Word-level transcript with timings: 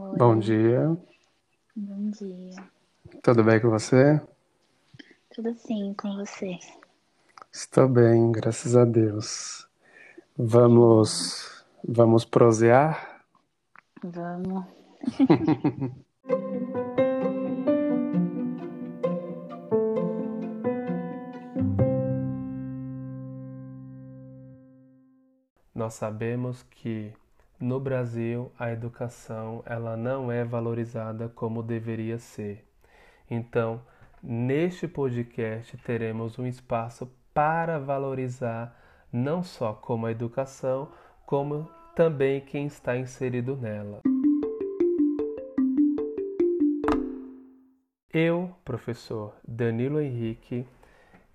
Oi, 0.00 0.16
Bom 0.16 0.38
dia, 0.38 0.96
bom 1.76 2.10
dia. 2.10 2.70
tudo 3.22 3.44
bem 3.44 3.60
com 3.60 3.70
você? 3.70 4.20
Tudo 5.34 5.54
sim 5.54 5.94
com 5.94 6.16
você? 6.16 6.58
Estou 7.52 7.88
bem, 7.88 8.30
graças 8.32 8.76
a 8.76 8.84
Deus. 8.84 9.68
Vamos, 10.36 11.64
vamos 11.82 12.24
prosear? 12.24 13.24
Vamos. 14.02 14.64
Nós 25.74 25.94
sabemos 25.94 26.62
que 26.64 27.12
no 27.60 27.80
Brasil 27.80 28.52
a 28.58 28.70
educação 28.70 29.62
ela 29.66 29.96
não 29.96 30.30
é 30.30 30.44
valorizada 30.44 31.28
como 31.28 31.62
deveria 31.62 32.18
ser. 32.18 32.64
Então, 33.30 33.80
neste 34.22 34.86
podcast 34.86 35.76
teremos 35.78 36.38
um 36.38 36.46
espaço 36.46 37.10
para 37.34 37.78
valorizar 37.78 38.76
não 39.12 39.42
só 39.42 39.72
como 39.72 40.06
a 40.06 40.10
educação, 40.10 40.90
como 41.26 41.68
também 41.94 42.40
quem 42.40 42.66
está 42.66 42.96
inserido 42.96 43.56
nela. 43.56 44.00
Eu, 48.12 48.54
professor 48.64 49.34
Danilo 49.46 50.00
Henrique, 50.00 50.66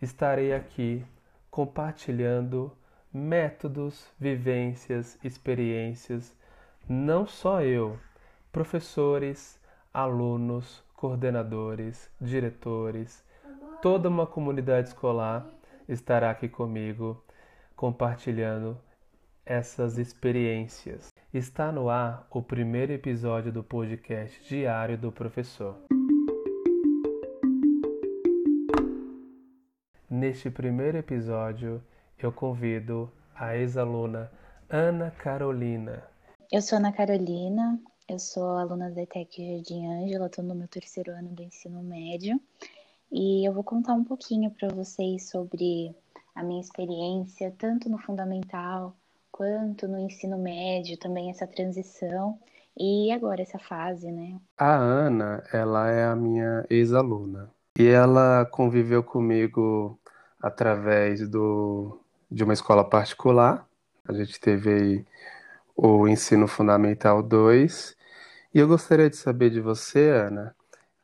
estarei 0.02 0.53
aqui 0.53 1.05
compartilhando 1.52 2.71
métodos, 3.13 4.09
vivências, 4.20 5.20
experiências, 5.23 6.35
não 6.90 7.27
só 7.27 7.62
eu, 7.62 7.99
professores, 8.52 9.59
alunos, 9.94 10.84
coordenadores, 10.95 12.09
diretores, 12.20 13.23
toda 13.81 14.09
uma 14.09 14.25
comunidade 14.25 14.88
escolar 14.88 15.47
estará 15.88 16.31
aqui 16.31 16.50
comigo 16.50 17.23
compartilhando 17.75 18.78
essas 19.45 19.98
experiências. 19.98 21.09
Está 21.31 21.72
no 21.72 21.89
ar 21.89 22.25
o 22.31 22.42
primeiro 22.42 22.94
episódio 22.94 23.52
do 23.52 23.64
podcast 23.64 24.42
Diário 24.48 24.98
do 24.98 25.11
Professor. 25.11 25.75
Neste 30.09 30.50
primeiro 30.50 30.98
episódio, 30.98 31.81
eu 32.17 32.31
convido 32.31 33.11
a 33.36 33.56
ex-aluna 33.56 34.31
Ana 34.69 35.11
Carolina. 35.11 36.03
Eu 36.52 36.61
sou 36.61 36.78
Ana 36.78 36.92
Carolina, 36.92 37.80
eu 38.08 38.20
sou 38.20 38.58
aluna 38.58 38.89
da 38.92 39.02
ETEC 39.02 39.55
Jardim 39.55 39.88
Ângela, 39.88 40.28
estou 40.28 40.44
no 40.44 40.55
meu 40.55 40.67
terceiro 40.67 41.11
ano 41.11 41.30
do 41.30 41.44
ensino 41.44 41.81
médio 41.81 42.39
e 43.11 43.47
eu 43.47 43.53
vou 43.53 43.64
contar 43.64 43.94
um 43.94 44.03
pouquinho 44.03 44.52
para 44.52 44.70
vocês 44.70 45.30
sobre 45.30 45.95
a 46.36 46.44
minha 46.44 46.61
experiência, 46.61 47.53
tanto 47.58 47.89
no 47.89 47.97
fundamental 47.97 48.95
quanto 49.31 49.88
no 49.88 50.00
ensino 50.00 50.38
médio, 50.38 50.98
também 50.98 51.30
essa 51.30 51.48
transição 51.48 52.39
e 52.77 53.11
agora 53.11 53.42
essa 53.42 53.59
fase, 53.59 54.11
né? 54.11 54.39
A 54.58 54.75
Ana, 54.75 55.44
ela 55.52 55.89
é 55.89 56.05
a 56.05 56.16
minha 56.16 56.66
ex-aluna 56.70 57.52
e 57.77 57.88
ela 57.88 58.45
conviveu 58.45 59.03
comigo 59.03 60.00
através 60.42 61.27
do, 61.30 62.02
de 62.34 62.44
uma 62.44 62.53
escola 62.53 62.84
particular. 62.84 63.67
A 64.08 64.12
gente 64.12 64.39
teve 64.39 64.73
aí 64.73 65.06
o 65.76 66.08
ensino 66.08 66.48
fundamental 66.48 67.22
2. 67.22 67.95
E 68.53 68.59
eu 68.59 68.67
gostaria 68.67 69.09
de 69.09 69.16
saber 69.16 69.52
de 69.52 69.62
você, 69.62 70.09
Ana, 70.09 70.56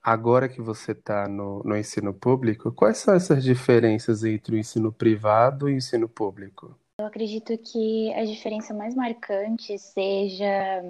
agora 0.04 0.50
que 0.50 0.62
você 0.62 0.92
está 0.92 1.28
no, 1.28 1.62
no 1.64 1.78
ensino 1.78 2.14
público, 2.14 2.72
quais 2.72 2.98
são 2.98 3.14
essas 3.14 3.44
diferenças 3.44 4.24
entre 4.24 4.56
o 4.56 4.58
ensino 4.58 4.92
privado 4.92 5.70
e 5.70 5.74
o 5.74 5.78
ensino 5.78 6.10
público? 6.10 6.76
Eu 7.00 7.06
acredito 7.06 7.58
que 7.58 8.14
a 8.14 8.26
diferença 8.26 8.74
mais 8.74 8.96
marcante 8.96 9.78
seja 9.78 10.84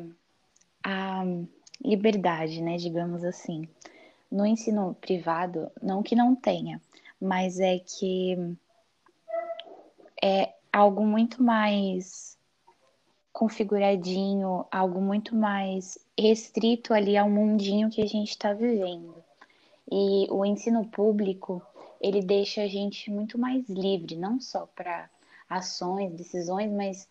a 0.84 1.24
liberdade, 1.84 2.62
né, 2.62 2.78
digamos 2.78 3.24
assim. 3.24 3.68
No 4.32 4.46
ensino 4.46 4.96
privado, 5.00 5.70
não 5.82 6.02
que 6.02 6.16
não 6.16 6.36
tenha, 6.36 6.82
mas 7.22 7.60
é 7.60 7.80
que 7.80 8.58
é 10.24 10.53
algo 10.72 11.06
muito 11.06 11.41
mais 11.44 12.38
configuradinho, 13.31 14.66
algo 14.72 15.02
muito 15.02 15.35
mais 15.35 15.97
restrito 16.18 16.94
ali 16.94 17.18
ao 17.18 17.30
mundinho 17.30 17.90
que 17.90 18.02
a 18.02 18.06
gente 18.06 18.30
está 18.30 18.53
vivendo. 18.53 19.16
E 19.91 20.28
o 20.30 20.46
ensino 20.46 20.85
público, 20.85 21.62
ele 22.02 22.22
deixa 22.22 22.62
a 22.62 22.68
gente 22.68 23.09
muito 23.09 23.38
mais 23.38 23.68
livre, 23.69 24.16
não 24.16 24.40
só 24.40 24.68
para 24.75 25.09
ações, 25.50 26.13
decisões, 26.13 26.72
mas 26.72 27.07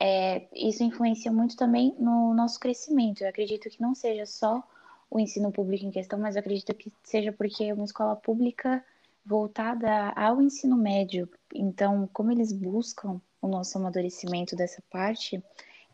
é, 0.00 0.48
isso 0.52 0.82
influencia 0.82 1.30
muito 1.30 1.56
também 1.56 1.94
no 1.98 2.34
nosso 2.34 2.58
crescimento. 2.58 3.22
Eu 3.22 3.28
acredito 3.28 3.70
que 3.70 3.80
não 3.80 3.94
seja 3.94 4.26
só 4.26 4.62
o 5.08 5.20
ensino 5.20 5.52
público 5.52 5.84
em 5.84 5.90
questão, 5.90 6.18
mas 6.18 6.36
acredito 6.36 6.74
que 6.74 6.92
seja 7.04 7.30
porque 7.30 7.72
uma 7.72 7.84
escola 7.84 8.16
pública 8.16 8.84
voltada 9.24 10.10
ao 10.16 10.40
ensino 10.40 10.76
médio. 10.76 11.28
Então, 11.54 12.08
como 12.12 12.32
eles 12.32 12.52
buscam 12.52 13.20
o 13.40 13.48
nosso 13.48 13.78
amadurecimento 13.78 14.56
dessa 14.56 14.82
parte, 14.90 15.42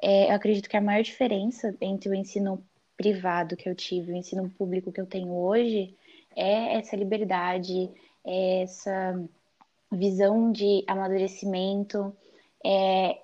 é, 0.00 0.30
eu 0.30 0.34
acredito 0.34 0.68
que 0.68 0.76
a 0.76 0.80
maior 0.80 1.02
diferença 1.02 1.74
entre 1.80 2.08
o 2.08 2.14
ensino 2.14 2.62
privado 2.96 3.56
que 3.56 3.68
eu 3.68 3.74
tive 3.74 4.10
e 4.10 4.14
o 4.14 4.16
ensino 4.16 4.50
público 4.50 4.92
que 4.92 5.00
eu 5.00 5.06
tenho 5.06 5.32
hoje 5.32 5.94
é 6.34 6.76
essa 6.76 6.96
liberdade, 6.96 7.90
é 8.24 8.62
essa 8.62 9.24
visão 9.90 10.52
de 10.52 10.84
amadurecimento, 10.86 12.14
é 12.64 13.18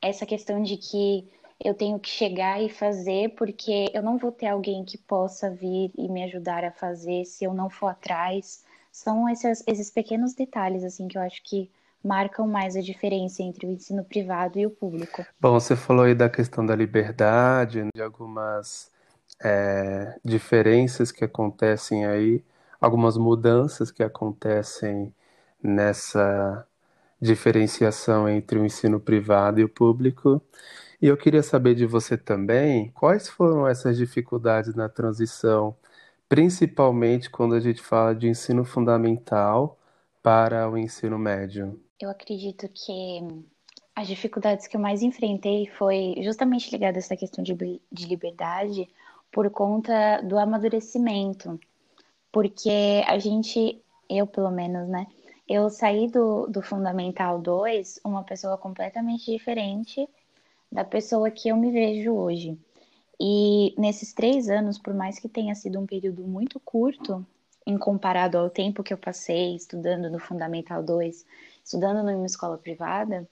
essa 0.00 0.24
questão 0.24 0.62
de 0.62 0.76
que 0.76 1.28
eu 1.62 1.74
tenho 1.74 1.98
que 1.98 2.08
chegar 2.08 2.62
e 2.62 2.68
fazer 2.68 3.30
porque 3.30 3.90
eu 3.92 4.02
não 4.02 4.18
vou 4.18 4.30
ter 4.30 4.46
alguém 4.46 4.84
que 4.84 4.98
possa 4.98 5.50
vir 5.50 5.90
e 5.96 6.08
me 6.08 6.24
ajudar 6.24 6.64
a 6.64 6.70
fazer 6.70 7.24
se 7.24 7.44
eu 7.44 7.54
não 7.54 7.70
for 7.70 7.88
atrás. 7.88 8.64
São 8.96 9.28
esses, 9.28 9.62
esses 9.66 9.90
pequenos 9.90 10.32
detalhes 10.32 10.82
assim 10.82 11.06
que 11.06 11.18
eu 11.18 11.22
acho 11.22 11.42
que 11.42 11.70
marcam 12.02 12.46
mais 12.46 12.74
a 12.74 12.80
diferença 12.80 13.42
entre 13.42 13.66
o 13.66 13.70
ensino 13.70 14.02
privado 14.02 14.58
e 14.58 14.64
o 14.64 14.70
público. 14.70 15.22
Bom, 15.38 15.60
você 15.60 15.76
falou 15.76 16.06
aí 16.06 16.14
da 16.14 16.30
questão 16.30 16.64
da 16.64 16.74
liberdade, 16.74 17.86
de 17.94 18.00
algumas 18.00 18.90
é, 19.44 20.18
diferenças 20.24 21.12
que 21.12 21.22
acontecem 21.22 22.06
aí, 22.06 22.42
algumas 22.80 23.18
mudanças 23.18 23.90
que 23.90 24.02
acontecem 24.02 25.14
nessa 25.62 26.66
diferenciação 27.20 28.26
entre 28.26 28.58
o 28.58 28.64
ensino 28.64 28.98
privado 28.98 29.60
e 29.60 29.64
o 29.64 29.68
público. 29.68 30.40
E 31.02 31.06
eu 31.06 31.18
queria 31.18 31.42
saber 31.42 31.74
de 31.74 31.84
você 31.84 32.16
também, 32.16 32.90
quais 32.92 33.28
foram 33.28 33.68
essas 33.68 33.98
dificuldades 33.98 34.74
na 34.74 34.88
transição, 34.88 35.76
principalmente 36.28 37.30
quando 37.30 37.54
a 37.54 37.60
gente 37.60 37.82
fala 37.82 38.14
de 38.14 38.28
ensino 38.28 38.64
fundamental 38.64 39.78
para 40.22 40.68
o 40.68 40.76
ensino 40.76 41.18
médio? 41.18 41.80
Eu 42.00 42.10
acredito 42.10 42.68
que 42.68 43.20
as 43.94 44.06
dificuldades 44.06 44.66
que 44.66 44.76
eu 44.76 44.80
mais 44.80 45.02
enfrentei 45.02 45.66
foi 45.66 46.16
justamente 46.22 46.70
ligada 46.70 46.98
a 46.98 47.00
essa 47.00 47.16
questão 47.16 47.42
de, 47.42 47.54
de 47.90 48.06
liberdade 48.06 48.88
por 49.32 49.48
conta 49.50 50.20
do 50.22 50.38
amadurecimento. 50.38 51.58
Porque 52.30 53.02
a 53.06 53.18
gente, 53.18 53.80
eu 54.10 54.26
pelo 54.26 54.50
menos, 54.50 54.88
né? 54.88 55.06
Eu 55.48 55.70
saí 55.70 56.08
do, 56.10 56.46
do 56.48 56.60
Fundamental 56.60 57.38
2 57.40 58.00
uma 58.04 58.24
pessoa 58.24 58.58
completamente 58.58 59.30
diferente 59.30 60.08
da 60.70 60.84
pessoa 60.84 61.30
que 61.30 61.48
eu 61.48 61.56
me 61.56 61.70
vejo 61.70 62.12
hoje. 62.12 62.58
E 63.20 63.74
nesses 63.78 64.12
três 64.12 64.48
anos, 64.48 64.78
por 64.78 64.92
mais 64.92 65.18
que 65.18 65.28
tenha 65.28 65.54
sido 65.54 65.78
um 65.80 65.86
período 65.86 66.22
muito 66.22 66.60
curto, 66.60 67.26
em 67.66 67.76
comparado 67.76 68.38
ao 68.38 68.50
tempo 68.50 68.82
que 68.82 68.92
eu 68.92 68.98
passei 68.98 69.56
estudando 69.56 70.10
no 70.10 70.18
Fundamental 70.18 70.82
2, 70.82 71.24
estudando 71.64 72.04
numa 72.04 72.26
escola 72.26 72.56
privada, 72.56 73.28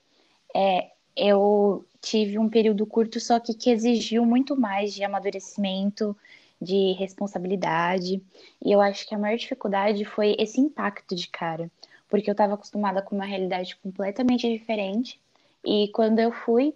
é, 0.54 0.90
eu 1.16 1.84
tive 2.00 2.38
um 2.38 2.48
período 2.48 2.84
curto, 2.86 3.20
só 3.20 3.38
que 3.38 3.54
que 3.54 3.70
exigiu 3.70 4.25
muito 4.26 4.56
mais 4.56 4.92
de 4.92 5.04
amadurecimento, 5.04 6.16
de 6.60 6.92
responsabilidade. 6.92 8.22
E 8.64 8.72
eu 8.72 8.80
acho 8.80 9.06
que 9.06 9.14
a 9.14 9.19
maior 9.19 9.37
dificuldade 9.37 10.04
foi 10.04 10.34
esse 10.38 10.60
impacto 10.60 11.14
de 11.14 11.28
cara, 11.28 11.70
porque 12.08 12.28
eu 12.28 12.32
estava 12.32 12.54
acostumada 12.54 13.02
com 13.02 13.14
uma 13.14 13.25
realidade 13.25 13.76
completamente 13.76 14.50
diferente. 14.50 15.20
E 15.64 15.88
quando 15.88 16.19
eu 16.19 16.32
fui 16.32 16.75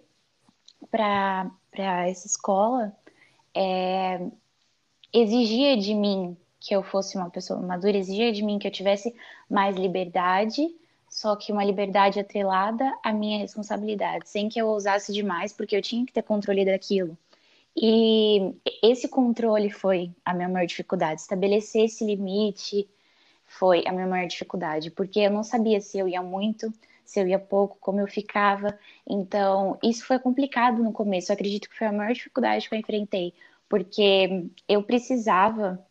para 0.89 1.51
essa 1.73 2.27
escola, 2.27 2.95
é, 3.53 4.19
exigia 5.13 5.77
de 5.77 5.93
mim 5.93 6.37
que 6.59 6.75
eu 6.75 6.83
fosse 6.83 7.17
uma 7.17 7.29
pessoa 7.29 7.59
madura, 7.61 7.97
exigia 7.97 8.31
de 8.31 8.43
mim 8.43 8.59
que 8.59 8.67
eu 8.67 8.71
tivesse 8.71 9.15
mais 9.49 9.75
liberdade, 9.75 10.67
só 11.09 11.35
que 11.35 11.51
uma 11.51 11.63
liberdade 11.63 12.19
atrelada 12.19 12.93
à 13.03 13.11
minha 13.11 13.39
responsabilidade, 13.39 14.29
sem 14.29 14.49
que 14.49 14.59
eu 14.59 14.67
ousasse 14.67 15.11
demais, 15.13 15.53
porque 15.53 15.75
eu 15.75 15.81
tinha 15.81 16.05
que 16.05 16.13
ter 16.13 16.21
controle 16.21 16.65
daquilo. 16.65 17.17
E 17.75 18.53
esse 18.83 19.07
controle 19.07 19.69
foi 19.69 20.11
a 20.25 20.33
minha 20.33 20.49
maior 20.49 20.65
dificuldade. 20.67 21.21
Estabelecer 21.21 21.85
esse 21.85 22.03
limite 22.03 22.89
foi 23.45 23.83
a 23.87 23.91
minha 23.91 24.05
maior 24.05 24.27
dificuldade, 24.27 24.91
porque 24.91 25.21
eu 25.21 25.31
não 25.31 25.43
sabia 25.43 25.79
se 25.81 25.97
eu 25.97 26.07
ia 26.07 26.21
muito, 26.21 26.71
se 27.09 27.19
eu 27.19 27.27
ia 27.27 27.39
pouco, 27.39 27.75
como 27.81 27.99
eu 27.99 28.05
ficava. 28.05 28.77
Então, 29.09 29.79
isso 29.81 30.05
foi 30.05 30.19
complicado 30.19 30.83
no 30.83 30.91
começo. 30.91 31.31
Eu 31.31 31.33
acredito 31.33 31.67
que 31.67 31.75
foi 31.75 31.87
a 31.87 31.91
maior 31.91 32.13
dificuldade 32.13 32.69
que 32.69 32.75
eu 32.75 32.79
enfrentei, 32.79 33.33
porque 33.67 34.45
eu 34.67 34.83
precisava 34.83 35.83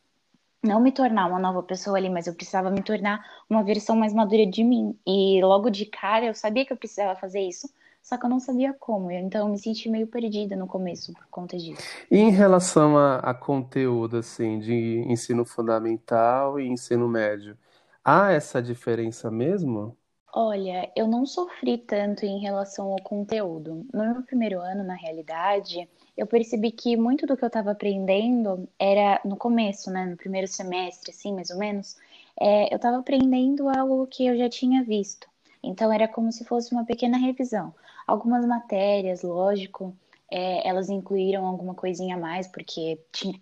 não 0.62 0.81
me 0.81 0.93
tornar 0.93 1.26
uma 1.26 1.41
nova 1.41 1.61
pessoa 1.61 1.97
ali, 1.97 2.09
mas 2.09 2.29
eu 2.29 2.35
precisava 2.35 2.70
me 2.70 2.82
tornar 2.82 3.20
uma 3.50 3.65
versão 3.65 3.97
mais 3.97 4.15
madura 4.15 4.47
de 4.47 4.62
mim. 4.62 4.97
E 5.05 5.41
logo 5.43 5.70
de 5.70 5.87
cara 5.87 6.25
eu 6.25 6.35
sabia 6.35 6.65
que 6.65 6.73
eu 6.73 6.76
precisava 6.76 7.19
fazer 7.19 7.41
isso, 7.41 7.69
só 8.00 8.17
que 8.17 8.25
eu 8.25 8.31
não 8.31 8.38
sabia 8.38 8.73
como. 8.73 9.11
Então 9.11 9.49
eu 9.49 9.53
me 9.53 9.59
senti 9.59 9.88
meio 9.88 10.06
perdida 10.06 10.55
no 10.55 10.69
começo 10.69 11.12
por 11.12 11.26
conta 11.26 11.56
disso. 11.56 11.82
E 12.09 12.17
em 12.17 12.31
relação 12.31 12.97
a, 12.97 13.17
a 13.17 13.35
conteúdo 13.35 14.19
assim 14.19 14.61
de 14.61 15.03
ensino 15.09 15.44
fundamental 15.44 16.61
e 16.61 16.69
ensino 16.69 17.09
médio, 17.09 17.59
há 18.05 18.31
essa 18.31 18.62
diferença 18.62 19.32
mesmo? 19.32 19.98
Olha, 20.33 20.91
eu 20.95 21.09
não 21.09 21.25
sofri 21.27 21.79
tanto 21.79 22.25
em 22.25 22.39
relação 22.41 22.93
ao 22.93 23.03
conteúdo. 23.03 23.87
No 23.93 24.13
meu 24.13 24.23
primeiro 24.23 24.61
ano, 24.61 24.85
na 24.85 24.95
realidade, 24.95 25.89
eu 26.17 26.27
percebi 26.27 26.71
que 26.71 26.97
muito 26.97 27.27
do 27.27 27.37
que 27.37 27.45
eu 27.45 27.49
estava 27.49 27.71
aprendendo 27.71 28.69
era 28.79 29.21
no 29.25 29.37
começo, 29.37 29.91
né, 29.91 30.05
no 30.07 30.17
primeiro 30.17 30.47
semestre, 30.47 31.11
assim, 31.11 31.33
mais 31.33 31.51
ou 31.51 31.59
menos, 31.59 31.97
é, 32.39 32.73
eu 32.73 32.77
estava 32.77 32.99
aprendendo 32.99 33.69
algo 33.69 34.07
que 34.07 34.27
eu 34.27 34.37
já 34.37 34.49
tinha 34.49 34.85
visto. 34.85 35.27
Então 35.63 35.91
era 35.93 36.07
como 36.07 36.31
se 36.31 36.45
fosse 36.45 36.73
uma 36.73 36.85
pequena 36.85 37.17
revisão. 37.19 37.75
Algumas 38.07 38.45
matérias, 38.47 39.23
lógico, 39.23 39.97
é, 40.31 40.67
elas 40.69 40.91
incluíram 40.91 41.47
alguma 41.47 41.75
coisinha 41.75 42.17
a 42.17 42.19
mais, 42.19 42.47
porque 42.47 43.01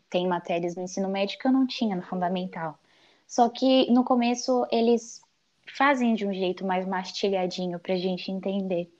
tem 0.08 0.26
matérias 0.26 0.76
no 0.76 0.82
ensino 0.82 1.08
médio 1.08 1.38
que 1.38 1.46
eu 1.46 1.52
não 1.52 1.66
tinha 1.66 1.96
no 1.96 2.02
fundamental. 2.02 2.78
Só 3.26 3.48
que 3.48 3.90
no 3.90 4.04
começo 4.04 4.64
eles 4.70 5.20
fazem 5.74 6.14
de 6.14 6.26
um 6.26 6.32
jeito 6.32 6.66
mais 6.66 6.86
mastigadinho 6.86 7.78
para 7.78 7.94
a 7.94 7.98
gente 7.98 8.30
entender. 8.30 8.90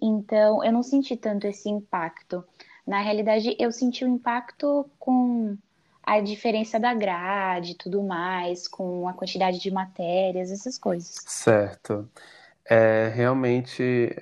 Então 0.00 0.64
eu 0.64 0.72
não 0.72 0.82
senti 0.82 1.16
tanto 1.16 1.46
esse 1.46 1.68
impacto. 1.68 2.44
Na 2.86 3.00
realidade, 3.00 3.56
eu 3.58 3.72
senti 3.72 4.04
o 4.04 4.08
impacto 4.08 4.88
com 4.98 5.56
a 6.02 6.20
diferença 6.20 6.78
da 6.78 6.92
grade 6.92 7.72
e 7.72 7.74
tudo 7.74 8.02
mais, 8.02 8.68
com 8.68 9.08
a 9.08 9.14
quantidade 9.14 9.58
de 9.58 9.70
matérias, 9.70 10.50
essas 10.50 10.76
coisas. 10.76 11.16
Certo. 11.26 12.08
É, 12.68 13.10
realmente, 13.14 14.14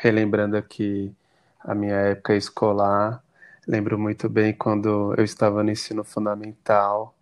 relembrando 0.00 0.56
aqui 0.56 1.14
a 1.60 1.74
minha 1.74 1.94
época 1.94 2.34
escolar, 2.34 3.22
lembro 3.66 3.98
muito 3.98 4.28
bem 4.28 4.52
quando 4.52 5.14
eu 5.16 5.24
estava 5.24 5.62
no 5.62 5.70
ensino 5.70 6.04
fundamental. 6.04 7.14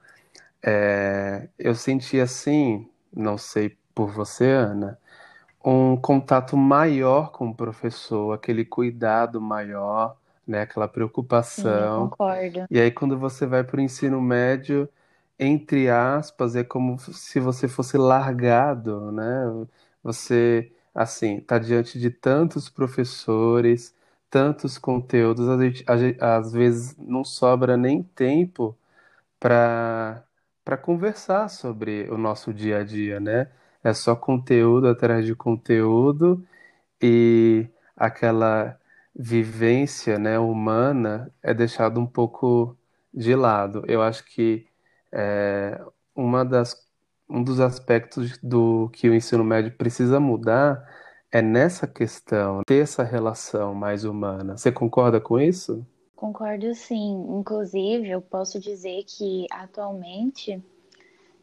É, 0.60 1.48
eu 1.56 1.74
senti 1.74 2.18
assim, 2.18 2.88
não 3.14 3.38
sei 3.38 3.76
por 3.96 4.12
você, 4.12 4.46
Ana, 4.52 5.00
um 5.64 5.96
contato 5.96 6.56
maior 6.56 7.32
com 7.32 7.48
o 7.50 7.54
professor, 7.56 8.32
aquele 8.34 8.64
cuidado 8.64 9.40
maior 9.40 10.16
né? 10.46 10.62
Aquela 10.62 10.88
preocupação. 10.88 12.10
Sim, 12.10 12.10
concordo. 12.10 12.66
E 12.70 12.80
aí, 12.80 12.90
quando 12.90 13.18
você 13.18 13.46
vai 13.46 13.64
para 13.64 13.78
o 13.78 13.80
ensino 13.80 14.20
médio, 14.20 14.88
entre 15.38 15.88
aspas, 15.90 16.56
é 16.56 16.64
como 16.64 16.98
se 16.98 17.40
você 17.40 17.68
fosse 17.68 17.96
largado, 17.98 19.12
né? 19.12 19.24
Você, 20.02 20.72
assim, 20.94 21.38
está 21.38 21.58
diante 21.58 21.98
de 21.98 22.10
tantos 22.10 22.68
professores, 22.68 23.94
tantos 24.30 24.78
conteúdos, 24.78 25.46
às 26.20 26.52
vezes 26.52 26.96
não 26.98 27.24
sobra 27.24 27.76
nem 27.76 28.02
tempo 28.02 28.76
para 29.40 30.22
para 30.64 30.76
conversar 30.76 31.48
sobre 31.48 32.10
o 32.10 32.18
nosso 32.18 32.52
dia 32.52 32.78
a 32.80 32.84
dia, 32.84 33.20
né? 33.20 33.50
É 33.86 33.94
só 33.94 34.16
conteúdo 34.16 34.88
atrás 34.88 35.24
de 35.24 35.32
conteúdo 35.32 36.44
e 37.00 37.68
aquela 37.96 38.76
vivência, 39.14 40.18
né, 40.18 40.40
humana 40.40 41.32
é 41.40 41.54
deixado 41.54 42.00
um 42.00 42.06
pouco 42.06 42.76
de 43.14 43.36
lado. 43.36 43.84
Eu 43.86 44.02
acho 44.02 44.24
que 44.24 44.66
é, 45.12 45.80
uma 46.16 46.44
das, 46.44 46.76
um 47.30 47.40
dos 47.44 47.60
aspectos 47.60 48.36
do 48.38 48.90
que 48.92 49.08
o 49.08 49.14
ensino 49.14 49.44
médio 49.44 49.70
precisa 49.76 50.18
mudar 50.18 50.84
é 51.30 51.40
nessa 51.40 51.86
questão, 51.86 52.62
ter 52.66 52.82
essa 52.82 53.04
relação 53.04 53.72
mais 53.72 54.02
humana. 54.02 54.56
Você 54.56 54.72
concorda 54.72 55.20
com 55.20 55.38
isso? 55.38 55.86
Concordo 56.16 56.74
sim. 56.74 57.24
Inclusive, 57.38 58.10
eu 58.10 58.20
posso 58.20 58.58
dizer 58.58 59.04
que 59.06 59.46
atualmente 59.48 60.60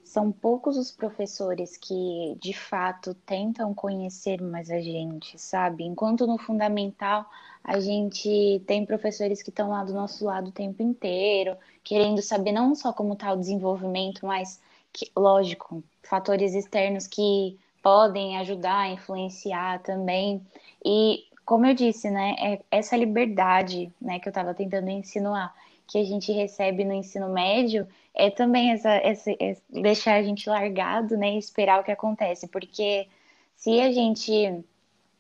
são 0.04 0.32
poucos 0.32 0.78
os 0.78 0.92
professores 0.92 1.78
que 1.78 2.38
de 2.42 2.54
fato 2.54 3.14
tentam 3.26 3.74
conhecer 3.74 4.42
mais 4.42 4.70
a 4.70 4.80
gente, 4.80 5.40
sabe? 5.40 5.84
Enquanto 5.84 6.28
no 6.28 6.38
fundamental 6.38 7.26
a 7.64 7.80
gente 7.80 8.62
tem 8.68 8.86
professores 8.86 9.42
que 9.42 9.50
estão 9.50 9.70
lá 9.70 9.84
do 9.84 9.94
nosso 9.94 10.26
lado 10.26 10.50
o 10.50 10.52
tempo 10.52 10.84
inteiro, 10.84 11.56
querendo 11.84 12.22
saber 12.22 12.52
não 12.52 12.76
só 12.76 12.92
como 12.92 13.14
está 13.14 13.32
o 13.32 13.40
desenvolvimento, 13.40 14.26
mas, 14.26 14.60
que, 14.92 15.10
lógico, 15.16 15.82
fatores 16.04 16.54
externos 16.54 17.08
que 17.08 17.58
podem 17.82 18.38
ajudar, 18.38 18.92
influenciar 18.92 19.80
também. 19.82 20.46
E, 20.84 21.26
como 21.46 21.66
eu 21.66 21.74
disse, 21.74 22.10
né, 22.12 22.36
é 22.38 22.62
essa 22.70 22.98
liberdade 22.98 23.92
né, 24.02 24.20
que 24.20 24.28
eu 24.28 24.32
estava 24.32 24.54
tentando 24.54 24.90
insinuar, 24.90 25.56
que 25.94 26.00
a 26.00 26.04
gente 26.04 26.32
recebe 26.32 26.84
no 26.84 26.92
ensino 26.92 27.30
médio, 27.30 27.88
é 28.16 28.32
também 28.32 28.72
essa, 28.72 28.90
essa, 28.90 29.30
essa 29.40 29.62
deixar 29.70 30.16
a 30.16 30.24
gente 30.24 30.50
largado 30.50 31.16
né, 31.16 31.36
e 31.36 31.38
esperar 31.38 31.80
o 31.80 31.84
que 31.84 31.92
acontece, 31.92 32.48
porque 32.48 33.08
se 33.56 33.80
a 33.80 33.92
gente 33.92 34.66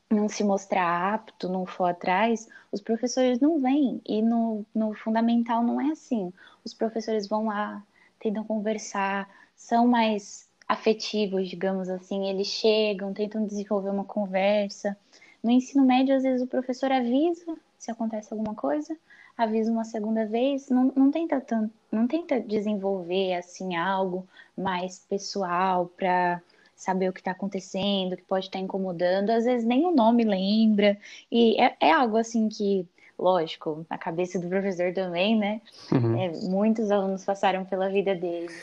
não 0.09 0.27
se 0.27 0.43
mostrar 0.43 1.13
apto, 1.13 1.47
não 1.47 1.63
for 1.67 1.85
atrás, 1.85 2.49
os 2.71 2.81
professores 2.81 3.39
não 3.39 3.59
vêm. 3.59 4.01
E 4.03 4.19
no, 4.23 4.65
no 4.73 4.95
fundamental 4.95 5.61
não 5.61 5.79
é 5.79 5.91
assim. 5.91 6.33
Os 6.65 6.73
professores 6.73 7.27
vão 7.27 7.45
lá, 7.45 7.83
tentam 8.19 8.43
conversar, 8.43 9.29
são 9.55 9.87
mais 9.87 10.49
afetivos, 10.67 11.47
digamos 11.49 11.87
assim. 11.87 12.29
Eles 12.29 12.47
chegam, 12.47 13.13
tentam 13.13 13.45
desenvolver 13.45 13.91
uma 13.91 14.05
conversa. 14.05 14.97
No 15.43 15.51
ensino 15.51 15.85
médio, 15.85 16.15
às 16.15 16.23
vezes 16.23 16.41
o 16.41 16.47
professor 16.47 16.91
avisa 16.91 17.55
se 17.77 17.91
acontece 17.91 18.33
alguma 18.33 18.55
coisa, 18.55 18.97
avisa 19.38 19.71
uma 19.71 19.83
segunda 19.83 20.25
vez, 20.25 20.69
não, 20.69 20.91
não 20.95 21.12
tenta 21.12 21.41
tanto, 21.41 21.74
não 21.91 22.07
tenta 22.07 22.40
desenvolver 22.40 23.35
assim 23.35 23.75
algo 23.75 24.28
mais 24.57 24.99
pessoal 24.99 25.87
para 25.97 26.42
saber 26.75 27.09
o 27.09 27.13
que 27.13 27.21
está 27.21 27.31
acontecendo, 27.31 28.18
que 28.18 28.23
pode 28.23 28.45
estar 28.45 28.59
tá 28.59 28.63
incomodando, 28.63 29.30
às 29.30 29.45
vezes 29.45 29.66
nem 29.66 29.85
o 29.85 29.95
nome 29.95 30.23
lembra, 30.23 30.97
e 31.31 31.59
é, 31.61 31.75
é 31.80 31.92
algo 31.92 32.18
assim 32.18 32.49
que, 32.49 32.85
lógico, 33.18 33.85
na 33.90 33.97
cabeça 33.97 34.40
do 34.40 34.49
professor 34.49 34.94
também, 34.94 35.37
né? 35.37 35.61
Uhum. 35.92 36.18
É, 36.18 36.31
muitos 36.44 36.92
alunos 36.92 37.23
passaram 37.23 37.63
pela 37.63 37.90
vida 37.90 38.13
deles, 38.13 38.54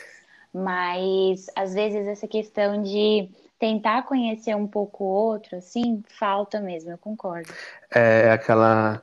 mas 0.53 1.47
às 1.55 1.73
vezes 1.73 2.05
essa 2.05 2.27
questão 2.27 2.81
de 2.83 3.29
tentar 3.57 4.03
conhecer 4.03 4.55
um 4.55 4.67
pouco 4.67 5.03
o 5.03 5.07
outro, 5.07 5.57
assim, 5.57 6.03
falta 6.19 6.59
mesmo, 6.59 6.91
eu 6.91 6.97
concordo. 6.97 7.51
É, 7.93 8.23
é 8.27 8.31
aquela, 8.31 9.01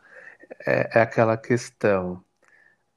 é, 0.66 0.98
é 0.98 1.02
aquela 1.02 1.36
questão. 1.36 2.22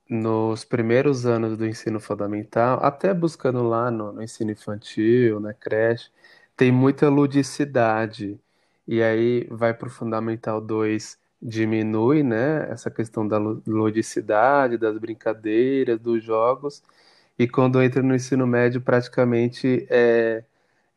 Nos 0.09 0.65
primeiros 0.65 1.25
anos 1.25 1.57
do 1.57 1.65
ensino 1.65 1.99
fundamental, 1.99 2.83
até 2.83 3.13
buscando 3.13 3.63
lá 3.63 3.89
no, 3.89 4.11
no 4.13 4.21
ensino 4.23 4.51
infantil, 4.51 5.39
na 5.39 5.53
creche, 5.53 6.11
tem 6.57 6.71
muita 6.71 7.09
ludicidade. 7.09 8.39
E 8.87 9.01
aí 9.01 9.47
vai 9.49 9.73
para 9.73 9.87
o 9.87 9.91
Fundamental 9.91 10.59
2, 10.61 11.17
diminui, 11.41 12.23
né, 12.23 12.69
essa 12.69 12.91
questão 12.91 13.27
da 13.27 13.37
ludicidade, 13.39 14.77
das 14.77 14.97
brincadeiras, 14.97 15.99
dos 15.99 16.23
jogos, 16.23 16.83
e 17.39 17.47
quando 17.47 17.81
entra 17.81 18.03
no 18.03 18.13
ensino 18.15 18.45
médio, 18.45 18.81
praticamente 18.81 19.87
é, 19.89 20.43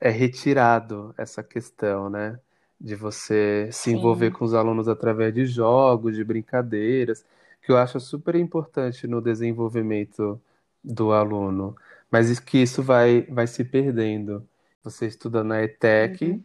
é 0.01 0.11
retirado 0.11 1.15
essa 1.17 1.43
questão, 1.43 2.11
né, 2.11 2.39
de 2.85 2.95
você 2.95 3.71
se 3.73 3.91
envolver 3.93 4.31
com 4.33 4.45
os 4.45 4.55
alunos 4.55 4.89
através 4.89 5.35
de 5.35 5.47
jogos, 5.47 6.15
de 6.17 6.25
brincadeiras 6.25 7.25
que 7.63 7.73
eu 7.73 7.79
acho 7.79 7.99
super 8.01 8.35
importante 8.35 9.07
no 9.07 9.23
desenvolvimento 9.23 10.41
do 10.83 11.13
aluno, 11.13 11.75
mas 12.11 12.39
que 12.41 12.59
isso 12.59 12.83
vai, 12.83 13.23
vai 13.23 13.47
se 13.47 13.65
perdendo. 13.65 14.47
Você 14.83 15.07
estuda 15.07 15.43
na 15.43 15.63
ETEC, 15.63 16.33
uhum. 16.33 16.45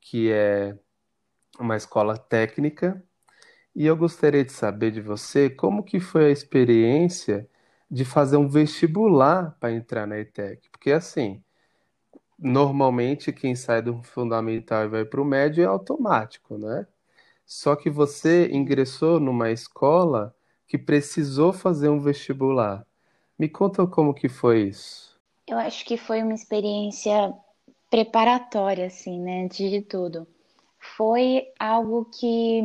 que 0.00 0.30
é 0.30 0.76
uma 1.58 1.76
escola 1.76 2.18
técnica, 2.18 3.02
e 3.74 3.86
eu 3.86 3.96
gostaria 3.96 4.44
de 4.44 4.52
saber 4.52 4.90
de 4.92 5.00
você 5.00 5.50
como 5.50 5.82
que 5.84 6.00
foi 6.00 6.26
a 6.26 6.30
experiência 6.30 7.48
de 7.90 8.04
fazer 8.04 8.36
um 8.36 8.48
vestibular 8.48 9.56
para 9.60 9.72
entrar 9.72 10.06
na 10.06 10.18
ETEC, 10.18 10.68
porque 10.70 10.92
assim, 10.92 11.42
normalmente 12.38 13.32
quem 13.32 13.54
sai 13.56 13.82
do 13.82 14.02
fundamental 14.02 14.84
e 14.84 14.88
vai 14.88 15.04
para 15.04 15.20
o 15.20 15.24
médio 15.24 15.62
é 15.62 15.66
automático, 15.66 16.58
né? 16.58 16.86
Só 17.46 17.76
que 17.76 17.90
você 17.90 18.48
ingressou 18.52 19.20
numa 19.20 19.50
escola 19.50 20.34
que 20.66 20.78
precisou 20.78 21.52
fazer 21.52 21.88
um 21.88 22.00
vestibular. 22.00 22.86
Me 23.38 23.48
conta 23.48 23.86
como 23.86 24.14
que 24.14 24.28
foi 24.28 24.62
isso. 24.68 25.18
Eu 25.46 25.58
acho 25.58 25.84
que 25.84 25.96
foi 25.96 26.22
uma 26.22 26.34
experiência 26.34 27.34
preparatória, 27.90 28.86
assim, 28.86 29.18
né? 29.20 29.44
Antes 29.44 29.70
de 29.70 29.80
tudo. 29.80 30.26
Foi 30.78 31.48
algo 31.58 32.04
que 32.06 32.62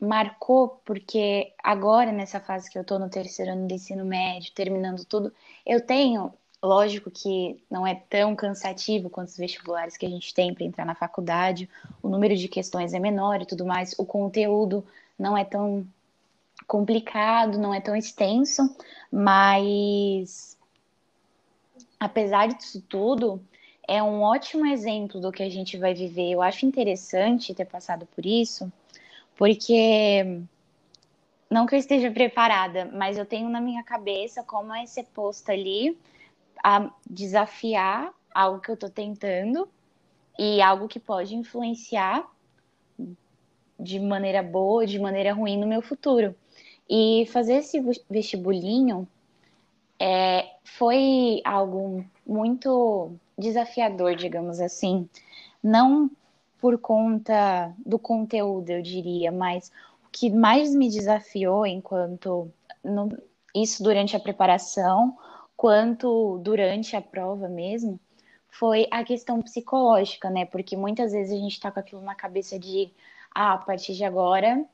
marcou, 0.00 0.80
porque 0.84 1.52
agora, 1.62 2.10
nessa 2.10 2.40
fase 2.40 2.70
que 2.70 2.78
eu 2.78 2.84
tô 2.84 2.98
no 2.98 3.10
terceiro 3.10 3.52
ano 3.52 3.68
do 3.68 3.74
ensino 3.74 4.04
médio, 4.04 4.52
terminando 4.54 5.04
tudo, 5.04 5.32
eu 5.66 5.84
tenho, 5.84 6.32
lógico 6.62 7.10
que 7.10 7.58
não 7.70 7.86
é 7.86 7.94
tão 7.94 8.36
cansativo 8.36 9.08
quanto 9.08 9.28
os 9.28 9.36
vestibulares 9.36 9.96
que 9.96 10.04
a 10.04 10.10
gente 10.10 10.34
tem 10.34 10.52
para 10.52 10.64
entrar 10.64 10.84
na 10.84 10.94
faculdade, 10.94 11.68
o 12.02 12.08
número 12.08 12.36
de 12.36 12.48
questões 12.48 12.92
é 12.92 12.98
menor 12.98 13.40
e 13.40 13.46
tudo 13.46 13.64
mais, 13.64 13.94
o 13.98 14.04
conteúdo 14.04 14.84
não 15.18 15.36
é 15.36 15.44
tão 15.44 15.86
complicado, 16.66 17.58
não 17.58 17.72
é 17.72 17.80
tão 17.80 17.96
extenso, 17.96 18.74
mas 19.10 20.56
apesar 21.98 22.48
disso 22.48 22.82
tudo, 22.88 23.42
é 23.88 24.02
um 24.02 24.22
ótimo 24.22 24.66
exemplo 24.66 25.20
do 25.20 25.32
que 25.32 25.42
a 25.42 25.50
gente 25.50 25.76
vai 25.76 25.94
viver. 25.94 26.30
Eu 26.30 26.42
acho 26.42 26.64
interessante 26.64 27.54
ter 27.54 27.64
passado 27.64 28.06
por 28.14 28.24
isso, 28.24 28.70
porque 29.36 30.42
não 31.50 31.66
que 31.66 31.74
eu 31.74 31.78
esteja 31.78 32.10
preparada, 32.10 32.88
mas 32.92 33.18
eu 33.18 33.26
tenho 33.26 33.48
na 33.48 33.60
minha 33.60 33.82
cabeça 33.82 34.44
como 34.44 34.72
é 34.72 34.86
ser 34.86 35.06
posta 35.06 35.52
ali 35.52 35.98
a 36.62 36.90
desafiar 37.08 38.12
algo 38.34 38.60
que 38.60 38.70
eu 38.70 38.74
estou 38.74 38.90
tentando 38.90 39.68
e 40.38 40.62
algo 40.62 40.88
que 40.88 41.00
pode 41.00 41.34
influenciar 41.34 42.26
de 43.78 43.98
maneira 43.98 44.42
boa, 44.42 44.86
de 44.86 44.98
maneira 44.98 45.32
ruim 45.32 45.58
no 45.58 45.66
meu 45.66 45.82
futuro. 45.82 46.34
E 46.88 47.26
fazer 47.32 47.54
esse 47.54 47.80
vestibulinho 48.08 49.08
é, 49.98 50.54
foi 50.64 51.40
algo 51.44 52.04
muito 52.26 53.12
desafiador, 53.38 54.16
digamos 54.16 54.60
assim. 54.60 55.08
Não 55.62 56.10
por 56.60 56.78
conta 56.78 57.72
do 57.84 57.98
conteúdo, 57.98 58.70
eu 58.70 58.82
diria, 58.82 59.32
mas 59.32 59.72
o 60.06 60.10
que 60.10 60.30
mais 60.30 60.74
me 60.74 60.90
desafiou 60.90 61.66
enquanto 61.66 62.50
no, 62.84 63.08
isso 63.54 63.82
durante 63.82 64.14
a 64.14 64.20
preparação, 64.20 65.16
quanto 65.60 66.38
durante 66.38 66.96
a 66.96 67.02
prova 67.02 67.46
mesmo, 67.46 68.00
foi 68.48 68.86
a 68.90 69.04
questão 69.04 69.42
psicológica, 69.42 70.30
né? 70.30 70.46
Porque 70.46 70.74
muitas 70.74 71.12
vezes 71.12 71.34
a 71.34 71.38
gente 71.38 71.60
tá 71.60 71.70
com 71.70 71.78
aquilo 71.78 72.00
na 72.00 72.14
cabeça 72.14 72.58
de 72.58 72.90
ah, 73.34 73.52
a 73.52 73.58
partir 73.58 73.92
de 73.92 74.02
agora 74.02 74.64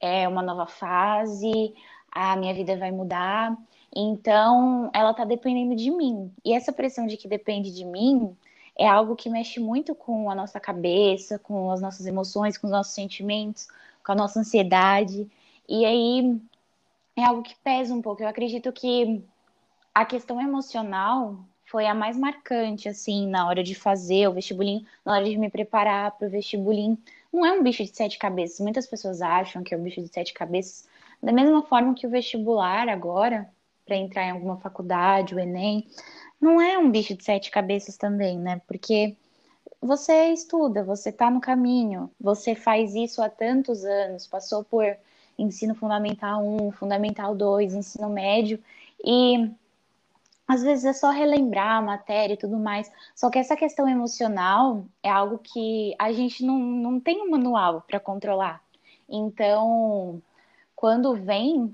é 0.00 0.28
uma 0.28 0.40
nova 0.40 0.64
fase, 0.64 1.74
a 2.12 2.36
minha 2.36 2.54
vida 2.54 2.76
vai 2.76 2.92
mudar. 2.92 3.58
Então, 3.92 4.88
ela 4.94 5.12
tá 5.12 5.24
dependendo 5.24 5.74
de 5.74 5.90
mim. 5.90 6.32
E 6.44 6.54
essa 6.54 6.72
pressão 6.72 7.08
de 7.08 7.16
que 7.16 7.26
depende 7.26 7.74
de 7.74 7.84
mim 7.84 8.36
é 8.78 8.86
algo 8.86 9.16
que 9.16 9.28
mexe 9.28 9.58
muito 9.58 9.92
com 9.92 10.30
a 10.30 10.36
nossa 10.36 10.60
cabeça, 10.60 11.36
com 11.40 11.68
as 11.72 11.80
nossas 11.80 12.06
emoções, 12.06 12.56
com 12.56 12.68
os 12.68 12.72
nossos 12.72 12.94
sentimentos, 12.94 13.66
com 14.06 14.12
a 14.12 14.14
nossa 14.14 14.38
ansiedade. 14.38 15.28
E 15.68 15.84
aí 15.84 16.40
é 17.16 17.24
algo 17.24 17.42
que 17.42 17.56
pesa 17.56 17.92
um 17.92 18.00
pouco. 18.00 18.22
Eu 18.22 18.28
acredito 18.28 18.70
que 18.72 19.20
a 19.98 20.04
questão 20.04 20.40
emocional 20.40 21.44
foi 21.64 21.84
a 21.84 21.92
mais 21.92 22.16
marcante, 22.16 22.88
assim, 22.88 23.26
na 23.26 23.48
hora 23.48 23.64
de 23.64 23.74
fazer 23.74 24.28
o 24.28 24.32
vestibulinho, 24.32 24.86
na 25.04 25.14
hora 25.14 25.24
de 25.24 25.36
me 25.36 25.50
preparar 25.50 26.12
para 26.12 26.28
o 26.28 26.30
vestibulinho. 26.30 26.96
Não 27.32 27.44
é 27.44 27.52
um 27.52 27.64
bicho 27.64 27.82
de 27.82 27.92
sete 27.92 28.16
cabeças. 28.16 28.60
Muitas 28.60 28.86
pessoas 28.86 29.20
acham 29.20 29.64
que 29.64 29.74
é 29.74 29.76
um 29.76 29.82
bicho 29.82 30.00
de 30.00 30.06
sete 30.06 30.32
cabeças. 30.32 30.88
Da 31.20 31.32
mesma 31.32 31.64
forma 31.64 31.94
que 31.94 32.06
o 32.06 32.10
vestibular 32.10 32.88
agora, 32.88 33.50
para 33.84 33.96
entrar 33.96 34.22
em 34.22 34.30
alguma 34.30 34.56
faculdade, 34.58 35.34
o 35.34 35.40
Enem, 35.40 35.84
não 36.40 36.60
é 36.60 36.78
um 36.78 36.92
bicho 36.92 37.16
de 37.16 37.24
sete 37.24 37.50
cabeças 37.50 37.96
também, 37.96 38.38
né? 38.38 38.62
Porque 38.68 39.16
você 39.82 40.28
estuda, 40.28 40.84
você 40.84 41.08
está 41.08 41.28
no 41.28 41.40
caminho, 41.40 42.08
você 42.20 42.54
faz 42.54 42.94
isso 42.94 43.20
há 43.20 43.28
tantos 43.28 43.84
anos, 43.84 44.28
passou 44.28 44.62
por 44.62 44.96
ensino 45.36 45.74
fundamental 45.74 46.46
1, 46.46 46.70
fundamental 46.70 47.34
2, 47.34 47.74
ensino 47.74 48.08
médio, 48.08 48.62
e 49.04 49.50
às 50.48 50.62
vezes 50.62 50.86
é 50.86 50.92
só 50.94 51.10
relembrar 51.10 51.76
a 51.76 51.82
matéria 51.82 52.32
e 52.32 52.38
tudo 52.38 52.58
mais. 52.58 52.90
Só 53.14 53.28
que 53.30 53.38
essa 53.38 53.54
questão 53.54 53.86
emocional 53.86 54.86
é 55.02 55.10
algo 55.10 55.38
que 55.38 55.94
a 55.98 56.10
gente 56.10 56.42
não, 56.44 56.58
não 56.58 56.98
tem 56.98 57.20
um 57.20 57.30
manual 57.30 57.82
para 57.86 58.00
controlar. 58.00 58.62
Então, 59.06 60.22
quando 60.74 61.14
vem, 61.14 61.70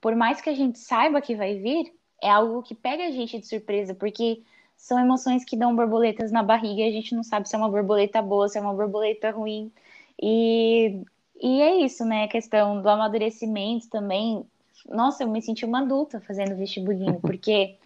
por 0.00 0.14
mais 0.14 0.40
que 0.40 0.48
a 0.48 0.54
gente 0.54 0.78
saiba 0.78 1.20
que 1.20 1.34
vai 1.34 1.58
vir, 1.58 1.92
é 2.22 2.30
algo 2.30 2.62
que 2.62 2.74
pega 2.76 3.06
a 3.06 3.10
gente 3.10 3.40
de 3.40 3.46
surpresa, 3.48 3.92
porque 3.92 4.40
são 4.76 4.98
emoções 5.00 5.44
que 5.44 5.56
dão 5.56 5.74
borboletas 5.74 6.30
na 6.30 6.42
barriga 6.42 6.82
e 6.82 6.88
a 6.88 6.92
gente 6.92 7.14
não 7.16 7.24
sabe 7.24 7.48
se 7.48 7.56
é 7.56 7.58
uma 7.58 7.68
borboleta 7.68 8.22
boa, 8.22 8.48
se 8.48 8.56
é 8.56 8.60
uma 8.60 8.74
borboleta 8.74 9.32
ruim. 9.32 9.72
E, 10.20 11.02
e 11.40 11.60
é 11.60 11.76
isso, 11.84 12.04
né? 12.04 12.24
A 12.24 12.28
questão 12.28 12.80
do 12.80 12.88
amadurecimento 12.88 13.88
também. 13.88 14.44
Nossa, 14.88 15.24
eu 15.24 15.28
me 15.28 15.42
senti 15.42 15.64
uma 15.64 15.80
adulta 15.80 16.20
fazendo 16.20 16.56
vestibulinho, 16.56 17.18
porque. 17.22 17.76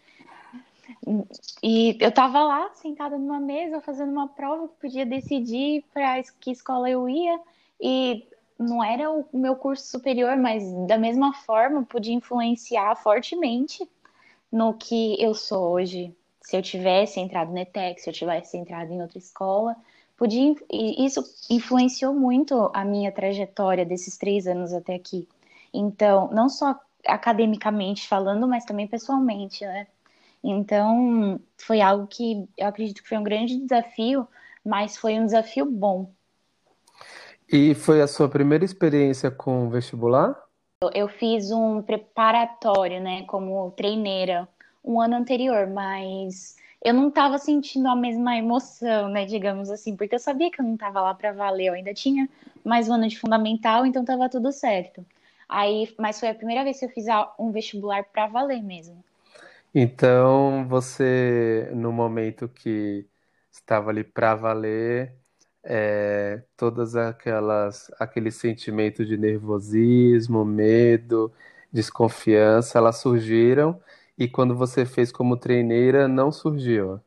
E 1.62 1.96
eu 2.00 2.12
tava 2.12 2.42
lá, 2.42 2.70
sentada 2.74 3.18
numa 3.18 3.40
mesa, 3.40 3.80
fazendo 3.80 4.12
uma 4.12 4.28
prova 4.28 4.68
que 4.68 4.74
podia 4.80 5.06
decidir 5.06 5.84
para 5.92 6.22
que 6.40 6.50
escola 6.50 6.88
eu 6.88 7.08
ia. 7.08 7.40
E 7.80 8.26
não 8.58 8.82
era 8.82 9.10
o 9.10 9.26
meu 9.32 9.56
curso 9.56 9.86
superior, 9.86 10.36
mas 10.36 10.62
da 10.86 10.96
mesma 10.96 11.32
forma 11.32 11.84
podia 11.84 12.14
influenciar 12.14 12.96
fortemente 12.96 13.88
no 14.50 14.74
que 14.74 15.20
eu 15.22 15.34
sou 15.34 15.72
hoje. 15.72 16.14
Se 16.40 16.56
eu 16.56 16.62
tivesse 16.62 17.18
entrado 17.18 17.50
no 17.50 17.58
ETEC, 17.58 18.00
se 18.00 18.08
eu 18.08 18.14
tivesse 18.14 18.56
entrado 18.56 18.92
em 18.92 19.02
outra 19.02 19.18
escola, 19.18 19.76
podia, 20.16 20.54
isso 20.70 21.22
influenciou 21.50 22.14
muito 22.14 22.70
a 22.72 22.84
minha 22.84 23.10
trajetória 23.10 23.84
desses 23.84 24.16
três 24.16 24.46
anos 24.46 24.72
até 24.72 24.94
aqui. 24.94 25.28
Então, 25.74 26.30
não 26.32 26.48
só 26.48 26.78
academicamente 27.04 28.06
falando, 28.08 28.46
mas 28.48 28.64
também 28.64 28.86
pessoalmente, 28.86 29.64
né? 29.64 29.86
Então, 30.42 31.40
foi 31.56 31.80
algo 31.80 32.06
que 32.06 32.48
eu 32.56 32.66
acredito 32.66 33.02
que 33.02 33.08
foi 33.08 33.18
um 33.18 33.24
grande 33.24 33.56
desafio, 33.56 34.26
mas 34.64 34.96
foi 34.96 35.18
um 35.18 35.24
desafio 35.24 35.64
bom. 35.64 36.10
E 37.50 37.74
foi 37.74 38.00
a 38.00 38.06
sua 38.06 38.28
primeira 38.28 38.64
experiência 38.64 39.30
com 39.30 39.68
vestibular? 39.70 40.36
Eu 40.94 41.08
fiz 41.08 41.50
um 41.50 41.80
preparatório, 41.80 43.00
né, 43.00 43.22
como 43.24 43.70
treineira, 43.70 44.48
um 44.84 45.00
ano 45.00 45.16
anterior, 45.16 45.66
mas 45.66 46.56
eu 46.84 46.92
não 46.92 47.08
estava 47.08 47.38
sentindo 47.38 47.88
a 47.88 47.96
mesma 47.96 48.36
emoção, 48.36 49.08
né, 49.08 49.24
digamos 49.24 49.70
assim, 49.70 49.96
porque 49.96 50.14
eu 50.14 50.18
sabia 50.18 50.50
que 50.50 50.60
eu 50.60 50.64
não 50.64 50.74
estava 50.74 51.00
lá 51.00 51.14
para 51.14 51.32
valer, 51.32 51.68
eu 51.68 51.74
ainda 51.74 51.94
tinha 51.94 52.28
mais 52.64 52.88
um 52.88 52.94
ano 52.94 53.08
de 53.08 53.18
fundamental, 53.18 53.86
então 53.86 54.02
estava 54.02 54.28
tudo 54.28 54.52
certo. 54.52 55.04
Aí, 55.48 55.92
mas 55.98 56.20
foi 56.20 56.28
a 56.28 56.34
primeira 56.34 56.64
vez 56.64 56.78
que 56.78 56.84
eu 56.84 56.90
fiz 56.90 57.06
um 57.38 57.50
vestibular 57.50 58.04
para 58.04 58.26
valer 58.26 58.62
mesmo. 58.62 59.02
Então, 59.78 60.66
você, 60.66 61.70
no 61.74 61.92
momento 61.92 62.48
que 62.48 63.06
estava 63.52 63.90
ali 63.90 64.02
para 64.02 64.34
valer, 64.34 65.14
é, 65.62 66.42
todas 66.56 66.96
aquelas 66.96 67.90
aqueles 68.00 68.36
sentimentos 68.36 69.06
de 69.06 69.18
nervosismo, 69.18 70.46
medo, 70.46 71.30
desconfiança, 71.70 72.78
elas 72.78 72.96
surgiram 72.96 73.78
e 74.16 74.26
quando 74.26 74.56
você 74.56 74.86
fez 74.86 75.12
como 75.12 75.36
treineira 75.36 76.08
não 76.08 76.32
surgiu. 76.32 76.98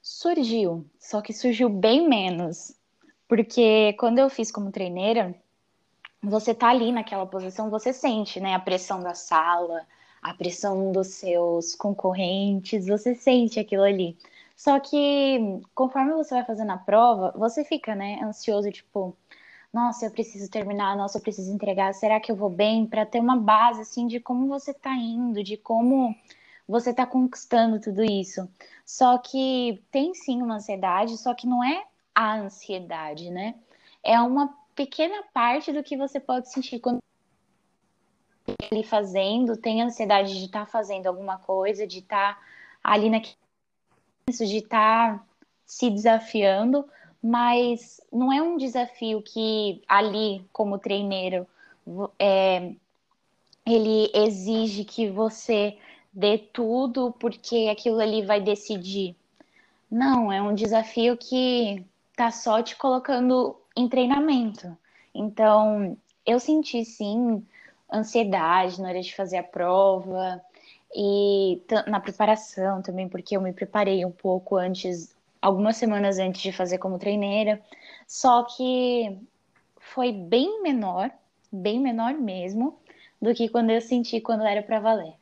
Surgiu, 0.00 0.86
só 0.98 1.20
que 1.20 1.34
surgiu 1.34 1.68
bem 1.68 2.08
menos, 2.08 2.74
porque 3.28 3.92
quando 3.98 4.18
eu 4.18 4.30
fiz 4.30 4.50
como 4.50 4.72
treineira, 4.72 5.34
você 6.22 6.54
tá 6.54 6.70
ali 6.70 6.90
naquela 6.90 7.26
posição, 7.26 7.68
você 7.68 7.92
sente, 7.92 8.40
né, 8.40 8.54
a 8.54 8.58
pressão 8.58 9.02
da 9.02 9.12
sala, 9.12 9.86
a 10.22 10.34
pressão 10.34 10.92
dos 10.92 11.08
seus 11.08 11.74
concorrentes, 11.74 12.86
você 12.86 13.14
sente 13.14 13.60
aquilo 13.60 13.82
ali. 13.84 14.16
Só 14.56 14.80
que 14.80 15.60
conforme 15.74 16.12
você 16.14 16.34
vai 16.34 16.44
fazendo 16.44 16.72
a 16.72 16.78
prova, 16.78 17.32
você 17.36 17.64
fica, 17.64 17.94
né, 17.94 18.20
ansioso, 18.22 18.70
tipo, 18.72 19.16
nossa, 19.72 20.06
eu 20.06 20.10
preciso 20.10 20.50
terminar, 20.50 20.96
nossa, 20.96 21.18
eu 21.18 21.22
preciso 21.22 21.52
entregar, 21.52 21.94
será 21.94 22.18
que 22.20 22.32
eu 22.32 22.36
vou 22.36 22.50
bem? 22.50 22.86
Para 22.86 23.06
ter 23.06 23.20
uma 23.20 23.36
base 23.36 23.82
assim 23.82 24.06
de 24.06 24.18
como 24.20 24.48
você 24.48 24.74
tá 24.74 24.94
indo, 24.94 25.42
de 25.44 25.56
como 25.56 26.14
você 26.66 26.92
tá 26.92 27.06
conquistando 27.06 27.80
tudo 27.80 28.02
isso. 28.04 28.48
Só 28.84 29.18
que 29.18 29.82
tem 29.90 30.14
sim 30.14 30.42
uma 30.42 30.56
ansiedade, 30.56 31.16
só 31.18 31.34
que 31.34 31.46
não 31.46 31.62
é 31.62 31.84
a 32.14 32.34
ansiedade, 32.36 33.30
né? 33.30 33.54
É 34.02 34.20
uma 34.20 34.54
pequena 34.74 35.22
parte 35.32 35.72
do 35.72 35.82
que 35.82 35.96
você 35.96 36.20
pode 36.20 36.50
sentir 36.52 36.80
quando 36.80 37.00
ali 38.70 38.82
fazendo, 38.82 39.56
tem 39.56 39.82
ansiedade 39.82 40.38
de 40.38 40.46
estar 40.46 40.66
tá 40.66 40.66
fazendo 40.66 41.06
alguma 41.06 41.38
coisa, 41.38 41.86
de 41.86 41.98
estar 41.98 42.34
tá 42.34 42.40
ali 42.82 43.10
naquele 43.10 43.36
isso 44.28 44.46
de 44.46 44.58
estar 44.58 45.18
tá 45.18 45.24
se 45.64 45.90
desafiando, 45.90 46.84
mas 47.22 48.00
não 48.12 48.32
é 48.32 48.40
um 48.42 48.56
desafio 48.56 49.22
que 49.22 49.82
ali, 49.88 50.44
como 50.52 50.78
treineiro, 50.78 51.46
é, 52.18 52.72
ele 53.66 54.10
exige 54.14 54.84
que 54.84 55.10
você 55.10 55.76
dê 56.12 56.38
tudo 56.38 57.14
porque 57.18 57.68
aquilo 57.70 58.00
ali 58.00 58.24
vai 58.24 58.40
decidir. 58.40 59.16
Não, 59.90 60.30
é 60.32 60.40
um 60.40 60.54
desafio 60.54 61.16
que 61.16 61.84
tá 62.16 62.30
só 62.30 62.62
te 62.62 62.76
colocando 62.76 63.56
em 63.76 63.88
treinamento. 63.88 64.76
Então, 65.14 65.96
eu 66.26 66.38
senti 66.38 66.84
sim 66.84 67.44
ansiedade 67.92 68.80
na 68.80 68.88
hora 68.88 69.00
de 69.00 69.14
fazer 69.14 69.38
a 69.38 69.42
prova 69.42 70.40
e 70.94 71.62
na 71.86 72.00
preparação 72.00 72.82
também, 72.82 73.08
porque 73.08 73.36
eu 73.36 73.40
me 73.40 73.52
preparei 73.52 74.04
um 74.04 74.10
pouco 74.10 74.56
antes, 74.56 75.14
algumas 75.40 75.76
semanas 75.76 76.18
antes 76.18 76.40
de 76.40 76.52
fazer 76.52 76.78
como 76.78 76.98
treineira. 76.98 77.60
Só 78.06 78.44
que 78.44 79.18
foi 79.80 80.12
bem 80.12 80.62
menor, 80.62 81.10
bem 81.52 81.80
menor 81.80 82.14
mesmo, 82.14 82.78
do 83.20 83.34
que 83.34 83.48
quando 83.48 83.70
eu 83.70 83.80
senti 83.80 84.20
quando 84.20 84.44
era 84.44 84.62
para 84.62 84.80
valer. 84.80 85.14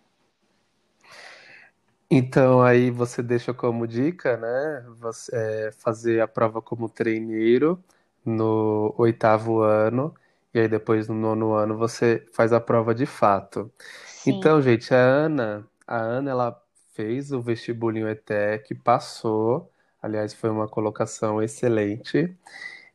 Então 2.08 2.62
aí 2.62 2.90
você 2.90 3.22
deixa 3.22 3.52
como 3.52 3.86
dica, 3.86 4.36
né? 4.36 4.84
Você, 5.00 5.30
é, 5.34 5.72
fazer 5.72 6.20
a 6.20 6.28
prova 6.28 6.62
como 6.62 6.88
treineiro 6.88 7.82
no 8.24 8.94
oitavo 8.96 9.60
ano 9.60 10.14
e 10.54 10.60
aí 10.60 10.68
depois 10.68 11.08
no 11.08 11.14
nono 11.14 11.52
ano 11.54 11.76
você 11.76 12.26
faz 12.32 12.52
a 12.52 12.60
prova 12.60 12.94
de 12.94 13.06
fato. 13.06 13.70
Sim. 14.06 14.32
Então, 14.32 14.60
gente, 14.62 14.94
a 14.94 14.98
Ana, 14.98 15.66
a 15.86 15.96
Ana 15.96 16.30
ela 16.30 16.62
fez 16.94 17.30
o 17.30 17.42
vestibulinho 17.42 18.08
ETEC, 18.08 18.74
passou. 18.74 19.70
Aliás, 20.02 20.32
foi 20.32 20.50
uma 20.50 20.66
colocação 20.66 21.42
excelente. 21.42 22.34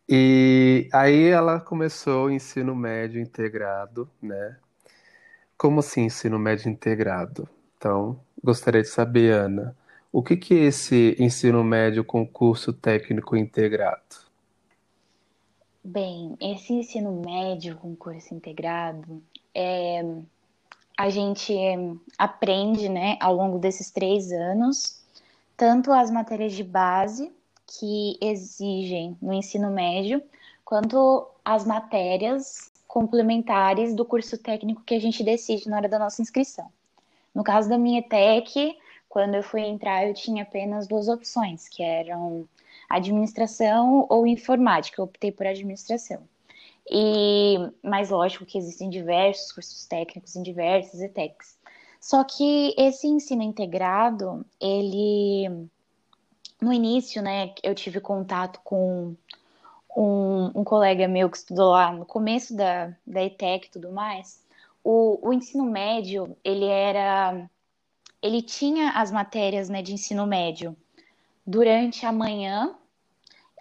E 0.10 0.89
aí 0.91 1.27
ela 1.27 1.60
começou 1.60 2.25
o 2.25 2.31
ensino 2.31 2.75
médio 2.75 3.22
integrado, 3.22 4.10
né? 4.22 4.58
Como 5.58 5.79
assim 5.79 6.05
ensino 6.05 6.39
médio 6.39 6.70
integrado? 6.70 7.48
Então, 7.77 8.20
gostaria 8.43 8.81
de 8.81 8.88
saber, 8.88 9.34
Ana, 9.34 9.75
o 10.12 10.22
que 10.22 10.36
que 10.36 10.53
é 10.53 10.63
esse 10.65 11.15
ensino 11.20 11.63
médio 11.63 12.03
com 12.03 12.27
curso 12.27 12.74
técnico 12.74 13.38
integrado? 13.38 14.30
Bem, 15.83 16.38
esse 16.39 16.73
ensino 16.73 17.11
médio 17.25 17.75
com 17.77 17.95
curso 17.95 18.35
integrado 18.35 19.21
é 19.53 20.03
a 20.95 21.09
gente 21.09 21.55
aprende, 22.15 22.88
né, 22.88 23.17
ao 23.19 23.33
longo 23.33 23.57
desses 23.57 23.89
três 23.89 24.31
anos, 24.31 25.01
tanto 25.57 25.91
as 25.91 26.11
matérias 26.11 26.53
de 26.53 26.63
base 26.63 27.31
que 27.65 28.15
exigem 28.21 29.17
no 29.19 29.33
ensino 29.33 29.71
médio, 29.71 30.21
quanto 30.63 31.27
as 31.43 31.65
matérias 31.65 32.71
complementares 32.88 33.95
do 33.95 34.05
curso 34.05 34.38
técnico 34.38 34.83
que 34.83 34.93
a 34.93 35.01
gente 35.01 35.23
decide 35.23 35.67
na 35.67 35.77
hora 35.77 35.89
da 35.89 35.97
nossa 35.97 36.21
inscrição. 36.21 36.67
No 37.33 37.43
caso 37.43 37.67
da 37.67 37.79
minha 37.79 38.01
ETEC, 38.01 38.77
quando 39.09 39.33
eu 39.33 39.41
fui 39.41 39.61
entrar, 39.61 40.05
eu 40.05 40.13
tinha 40.13 40.43
apenas 40.43 40.88
duas 40.88 41.07
opções, 41.07 41.67
que 41.67 41.81
eram 41.81 42.47
administração 42.95 44.05
ou 44.10 44.25
informática. 44.27 45.01
Eu 45.01 45.05
optei 45.05 45.31
por 45.31 45.45
administração. 45.45 46.21
E, 46.89 47.57
mas 47.83 48.10
lógico 48.10 48.45
que 48.45 48.57
existem 48.57 48.89
diversos 48.89 49.51
cursos 49.51 49.86
técnicos 49.86 50.36
em 50.36 50.43
diversas 50.43 51.00
ETECs. 51.00 51.57
Só 52.00 52.24
que 52.24 52.74
esse 52.77 53.07
ensino 53.07 53.43
integrado, 53.43 54.45
ele 54.60 55.69
no 56.62 56.71
início, 56.71 57.21
né, 57.21 57.53
eu 57.63 57.74
tive 57.74 58.00
contato 58.00 58.60
com 58.63 59.15
um, 59.95 60.51
um, 60.55 60.63
colega 60.63 61.07
meu 61.07 61.29
que 61.29 61.38
estudou 61.38 61.71
lá 61.71 61.91
no 61.91 62.05
começo 62.05 62.55
da, 62.55 62.95
da 63.05 63.24
ETEC 63.24 63.67
e 63.67 63.71
tudo 63.71 63.91
mais, 63.91 64.43
o, 64.83 65.27
o 65.27 65.33
ensino 65.33 65.65
médio, 65.65 66.36
ele 66.43 66.65
era. 66.65 67.50
Ele 68.21 68.41
tinha 68.41 68.91
as 68.91 69.12
matérias 69.12 69.67
né, 69.67 69.81
de 69.81 69.93
ensino 69.93 70.27
médio 70.27 70.77
durante 71.46 72.05
a 72.05 72.11
manhã, 72.11 72.75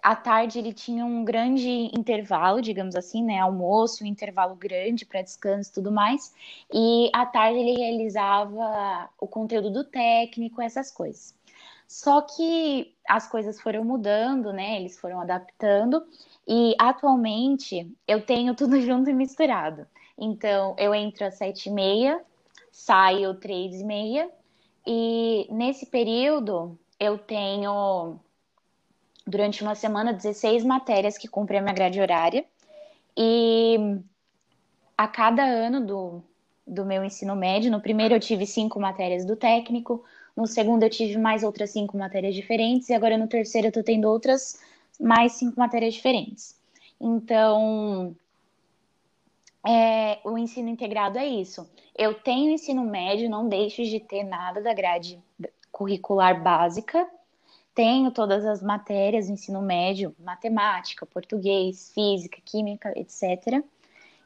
à 0.01 0.15
tarde 0.15 0.57
ele 0.57 0.73
tinha 0.73 1.05
um 1.05 1.23
grande 1.23 1.69
intervalo, 1.97 2.61
digamos 2.61 2.95
assim, 2.95 3.23
né? 3.23 3.39
Almoço, 3.39 4.03
um 4.03 4.07
intervalo 4.07 4.55
grande 4.55 5.05
para 5.05 5.21
descanso 5.21 5.69
e 5.69 5.73
tudo 5.73 5.91
mais. 5.91 6.33
E 6.73 7.09
à 7.13 7.25
tarde 7.25 7.59
ele 7.59 7.77
realizava 7.77 9.09
o 9.19 9.27
conteúdo 9.27 9.69
do 9.69 9.83
técnico, 9.83 10.61
essas 10.61 10.91
coisas. 10.91 11.35
Só 11.87 12.21
que 12.21 12.95
as 13.07 13.27
coisas 13.27 13.59
foram 13.61 13.83
mudando, 13.83 14.53
né? 14.53 14.77
Eles 14.77 14.97
foram 14.97 15.19
adaptando 15.19 16.03
e 16.47 16.73
atualmente 16.79 17.91
eu 18.07 18.25
tenho 18.25 18.55
tudo 18.55 18.79
junto 18.81 19.09
e 19.09 19.13
misturado. 19.13 19.85
Então 20.17 20.75
eu 20.79 20.95
entro 20.95 21.25
às 21.25 21.35
sete 21.35 21.69
e 21.69 21.71
meia, 21.71 22.23
saio 22.71 23.33
três 23.35 23.81
e 23.81 23.83
meia 23.83 24.29
e 24.87 25.47
nesse 25.51 25.85
período 25.85 26.79
eu 26.99 27.17
tenho 27.17 28.19
durante 29.25 29.61
uma 29.61 29.75
semana 29.75 30.13
16 30.13 30.63
matérias 30.63 31.17
que 31.17 31.27
cumprem 31.27 31.59
a 31.59 31.61
minha 31.61 31.73
grade 31.73 31.99
horária 31.99 32.45
e 33.15 33.99
a 34.97 35.07
cada 35.07 35.43
ano 35.43 35.85
do, 35.85 36.23
do 36.65 36.85
meu 36.85 37.03
ensino 37.03 37.35
médio, 37.35 37.71
no 37.71 37.81
primeiro 37.81 38.15
eu 38.15 38.19
tive 38.19 38.45
cinco 38.45 38.79
matérias 38.79 39.25
do 39.25 39.35
técnico, 39.35 40.03
no 40.35 40.47
segundo, 40.47 40.83
eu 40.83 40.89
tive 40.89 41.17
mais 41.17 41.43
outras 41.43 41.71
cinco 41.71 41.97
matérias 41.97 42.33
diferentes. 42.33 42.89
E 42.89 42.93
agora, 42.93 43.17
no 43.17 43.27
terceiro, 43.27 43.67
eu 43.67 43.69
estou 43.69 43.83
tendo 43.83 44.05
outras 44.05 44.59
mais 44.99 45.33
cinco 45.33 45.59
matérias 45.59 45.93
diferentes. 45.93 46.55
Então, 46.99 48.15
é, 49.67 50.19
o 50.23 50.37
ensino 50.37 50.69
integrado 50.69 51.17
é 51.17 51.27
isso. 51.27 51.69
Eu 51.97 52.13
tenho 52.13 52.51
ensino 52.51 52.83
médio, 52.83 53.29
não 53.29 53.47
deixo 53.47 53.83
de 53.83 53.99
ter 53.99 54.23
nada 54.23 54.61
da 54.61 54.73
grade 54.73 55.19
curricular 55.71 56.41
básica. 56.41 57.07
Tenho 57.73 58.11
todas 58.11 58.45
as 58.45 58.61
matérias 58.61 59.27
do 59.27 59.33
ensino 59.33 59.61
médio, 59.61 60.15
matemática, 60.19 61.05
português, 61.05 61.91
física, 61.93 62.37
química, 62.43 62.93
etc. 62.97 63.63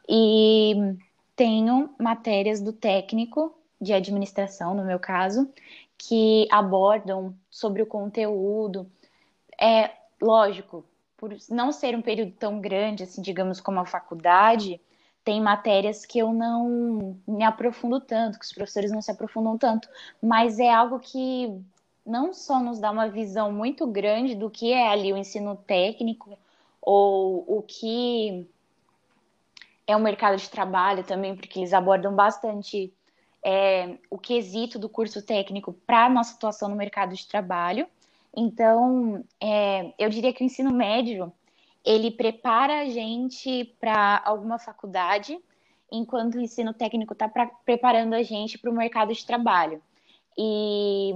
E 0.08 0.74
tenho 1.36 1.94
matérias 1.98 2.60
do 2.60 2.72
técnico 2.72 3.54
de 3.80 3.92
administração, 3.92 4.74
no 4.74 4.84
meu 4.84 4.98
caso, 4.98 5.48
que 5.98 6.48
abordam 6.50 7.34
sobre 7.50 7.82
o 7.82 7.86
conteúdo. 7.86 8.90
É 9.60 9.90
lógico, 10.20 10.84
por 11.16 11.34
não 11.50 11.72
ser 11.72 11.96
um 11.96 12.02
período 12.02 12.32
tão 12.32 12.60
grande, 12.60 13.02
assim, 13.04 13.22
digamos, 13.22 13.60
como 13.60 13.80
a 13.80 13.86
faculdade, 13.86 14.80
tem 15.24 15.40
matérias 15.40 16.06
que 16.06 16.18
eu 16.18 16.32
não 16.32 17.18
me 17.26 17.42
aprofundo 17.42 18.00
tanto, 18.00 18.38
que 18.38 18.44
os 18.44 18.52
professores 18.52 18.92
não 18.92 19.02
se 19.02 19.10
aprofundam 19.10 19.58
tanto, 19.58 19.88
mas 20.22 20.58
é 20.58 20.72
algo 20.72 21.00
que 21.00 21.60
não 22.06 22.32
só 22.32 22.60
nos 22.60 22.78
dá 22.78 22.90
uma 22.90 23.08
visão 23.08 23.50
muito 23.50 23.86
grande 23.86 24.34
do 24.34 24.48
que 24.48 24.72
é 24.72 24.88
ali 24.88 25.12
o 25.12 25.16
ensino 25.16 25.56
técnico 25.56 26.38
ou 26.80 27.44
o 27.48 27.62
que 27.62 28.48
é 29.86 29.96
o 29.96 30.00
mercado 30.00 30.36
de 30.36 30.48
trabalho 30.48 31.02
também, 31.04 31.34
porque 31.34 31.58
eles 31.58 31.72
abordam 31.72 32.14
bastante 32.14 32.92
é, 33.42 33.98
o 34.08 34.18
quesito 34.18 34.78
do 34.78 34.88
curso 34.88 35.20
técnico 35.20 35.72
para 35.72 36.06
a 36.06 36.08
nossa 36.08 36.34
atuação 36.34 36.68
no 36.68 36.76
mercado 36.76 37.14
de 37.14 37.26
trabalho. 37.26 37.86
Então, 38.34 39.24
é, 39.40 39.92
eu 39.98 40.08
diria 40.08 40.32
que 40.32 40.42
o 40.42 40.46
ensino 40.46 40.72
médio 40.72 41.32
ele 41.84 42.10
prepara 42.10 42.80
a 42.80 42.86
gente 42.86 43.64
para 43.80 44.20
alguma 44.24 44.58
faculdade, 44.58 45.38
enquanto 45.90 46.34
o 46.34 46.40
ensino 46.40 46.74
técnico 46.74 47.12
está 47.12 47.28
preparando 47.64 48.14
a 48.14 48.22
gente 48.22 48.58
para 48.58 48.70
o 48.70 48.74
mercado 48.74 49.12
de 49.12 49.24
trabalho. 49.24 49.80
E 50.36 51.14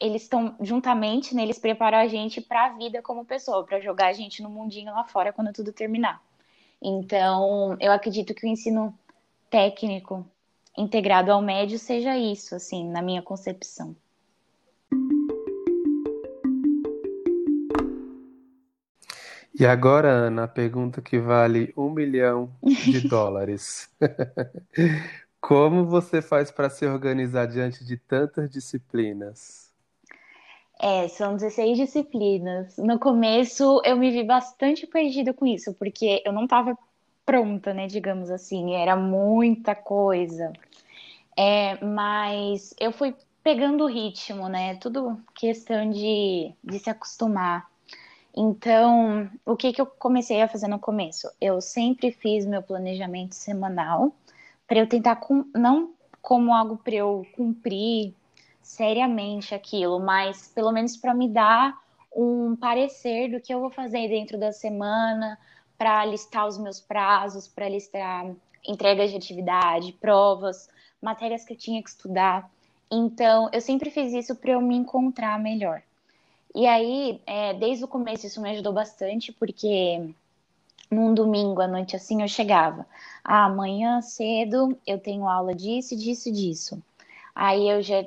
eles 0.00 0.22
estão 0.22 0.54
juntamente, 0.60 1.34
né, 1.34 1.42
eles 1.42 1.58
preparam 1.58 1.98
a 1.98 2.06
gente 2.06 2.40
para 2.40 2.66
a 2.66 2.68
vida 2.70 3.00
como 3.02 3.24
pessoa, 3.24 3.64
para 3.64 3.80
jogar 3.80 4.08
a 4.08 4.12
gente 4.12 4.42
no 4.42 4.50
mundinho 4.50 4.92
lá 4.92 5.04
fora 5.04 5.32
quando 5.32 5.52
tudo 5.52 5.72
terminar. 5.72 6.22
Então, 6.82 7.76
eu 7.80 7.90
acredito 7.90 8.34
que 8.34 8.46
o 8.46 8.48
ensino 8.48 8.96
técnico 9.50 10.26
integrado 10.76 11.32
ao 11.32 11.40
médio 11.40 11.78
seja 11.78 12.16
isso, 12.16 12.54
assim, 12.54 12.88
na 12.88 13.00
minha 13.00 13.22
concepção. 13.22 13.96
E 19.58 19.64
agora, 19.64 20.10
Ana, 20.10 20.44
a 20.44 20.48
pergunta 20.48 21.00
que 21.00 21.18
vale 21.18 21.72
um 21.74 21.88
milhão 21.88 22.54
de 22.62 23.00
dólares. 23.08 23.88
Como 25.40 25.86
você 25.86 26.20
faz 26.20 26.50
para 26.50 26.68
se 26.68 26.84
organizar 26.84 27.46
diante 27.46 27.82
de 27.82 27.96
tantas 27.96 28.50
disciplinas? 28.50 29.65
É, 30.78 31.08
são 31.08 31.36
16 31.36 31.78
disciplinas. 31.78 32.76
No 32.76 32.98
começo 32.98 33.80
eu 33.84 33.96
me 33.96 34.10
vi 34.10 34.22
bastante 34.24 34.86
perdida 34.86 35.32
com 35.32 35.46
isso, 35.46 35.72
porque 35.74 36.22
eu 36.24 36.32
não 36.32 36.44
estava 36.44 36.76
pronta, 37.24 37.74
né, 37.74 37.86
digamos 37.86 38.30
assim, 38.30 38.74
era 38.74 38.94
muita 38.94 39.74
coisa. 39.74 40.52
É, 41.36 41.82
mas 41.84 42.74
eu 42.78 42.92
fui 42.92 43.14
pegando 43.42 43.84
o 43.84 43.88
ritmo, 43.88 44.48
né? 44.48 44.74
Tudo 44.76 45.20
questão 45.34 45.90
de, 45.90 46.52
de 46.64 46.78
se 46.78 46.90
acostumar. 46.90 47.68
Então, 48.36 49.30
o 49.46 49.56
que, 49.56 49.72
que 49.72 49.80
eu 49.80 49.86
comecei 49.86 50.42
a 50.42 50.48
fazer 50.48 50.68
no 50.68 50.78
começo? 50.78 51.30
Eu 51.40 51.60
sempre 51.60 52.10
fiz 52.10 52.44
meu 52.44 52.62
planejamento 52.62 53.34
semanal 53.34 54.14
para 54.66 54.78
eu 54.80 54.88
tentar 54.88 55.20
não 55.54 55.92
como 56.20 56.52
algo 56.52 56.76
para 56.76 56.94
eu 56.96 57.24
cumprir 57.36 58.14
seriamente 58.66 59.54
aquilo, 59.54 60.00
mas 60.00 60.48
pelo 60.48 60.72
menos 60.72 60.96
para 60.96 61.14
me 61.14 61.28
dar 61.28 61.72
um 62.14 62.56
parecer 62.56 63.30
do 63.30 63.40
que 63.40 63.54
eu 63.54 63.60
vou 63.60 63.70
fazer 63.70 64.08
dentro 64.08 64.36
da 64.36 64.50
semana, 64.50 65.38
para 65.78 66.04
listar 66.04 66.48
os 66.48 66.58
meus 66.58 66.80
prazos, 66.80 67.46
para 67.46 67.68
listar 67.68 68.26
entregas 68.66 69.10
de 69.10 69.16
atividade, 69.16 69.92
provas, 69.92 70.68
matérias 71.00 71.44
que 71.44 71.52
eu 71.52 71.56
tinha 71.56 71.80
que 71.80 71.90
estudar. 71.90 72.50
Então, 72.90 73.48
eu 73.52 73.60
sempre 73.60 73.88
fiz 73.88 74.12
isso 74.12 74.34
para 74.34 74.52
eu 74.52 74.60
me 74.60 74.74
encontrar 74.74 75.38
melhor. 75.38 75.80
E 76.52 76.66
aí, 76.66 77.20
é, 77.24 77.54
desde 77.54 77.84
o 77.84 77.88
começo, 77.88 78.26
isso 78.26 78.42
me 78.42 78.50
ajudou 78.50 78.72
bastante, 78.72 79.32
porque 79.32 80.10
num 80.90 81.14
domingo 81.14 81.60
à 81.60 81.68
noite 81.68 81.94
assim 81.94 82.22
eu 82.22 82.28
chegava. 82.28 82.84
Ah, 83.22 83.44
amanhã 83.44 84.00
cedo 84.00 84.76
eu 84.84 84.98
tenho 84.98 85.28
aula 85.28 85.54
disso, 85.54 85.96
disso, 85.96 86.32
disso. 86.32 86.82
Aí 87.32 87.68
eu 87.68 87.82
já, 87.82 88.04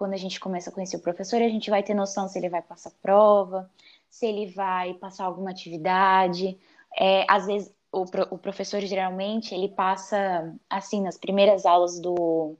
quando 0.00 0.14
a 0.14 0.16
gente 0.16 0.40
começa 0.40 0.70
a 0.70 0.72
conhecer 0.72 0.96
o 0.96 1.02
professor, 1.02 1.42
a 1.42 1.48
gente 1.50 1.68
vai 1.68 1.82
ter 1.82 1.92
noção 1.92 2.26
se 2.26 2.38
ele 2.38 2.48
vai 2.48 2.62
passar 2.62 2.90
prova, 3.02 3.70
se 4.08 4.24
ele 4.24 4.46
vai 4.46 4.94
passar 4.94 5.26
alguma 5.26 5.50
atividade. 5.50 6.56
É, 6.98 7.26
às 7.28 7.44
vezes 7.44 7.70
o, 7.92 8.06
o 8.30 8.38
professor 8.38 8.80
geralmente 8.80 9.54
ele 9.54 9.68
passa 9.68 10.54
assim 10.70 11.02
nas 11.02 11.18
primeiras 11.18 11.66
aulas 11.66 12.00
do 12.00 12.56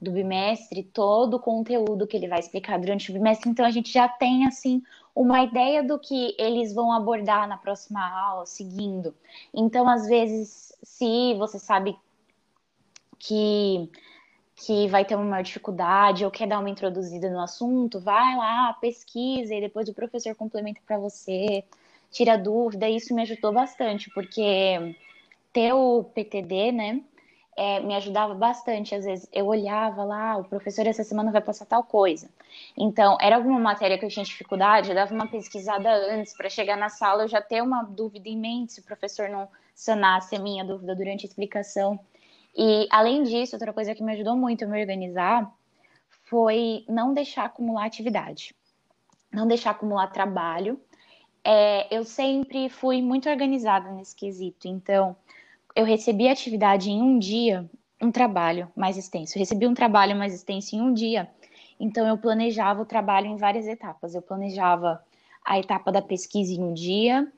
do 0.00 0.10
bimestre 0.10 0.82
todo 0.82 1.34
o 1.34 1.40
conteúdo 1.40 2.06
que 2.08 2.16
ele 2.16 2.26
vai 2.26 2.40
explicar 2.40 2.80
durante 2.80 3.10
o 3.10 3.12
bimestre, 3.12 3.50
então 3.50 3.66
a 3.66 3.70
gente 3.70 3.92
já 3.92 4.08
tem 4.08 4.46
assim 4.46 4.82
uma 5.14 5.42
ideia 5.44 5.84
do 5.84 5.98
que 5.98 6.34
eles 6.38 6.72
vão 6.74 6.90
abordar 6.90 7.46
na 7.46 7.58
próxima 7.58 8.00
aula, 8.00 8.46
seguindo. 8.46 9.14
Então, 9.52 9.86
às 9.86 10.06
vezes, 10.06 10.72
se 10.82 11.34
você 11.34 11.58
sabe 11.58 11.94
que 13.18 13.90
que 14.64 14.86
vai 14.88 15.04
ter 15.06 15.14
uma 15.14 15.24
maior 15.24 15.42
dificuldade 15.42 16.24
ou 16.24 16.30
quer 16.30 16.46
dar 16.46 16.58
uma 16.58 16.68
introduzida 16.68 17.30
no 17.30 17.40
assunto, 17.40 17.98
vai 17.98 18.36
lá, 18.36 18.74
pesquisa 18.74 19.54
e 19.54 19.60
depois 19.60 19.88
o 19.88 19.94
professor 19.94 20.34
complementa 20.34 20.80
para 20.86 20.98
você, 20.98 21.64
tira 22.10 22.36
dúvida. 22.36 22.88
Isso 22.88 23.14
me 23.14 23.22
ajudou 23.22 23.52
bastante, 23.52 24.10
porque 24.10 24.94
ter 25.52 25.72
o 25.72 26.04
PTD, 26.04 26.72
né, 26.72 27.00
é, 27.56 27.80
me 27.80 27.94
ajudava 27.94 28.34
bastante. 28.34 28.94
Às 28.94 29.06
vezes 29.06 29.26
eu 29.32 29.46
olhava 29.46 30.04
lá, 30.04 30.36
o 30.36 30.44
professor 30.44 30.86
essa 30.86 31.04
semana 31.04 31.32
vai 31.32 31.40
passar 31.40 31.64
tal 31.64 31.82
coisa. 31.82 32.28
Então, 32.76 33.16
era 33.18 33.36
alguma 33.36 33.58
matéria 33.58 33.96
que 33.96 34.04
eu 34.04 34.10
tinha 34.10 34.24
dificuldade, 34.24 34.90
eu 34.90 34.94
dava 34.94 35.14
uma 35.14 35.26
pesquisada 35.26 35.90
antes 36.14 36.36
para 36.36 36.50
chegar 36.50 36.76
na 36.76 36.90
sala 36.90 37.22
eu 37.22 37.28
já 37.28 37.40
ter 37.40 37.62
uma 37.62 37.82
dúvida 37.82 38.28
em 38.28 38.36
mente, 38.36 38.74
se 38.74 38.80
o 38.80 38.84
professor 38.84 39.30
não 39.30 39.48
sanasse 39.74 40.36
a 40.36 40.38
minha 40.38 40.62
dúvida 40.64 40.94
durante 40.94 41.24
a 41.24 41.28
explicação. 41.28 41.98
E 42.56 42.86
além 42.90 43.22
disso, 43.22 43.56
outra 43.56 43.72
coisa 43.72 43.94
que 43.94 44.02
me 44.02 44.12
ajudou 44.12 44.36
muito 44.36 44.64
a 44.64 44.68
me 44.68 44.80
organizar 44.80 45.50
foi 46.24 46.84
não 46.88 47.14
deixar 47.14 47.44
acumular 47.44 47.86
atividade, 47.86 48.54
não 49.32 49.46
deixar 49.46 49.70
acumular 49.70 50.08
trabalho. 50.08 50.80
É, 51.44 51.94
eu 51.94 52.04
sempre 52.04 52.68
fui 52.68 53.00
muito 53.00 53.28
organizada 53.28 53.90
nesse 53.92 54.14
quesito, 54.14 54.68
então 54.68 55.16
eu 55.74 55.84
recebi 55.84 56.28
atividade 56.28 56.90
em 56.90 57.00
um 57.00 57.18
dia, 57.18 57.68
um 58.00 58.10
trabalho 58.10 58.70
mais 58.76 58.96
extenso. 58.96 59.36
Eu 59.36 59.40
recebi 59.40 59.66
um 59.66 59.74
trabalho 59.74 60.16
mais 60.16 60.34
extenso 60.34 60.76
em 60.76 60.80
um 60.80 60.92
dia, 60.92 61.28
então 61.78 62.06
eu 62.06 62.18
planejava 62.18 62.82
o 62.82 62.86
trabalho 62.86 63.26
em 63.26 63.36
várias 63.36 63.66
etapas. 63.66 64.14
Eu 64.14 64.22
planejava 64.22 65.02
a 65.44 65.58
etapa 65.58 65.90
da 65.90 66.02
pesquisa 66.02 66.52
em 66.52 66.62
um 66.62 66.74
dia, 66.74 67.30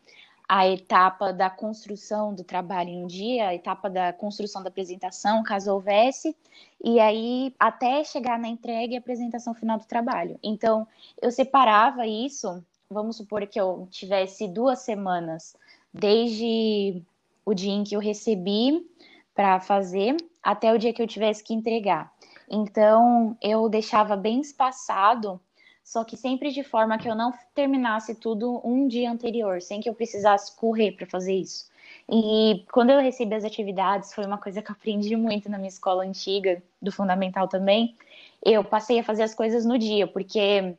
a 0.55 0.69
etapa 0.69 1.33
da 1.33 1.49
construção 1.49 2.35
do 2.35 2.45
trabalho 2.45 2.91
em 2.91 3.03
um 3.03 3.07
dia, 3.07 3.49
a 3.49 3.55
etapa 3.55 3.89
da 3.89 4.13
construção 4.13 4.63
da 4.63 4.69
apresentação, 4.69 5.43
caso 5.43 5.73
houvesse, 5.73 6.37
e 6.85 7.01
aí 7.01 7.55
até 7.59 8.05
chegar 8.05 8.39
na 8.39 8.49
entrega 8.49 8.93
e 8.93 8.99
apresentação 8.99 9.55
final 9.55 9.79
do 9.79 9.87
trabalho. 9.87 10.39
Então, 10.43 10.87
eu 11.23 11.31
separava 11.31 12.07
isso, 12.07 12.63
vamos 12.91 13.17
supor 13.17 13.47
que 13.47 13.59
eu 13.59 13.89
tivesse 13.91 14.47
duas 14.47 14.81
semanas, 14.81 15.57
desde 15.91 17.03
o 17.47 17.55
dia 17.55 17.73
em 17.73 17.83
que 17.83 17.97
eu 17.97 18.01
recebi 18.01 18.87
para 19.35 19.59
fazer 19.59 20.15
até 20.43 20.71
o 20.71 20.79
dia 20.79 20.93
que 20.93 21.01
eu 21.01 21.07
tivesse 21.07 21.43
que 21.43 21.55
entregar. 21.55 22.13
Então, 22.47 23.39
eu 23.41 23.71
deixava 23.71 24.17
bem 24.17 24.43
espaçado, 24.43 25.41
só 25.85 26.05
que 26.05 26.17
sempre 26.17 26.51
de 26.51 26.63
forma 26.63 26.99
que 26.99 27.09
eu 27.09 27.15
não 27.15 27.33
terminasse 27.55 28.15
tudo 28.15 28.61
um 28.65 28.87
dia 28.87 29.11
anterior, 29.11 29.61
sem 29.61 29.81
que 29.81 29.89
eu 29.89 29.95
precisasse 29.95 30.55
correr 30.57 30.93
para 30.93 31.07
fazer 31.07 31.35
isso. 31.35 31.71
E 32.11 32.65
quando 32.73 32.91
eu 32.91 33.01
recebi 33.01 33.35
as 33.35 33.45
atividades, 33.45 34.13
foi 34.13 34.25
uma 34.25 34.39
coisa 34.39 34.63
que 34.63 34.71
eu 34.71 34.75
aprendi 34.75 35.17
muito 35.17 35.49
na 35.51 35.59
minha 35.59 35.69
escola 35.69 36.05
antiga, 36.05 36.63
do 36.81 36.93
fundamental 36.93 37.49
também. 37.49 37.97
Eu 38.45 38.65
passei 38.65 38.99
a 38.99 39.05
fazer 39.05 39.23
as 39.23 39.35
coisas 39.35 39.65
no 39.65 39.79
dia, 39.79 40.07
porque 40.07 40.75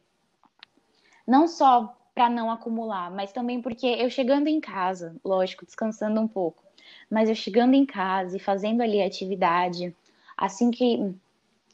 não 1.25 1.47
só 1.47 1.95
para 2.13 2.29
não 2.29 2.51
acumular, 2.51 3.09
mas 3.09 3.31
também 3.31 3.61
porque 3.61 3.87
eu 3.87 4.09
chegando 4.09 4.47
em 4.47 4.59
casa, 4.59 5.15
lógico, 5.23 5.65
descansando 5.65 6.19
um 6.21 6.27
pouco, 6.27 6.63
mas 7.09 7.27
eu 7.27 7.35
chegando 7.35 7.73
em 7.73 7.85
casa 7.85 8.37
e 8.37 8.39
fazendo 8.39 8.81
ali 8.81 9.01
a 9.01 9.07
atividade, 9.07 9.95
assim 10.37 10.69
que, 10.69 11.13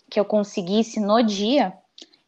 que 0.09 0.19
eu 0.19 0.23
conseguisse 0.23 0.99
no 0.99 1.21
dia, 1.21 1.73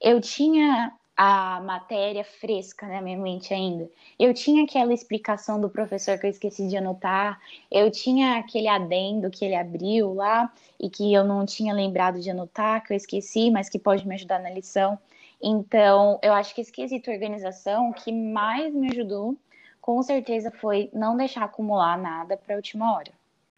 eu 0.01 0.19
tinha 0.19 0.91
a 1.15 1.61
matéria 1.61 2.23
fresca 2.23 2.87
na 2.87 3.01
minha 3.01 3.17
mente 3.17 3.53
ainda. 3.53 3.87
Eu 4.17 4.33
tinha 4.33 4.63
aquela 4.63 4.91
explicação 4.91 5.61
do 5.61 5.69
professor 5.69 6.17
que 6.17 6.25
eu 6.25 6.29
esqueci 6.31 6.67
de 6.67 6.77
anotar, 6.77 7.39
eu 7.69 7.91
tinha 7.91 8.39
aquele 8.39 8.67
adendo 8.67 9.29
que 9.29 9.45
ele 9.45 9.55
abriu 9.55 10.15
lá 10.15 10.51
e 10.79 10.89
que 10.89 11.13
eu 11.13 11.23
não 11.23 11.45
tinha 11.45 11.73
lembrado 11.73 12.19
de 12.19 12.31
anotar, 12.31 12.83
que 12.83 12.93
eu 12.93 12.97
esqueci, 12.97 13.51
mas 13.51 13.69
que 13.69 13.77
pode 13.77 14.07
me 14.07 14.15
ajudar 14.15 14.39
na 14.39 14.49
lição. 14.49 14.97
Então, 15.39 16.19
eu 16.23 16.33
acho 16.33 16.55
que 16.55 16.61
esse 16.61 16.71
quesito 16.71 17.11
organização 17.11 17.91
que 17.93 18.11
mais 18.11 18.73
me 18.73 18.89
ajudou, 18.91 19.37
com 19.79 20.01
certeza, 20.01 20.51
foi 20.51 20.89
não 20.93 21.17
deixar 21.17 21.43
acumular 21.43 21.97
nada 21.97 22.37
para 22.37 22.55
a 22.55 22.57
última 22.57 22.95
hora. 22.95 23.11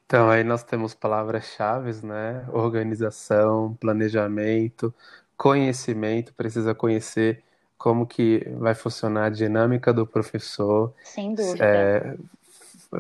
Então, 0.06 0.29
aí 0.29 0.43
nós 0.43 0.63
temos 0.63 0.93
palavras-chave, 0.93 2.06
né? 2.06 2.45
Organização, 2.51 3.75
planejamento, 3.79 4.93
conhecimento, 5.38 6.34
precisa 6.34 6.74
conhecer 6.74 7.43
como 7.78 8.08
que 8.08 8.48
vai 8.58 8.74
funcionar 8.74 9.26
a 9.26 9.30
dinâmica 9.30 9.93
do 9.93 10.08
professor. 10.08 10.93
Sem 11.04 11.36
dúvida. 11.36 11.65
É, 11.65 12.15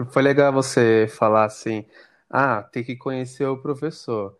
foi 0.09 0.21
legal 0.21 0.51
você 0.51 1.07
falar 1.09 1.45
assim, 1.45 1.85
ah, 2.29 2.61
tem 2.63 2.83
que 2.83 2.95
conhecer 2.95 3.45
o 3.45 3.57
professor 3.57 4.35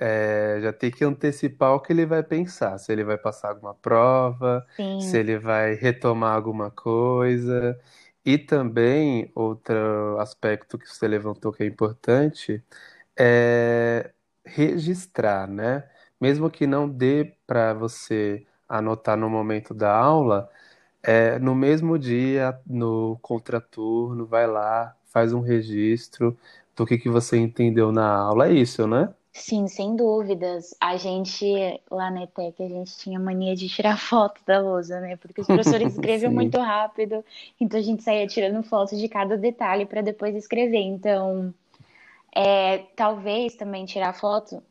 é, 0.00 0.58
já 0.62 0.72
tem 0.72 0.90
que 0.90 1.04
antecipar 1.04 1.74
o 1.74 1.80
que 1.80 1.92
ele 1.92 2.06
vai 2.06 2.22
pensar, 2.22 2.78
se 2.78 2.92
ele 2.92 3.04
vai 3.04 3.18
passar 3.18 3.50
alguma 3.50 3.74
prova, 3.74 4.66
Sim. 4.76 5.00
se 5.00 5.18
ele 5.18 5.38
vai 5.38 5.74
retomar 5.74 6.34
alguma 6.34 6.70
coisa. 6.70 7.78
E 8.24 8.38
também, 8.38 9.30
outro 9.34 10.18
aspecto 10.18 10.78
que 10.78 10.88
você 10.88 11.06
levantou 11.06 11.52
que 11.52 11.62
é 11.62 11.66
importante 11.66 12.62
é 13.16 14.10
registrar, 14.44 15.46
né? 15.46 15.84
Mesmo 16.24 16.50
que 16.50 16.66
não 16.66 16.88
dê 16.88 17.34
para 17.46 17.74
você 17.74 18.46
anotar 18.68 19.16
no 19.16 19.28
momento 19.28 19.74
da 19.74 19.94
aula, 19.94 20.50
é, 21.02 21.38
no 21.38 21.54
mesmo 21.54 21.98
dia, 21.98 22.58
no 22.66 23.18
contraturno, 23.22 24.26
vai 24.26 24.46
lá, 24.46 24.96
faz 25.06 25.34
um 25.34 25.40
registro 25.40 26.38
do 26.74 26.86
que, 26.86 26.98
que 26.98 27.10
você 27.10 27.36
entendeu 27.36 27.92
na 27.92 28.08
aula. 28.08 28.48
É 28.48 28.52
isso, 28.52 28.86
né? 28.86 29.12
Sim, 29.32 29.68
sem 29.68 29.96
dúvidas. 29.96 30.74
A 30.80 30.96
gente, 30.96 31.44
lá 31.90 32.10
na 32.10 32.22
ETEC, 32.22 32.62
a 32.62 32.68
gente 32.68 32.96
tinha 32.96 33.18
mania 33.20 33.54
de 33.54 33.68
tirar 33.68 33.98
foto 33.98 34.40
da 34.46 34.60
lousa, 34.60 35.00
né? 35.00 35.16
Porque 35.16 35.42
os 35.42 35.46
professores 35.46 35.92
escreviam 35.94 36.32
muito 36.32 36.56
rápido, 36.58 37.22
então 37.60 37.78
a 37.78 37.82
gente 37.82 38.02
saía 38.02 38.26
tirando 38.26 38.62
foto 38.62 38.96
de 38.96 39.08
cada 39.08 39.36
detalhe 39.36 39.84
para 39.86 40.00
depois 40.02 40.34
escrever. 40.36 40.80
Então, 40.80 41.52
é, 42.34 42.78
talvez 42.96 43.54
também 43.56 43.84
tirar 43.86 44.12
foto, 44.14 44.62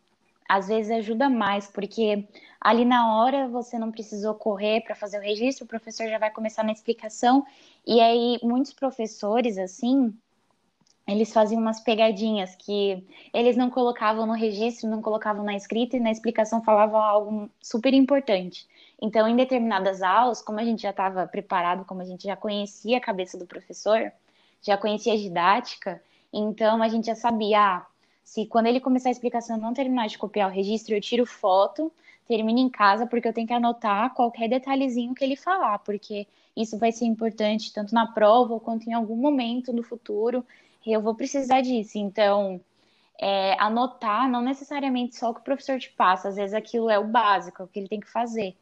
às 0.54 0.68
vezes 0.68 0.92
ajuda 0.92 1.30
mais, 1.30 1.66
porque 1.66 2.28
ali 2.62 2.86
na 2.86 3.18
hora 3.18 3.48
você 3.48 3.80
não 3.80 3.92
precisou 3.92 4.36
correr 4.36 4.82
para 4.82 4.94
fazer 4.94 5.18
o 5.18 5.22
registro, 5.22 5.66
o 5.66 5.68
professor 5.68 6.08
já 6.08 6.20
vai 6.20 6.30
começar 6.30 6.63
na 6.63 6.72
explicação, 6.72 7.44
e 7.88 8.00
aí 8.00 8.39
muitos 8.44 8.72
professores, 8.72 9.58
assim, 9.58 10.13
eles 11.08 11.34
faziam 11.34 11.60
umas 11.60 11.80
pegadinhas 11.80 12.56
que 12.56 13.04
eles 13.34 13.58
não 13.58 13.72
colocavam 13.72 14.28
no 14.28 14.34
registro, 14.34 14.88
não 14.88 15.02
colocavam 15.02 15.44
na 15.44 15.56
escrita 15.56 15.98
e 15.98 16.00
na 16.00 16.12
explicação 16.12 16.63
falavam 16.63 17.02
algo 17.02 17.50
super 17.60 17.92
importante. 17.92 18.68
Então, 19.02 19.28
em 19.28 19.36
determinadas 19.36 20.04
aulas, 20.04 20.39
como 20.39 20.60
a 20.60 20.63
gente 20.63 20.84
já 20.84 20.92
estava 20.92 21.26
preparado, 21.26 21.84
como 21.84 22.02
a 22.02 22.06
gente 22.06 22.26
já 22.26 22.36
conhecia 22.36 22.98
a 22.98 23.02
cabeça 23.02 23.39
do 23.39 23.48
professor, 23.48 24.12
já 24.62 24.78
conhecia 24.78 25.13
a 25.13 25.18
didática, 25.18 26.00
então 26.32 26.82
a 26.82 26.88
gente 26.88 27.08
já 27.08 27.16
sabia, 27.16 27.60
ah, 27.60 27.86
se 28.23 28.45
quando 28.45 28.67
ele 28.67 28.79
começar 28.79 29.09
a 29.09 29.12
explicação 29.12 29.57
não 29.57 29.73
terminar 29.73 30.07
de 30.07 30.17
copiar 30.17 30.49
o 30.49 30.53
registro, 30.53 30.95
eu 30.95 31.01
tiro 31.01 31.25
foto, 31.25 31.91
termino 32.27 32.59
em 32.59 32.69
casa, 32.69 33.05
porque 33.05 33.27
eu 33.27 33.33
tenho 33.33 33.47
que 33.47 33.53
anotar 33.53 34.13
qualquer 34.13 34.47
detalhezinho 34.49 35.13
que 35.13 35.23
ele 35.23 35.36
falar, 35.36 35.79
porque 35.79 36.27
isso 36.55 36.77
vai 36.77 36.91
ser 36.91 37.05
importante 37.05 37.73
tanto 37.73 37.93
na 37.93 38.07
prova 38.07 38.59
quanto 38.59 38.89
em 38.89 38.93
algum 38.93 39.15
momento 39.15 39.73
no 39.73 39.83
futuro 39.83 40.45
eu 40.86 41.01
vou 41.01 41.15
precisar 41.15 41.62
disso. 41.62 41.97
Então, 41.97 42.59
é, 43.19 43.55
anotar, 43.59 44.29
não 44.29 44.41
necessariamente 44.41 45.15
só 45.15 45.29
o 45.29 45.33
que 45.33 45.41
o 45.41 45.43
professor 45.43 45.79
te 45.79 45.89
passa, 45.91 46.29
às 46.29 46.36
vezes 46.36 46.53
aquilo 46.53 46.89
é 46.89 46.99
o 46.99 47.07
básico, 47.07 47.62
é 47.62 47.65
o 47.65 47.67
que 47.67 47.79
ele 47.79 47.88
tem 47.88 47.99
que 47.99 48.09
fazer. 48.09 48.55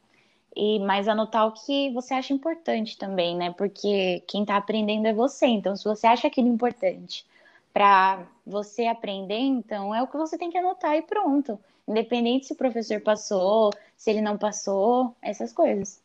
E, 0.54 0.78
mas 0.80 1.08
anotar 1.08 1.46
o 1.46 1.52
que 1.52 1.90
você 1.92 2.14
acha 2.14 2.32
importante 2.32 2.98
também, 2.98 3.34
né? 3.36 3.50
Porque 3.52 4.22
quem 4.26 4.42
está 4.42 4.56
aprendendo 4.56 5.06
é 5.06 5.12
você. 5.14 5.46
Então, 5.46 5.74
se 5.74 5.84
você 5.84 6.06
acha 6.06 6.28
aquilo 6.28 6.48
importante 6.48 7.24
para 7.72 8.26
você 8.46 8.86
aprender, 8.86 9.38
então 9.38 9.94
é 9.94 10.02
o 10.02 10.06
que 10.06 10.16
você 10.16 10.38
tem 10.38 10.50
que 10.50 10.58
anotar 10.58 10.96
e 10.96 11.02
pronto. 11.02 11.58
Independente 11.88 12.46
se 12.46 12.52
o 12.52 12.56
professor 12.56 13.00
passou, 13.00 13.70
se 13.96 14.10
ele 14.10 14.20
não 14.20 14.38
passou, 14.38 15.14
essas 15.22 15.52
coisas. 15.52 16.00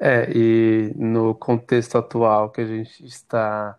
É, 0.00 0.28
e 0.36 0.92
no 0.96 1.34
contexto 1.34 1.96
atual 1.98 2.50
que 2.50 2.60
a 2.60 2.66
gente 2.66 3.04
está 3.06 3.78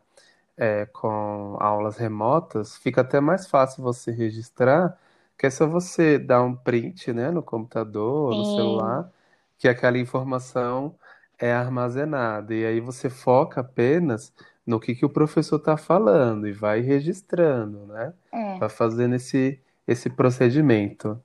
é, 0.57 0.85
com 0.87 1.57
aulas 1.59 1.97
remotas, 1.97 2.77
fica 2.77 3.01
até 3.01 3.19
mais 3.19 3.47
fácil 3.47 3.83
você 3.83 4.11
registrar, 4.11 4.97
que 5.37 5.45
é 5.47 5.49
só 5.49 5.67
você 5.67 6.19
dar 6.19 6.43
um 6.43 6.55
print, 6.55 7.13
né, 7.13 7.31
no 7.31 7.43
computador, 7.43 8.35
no 8.35 8.43
Sim, 8.43 8.45
celular, 8.45 9.11
que 9.57 9.67
aquela 9.67 9.97
informação 9.97 10.95
é 11.39 11.51
armazenada. 11.53 12.53
E 12.55 12.65
aí 12.65 12.79
você 12.81 13.09
foca 13.09 13.61
apenas 13.61 14.33
no 14.65 14.79
que 14.79 14.95
que 14.95 15.05
o 15.05 15.09
professor 15.09 15.57
está 15.57 15.77
falando 15.77 16.47
e 16.47 16.51
vai 16.53 16.81
registrando, 16.81 17.85
né? 17.87 18.13
é. 18.31 18.57
Vai 18.59 18.69
fazendo 18.69 19.15
esse, 19.15 19.59
esse 19.87 20.09
procedimento. 20.09 21.21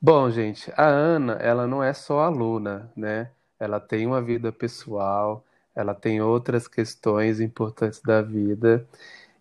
Bom, 0.00 0.30
gente, 0.30 0.72
a 0.76 0.86
Ana, 0.86 1.34
ela 1.34 1.66
não 1.66 1.82
é 1.82 1.92
só 1.92 2.20
aluna, 2.20 2.90
né? 2.96 3.30
Ela 3.58 3.78
tem 3.80 4.06
uma 4.06 4.22
vida 4.22 4.50
pessoal, 4.52 5.44
ela 5.74 5.94
tem 5.94 6.20
outras 6.22 6.66
questões 6.66 7.40
importantes 7.40 8.00
da 8.02 8.22
vida. 8.22 8.86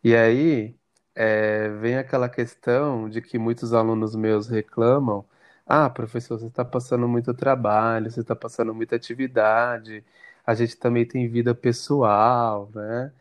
E 0.03 0.15
aí, 0.15 0.75
é, 1.15 1.69
vem 1.69 1.97
aquela 1.97 2.29
questão 2.29 3.09
de 3.09 3.21
que 3.21 3.37
muitos 3.39 3.73
alunos 3.73 4.15
meus 4.15 4.47
reclamam: 4.47 5.25
ah, 5.65 5.89
professor, 5.89 6.39
você 6.39 6.47
está 6.47 6.65
passando 6.65 7.07
muito 7.07 7.33
trabalho, 7.33 8.11
você 8.11 8.21
está 8.21 8.35
passando 8.35 8.73
muita 8.73 8.95
atividade, 8.95 10.03
a 10.45 10.53
gente 10.55 10.77
também 10.77 11.05
tem 11.05 11.27
vida 11.29 11.53
pessoal, 11.55 12.69
né? 12.73 13.11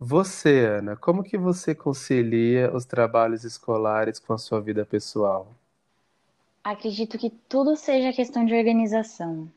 Você, 0.00 0.64
Ana, 0.64 0.96
como 0.96 1.24
que 1.24 1.36
você 1.36 1.74
concilia 1.74 2.72
os 2.72 2.84
trabalhos 2.84 3.42
escolares 3.42 4.20
com 4.20 4.32
a 4.32 4.38
sua 4.38 4.60
vida 4.60 4.86
pessoal? 4.86 5.48
Acredito 6.62 7.18
que 7.18 7.30
tudo 7.30 7.74
seja 7.74 8.12
questão 8.12 8.44
de 8.44 8.54
organização, 8.54 9.50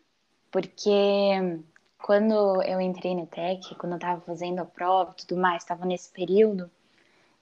porque 0.50 1.60
quando 2.02 2.60
eu 2.64 2.82
entrei 2.82 3.14
no 3.14 3.28
TEC, 3.28 3.76
quando 3.76 3.94
eu 3.94 3.98
estava 3.98 4.20
fazendo 4.22 4.62
a 4.62 4.66
prova 4.66 5.12
e 5.12 5.26
tudo 5.26 5.40
mais, 5.40 5.62
estava 5.62 5.86
nesse 5.86 6.10
período, 6.10 6.72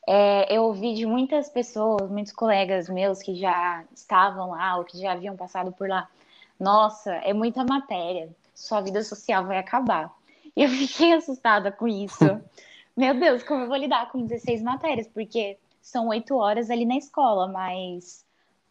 é, 0.06 0.54
eu 0.54 0.64
ouvi 0.64 0.94
de 0.94 1.06
muitas 1.06 1.48
pessoas, 1.48 2.10
muitos 2.10 2.34
colegas 2.34 2.90
meus 2.90 3.22
que 3.22 3.34
já 3.34 3.86
estavam 3.96 4.50
lá 4.50 4.76
ou 4.76 4.84
que 4.84 4.98
já 4.98 5.14
haviam 5.14 5.38
passado 5.38 5.72
por 5.72 5.88
lá, 5.88 6.10
nossa, 6.60 7.14
é 7.14 7.32
muita 7.32 7.64
matéria, 7.64 8.28
sua 8.54 8.82
vida 8.82 9.02
social 9.04 9.46
vai 9.46 9.58
acabar. 9.58 10.14
E 10.54 10.64
eu 10.64 10.68
fiquei 10.76 11.14
assustada 11.14 11.72
com 11.72 11.88
isso. 11.88 12.26
Meu 13.00 13.18
Deus, 13.18 13.44
como 13.44 13.62
eu 13.62 13.68
vou 13.70 13.78
lidar 13.78 14.12
com 14.12 14.26
16 14.26 14.62
matérias? 14.62 15.08
Porque 15.08 15.58
são 15.82 16.10
oito 16.10 16.36
horas 16.36 16.70
ali 16.70 16.86
na 16.86 16.98
escola, 16.98 17.48
mas 17.48 18.26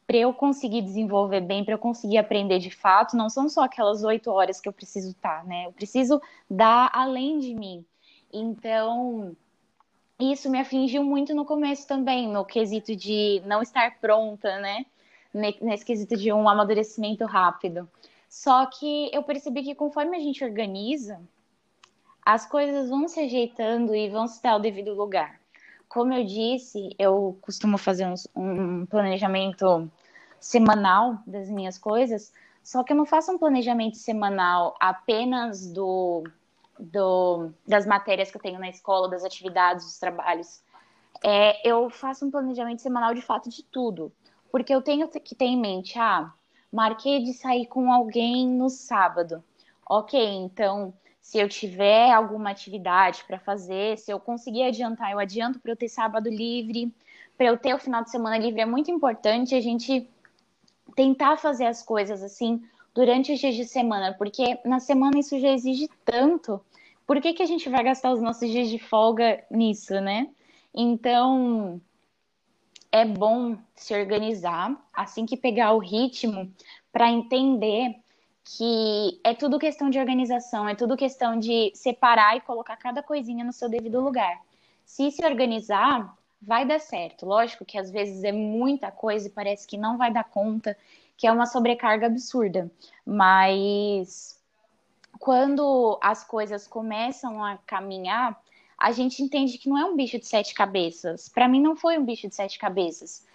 para 0.06 0.18
eu 0.18 0.34
conseguir 0.34 0.82
desenvolver 0.82 1.40
bem, 1.40 1.64
para 1.64 1.72
eu 1.72 1.78
conseguir 1.78 2.18
aprender 2.18 2.58
de 2.58 2.70
fato, 2.70 3.16
não 3.16 3.30
são 3.30 3.48
só 3.48 3.62
aquelas 3.62 4.04
oito 4.04 4.30
horas 4.30 4.60
que 4.60 4.68
eu 4.68 4.72
preciso 4.74 5.12
estar, 5.12 5.46
né? 5.46 5.64
Eu 5.64 5.72
preciso 5.72 6.20
dar 6.50 6.90
além 6.92 7.38
de 7.38 7.54
mim. 7.54 7.82
Então, 8.30 9.34
isso 10.20 10.50
me 10.50 10.60
afligiu 10.60 11.02
muito 11.02 11.34
no 11.34 11.46
começo 11.46 11.88
também, 11.88 12.28
no 12.28 12.44
quesito 12.44 12.94
de 12.94 13.42
não 13.46 13.62
estar 13.62 13.98
pronta, 13.98 14.60
né? 14.60 14.84
Nesse 15.32 15.86
quesito 15.86 16.18
de 16.18 16.30
um 16.34 16.46
amadurecimento 16.46 17.24
rápido. 17.24 17.88
Só 18.28 18.66
que 18.66 19.08
eu 19.10 19.22
percebi 19.22 19.62
que 19.62 19.74
conforme 19.74 20.18
a 20.18 20.20
gente 20.20 20.44
organiza, 20.44 21.18
as 22.28 22.44
coisas 22.44 22.90
vão 22.90 23.08
se 23.08 23.20
ajeitando 23.20 23.94
e 23.94 24.10
vão 24.10 24.28
se 24.28 24.42
dar 24.42 24.56
o 24.56 24.58
devido 24.58 24.92
lugar. 24.92 25.40
Como 25.88 26.12
eu 26.12 26.22
disse, 26.26 26.94
eu 26.98 27.38
costumo 27.40 27.78
fazer 27.78 28.06
um, 28.06 28.12
um 28.36 28.84
planejamento 28.84 29.90
semanal 30.38 31.20
das 31.26 31.48
minhas 31.48 31.78
coisas, 31.78 32.30
só 32.62 32.84
que 32.84 32.92
eu 32.92 32.96
não 32.98 33.06
faço 33.06 33.32
um 33.32 33.38
planejamento 33.38 33.96
semanal 33.96 34.76
apenas 34.78 35.72
do, 35.72 36.22
do 36.78 37.50
das 37.66 37.86
matérias 37.86 38.30
que 38.30 38.36
eu 38.36 38.42
tenho 38.42 38.60
na 38.60 38.68
escola, 38.68 39.08
das 39.08 39.24
atividades, 39.24 39.86
dos 39.86 39.98
trabalhos. 39.98 40.62
É, 41.24 41.66
eu 41.66 41.88
faço 41.88 42.26
um 42.26 42.30
planejamento 42.30 42.82
semanal 42.82 43.14
de 43.14 43.22
fato 43.22 43.48
de 43.48 43.62
tudo, 43.62 44.12
porque 44.52 44.74
eu 44.74 44.82
tenho 44.82 45.08
que 45.08 45.34
ter 45.34 45.46
em 45.46 45.58
mente, 45.58 45.98
ah, 45.98 46.30
marquei 46.70 47.24
de 47.24 47.32
sair 47.32 47.64
com 47.64 47.90
alguém 47.90 48.46
no 48.46 48.68
sábado. 48.68 49.42
Ok, 49.88 50.22
então 50.22 50.92
se 51.28 51.36
eu 51.36 51.46
tiver 51.46 52.10
alguma 52.10 52.48
atividade 52.48 53.22
para 53.26 53.38
fazer, 53.38 53.98
se 53.98 54.10
eu 54.10 54.18
conseguir 54.18 54.62
adiantar, 54.62 55.12
eu 55.12 55.18
adianto 55.18 55.60
para 55.60 55.72
eu 55.72 55.76
ter 55.76 55.90
sábado 55.90 56.26
livre, 56.30 56.90
para 57.36 57.48
eu 57.48 57.58
ter 57.58 57.74
o 57.74 57.78
final 57.78 58.02
de 58.02 58.10
semana 58.10 58.38
livre. 58.38 58.62
É 58.62 58.64
muito 58.64 58.90
importante 58.90 59.54
a 59.54 59.60
gente 59.60 60.08
tentar 60.96 61.36
fazer 61.36 61.66
as 61.66 61.82
coisas 61.82 62.22
assim 62.22 62.62
durante 62.94 63.30
os 63.30 63.38
dias 63.38 63.54
de 63.54 63.66
semana, 63.66 64.14
porque 64.14 64.58
na 64.64 64.80
semana 64.80 65.18
isso 65.18 65.38
já 65.38 65.50
exige 65.50 65.90
tanto. 66.02 66.64
Por 67.06 67.20
que, 67.20 67.34
que 67.34 67.42
a 67.42 67.46
gente 67.46 67.68
vai 67.68 67.84
gastar 67.84 68.10
os 68.10 68.22
nossos 68.22 68.48
dias 68.48 68.70
de 68.70 68.78
folga 68.78 69.44
nisso, 69.50 70.00
né? 70.00 70.30
Então, 70.74 71.78
é 72.90 73.04
bom 73.04 73.54
se 73.74 73.92
organizar 73.92 74.74
assim 74.94 75.26
que 75.26 75.36
pegar 75.36 75.74
o 75.74 75.78
ritmo 75.78 76.50
para 76.90 77.10
entender 77.10 77.96
que 78.56 79.20
é 79.22 79.34
tudo 79.34 79.58
questão 79.58 79.90
de 79.90 79.98
organização, 79.98 80.66
é 80.66 80.74
tudo 80.74 80.96
questão 80.96 81.38
de 81.38 81.70
separar 81.74 82.36
e 82.36 82.40
colocar 82.40 82.76
cada 82.76 83.02
coisinha 83.02 83.44
no 83.44 83.52
seu 83.52 83.68
devido 83.68 84.00
lugar. 84.00 84.40
Se 84.86 85.10
se 85.10 85.22
organizar, 85.24 86.16
vai 86.40 86.64
dar 86.64 86.80
certo. 86.80 87.26
Lógico 87.26 87.64
que 87.64 87.76
às 87.76 87.90
vezes 87.90 88.24
é 88.24 88.32
muita 88.32 88.90
coisa 88.90 89.28
e 89.28 89.30
parece 89.30 89.66
que 89.66 89.76
não 89.76 89.98
vai 89.98 90.10
dar 90.10 90.24
conta, 90.24 90.74
que 91.14 91.26
é 91.26 91.32
uma 91.32 91.44
sobrecarga 91.44 92.06
absurda. 92.06 92.70
Mas 93.04 94.40
quando 95.18 95.98
as 96.00 96.24
coisas 96.24 96.66
começam 96.66 97.44
a 97.44 97.58
caminhar, 97.66 98.40
a 98.78 98.92
gente 98.92 99.22
entende 99.22 99.58
que 99.58 99.68
não 99.68 99.76
é 99.76 99.84
um 99.84 99.96
bicho 99.96 100.18
de 100.18 100.26
sete 100.26 100.54
cabeças. 100.54 101.28
Para 101.28 101.48
mim, 101.48 101.60
não 101.60 101.76
foi 101.76 101.98
um 101.98 102.04
bicho 102.04 102.26
de 102.26 102.34
sete 102.34 102.58
cabeças. 102.58 103.26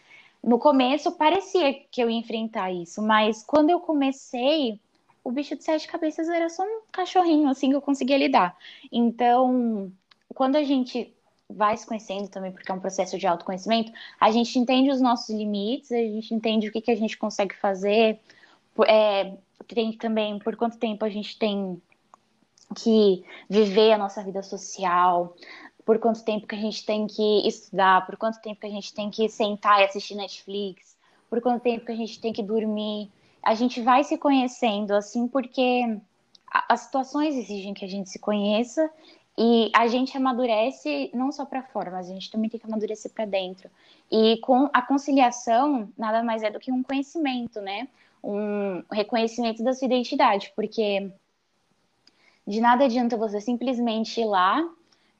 No 0.44 0.58
começo, 0.58 1.12
parecia 1.12 1.74
que 1.74 2.02
eu 2.02 2.10
ia 2.10 2.18
enfrentar 2.18 2.72
isso, 2.72 3.02
mas 3.02 3.44
quando 3.44 3.70
eu 3.70 3.80
comecei, 3.80 4.80
o 5.24 5.32
bicho 5.32 5.56
de 5.56 5.64
sete 5.64 5.88
cabeças 5.88 6.28
era 6.28 6.50
só 6.50 6.64
um 6.64 6.82
cachorrinho, 6.92 7.50
assim, 7.50 7.70
que 7.70 7.76
eu 7.76 7.82
conseguia 7.82 8.18
lidar. 8.18 8.58
Então, 8.92 9.92
quando 10.34 10.56
a 10.56 10.64
gente 10.64 11.14
vai 11.50 11.78
se 11.78 11.86
conhecendo 11.86 12.28
também, 12.30 12.52
porque 12.52 12.72
é 12.72 12.76
um 12.76 12.80
processo 12.80 13.18
de 13.18 13.28
autoconhecimento, 13.28 13.92
a 14.20 14.32
gente 14.32 14.58
entende 14.58 14.90
os 14.90 15.00
nossos 15.00 15.30
limites, 15.30 15.92
a 15.92 15.98
gente 15.98 16.34
entende 16.34 16.68
o 16.68 16.72
que, 16.72 16.82
que 16.82 16.92
a 16.92 16.96
gente 16.96 17.18
consegue 17.18 17.56
fazer, 17.56 18.20
é, 18.88 19.34
tem 19.68 19.94
também 19.94 20.40
por 20.40 20.56
quanto 20.56 20.78
tempo 20.78 21.06
a 21.06 21.10
gente 21.10 21.38
tem 21.38 21.82
que 22.76 23.24
viver 23.50 23.92
a 23.94 23.98
nossa 23.98 24.24
vida 24.24 24.42
social, 24.42 25.36
por 25.86 26.00
quanto 26.00 26.24
tempo 26.24 26.48
que 26.48 26.56
a 26.56 26.60
gente 26.60 26.86
tem 26.86 27.06
que 27.08 27.48
estudar, 27.48 28.06
por 28.06 28.18
quanto 28.18 28.42
tempo 28.42 28.62
que 28.62 28.68
a 28.68 28.72
gente 28.72 28.94
tem 28.94 29.10
que 29.10 29.30
sentar 29.30 29.82
e 29.82 29.86
assistir 29.86 30.16
Netflix, 30.16 30.98
por 31.30 31.42
quanto 31.42 31.62
tempo 31.62 31.86
que 31.86 31.92
a 31.92 31.96
gente 31.96 32.20
tem 32.20 32.34
que 32.34 32.42
dormir. 32.42 33.12
A 33.44 33.54
gente 33.54 33.82
vai 33.82 34.04
se 34.04 34.18
conhecendo 34.18 34.94
assim 34.94 35.28
porque 35.28 36.00
as 36.70 36.82
situações 36.82 37.36
exigem 37.36 37.74
que 37.74 37.84
a 37.84 37.88
gente 37.88 38.10
se 38.10 38.20
conheça 38.20 38.90
e 39.38 39.72
a 39.74 39.88
gente 39.88 40.16
amadurece 40.16 41.10
não 41.14 41.32
só 41.32 41.46
para 41.46 41.64
fora, 41.64 41.90
mas 41.92 42.08
a 42.08 42.14
gente 42.14 42.30
também 42.30 42.50
tem 42.50 42.60
que 42.60 42.66
amadurecer 42.66 43.12
para 43.12 43.26
dentro. 43.26 43.70
E 44.12 44.38
com 44.38 44.70
a 44.72 44.82
conciliação, 44.82 45.92
nada 45.98 46.24
mais 46.24 46.44
é 46.44 46.52
do 46.52 46.60
que 46.60 46.72
um 46.72 46.84
conhecimento, 46.84 47.60
né? 47.60 47.88
Um 48.24 48.84
reconhecimento 48.92 49.64
da 49.64 49.74
sua 49.74 49.88
identidade, 49.88 50.54
porque 50.56 51.12
de 52.46 52.62
nada 52.62 52.86
adianta 52.86 53.18
você 53.18 53.42
simplesmente 53.42 54.22
ir 54.22 54.26
lá, 54.26 54.64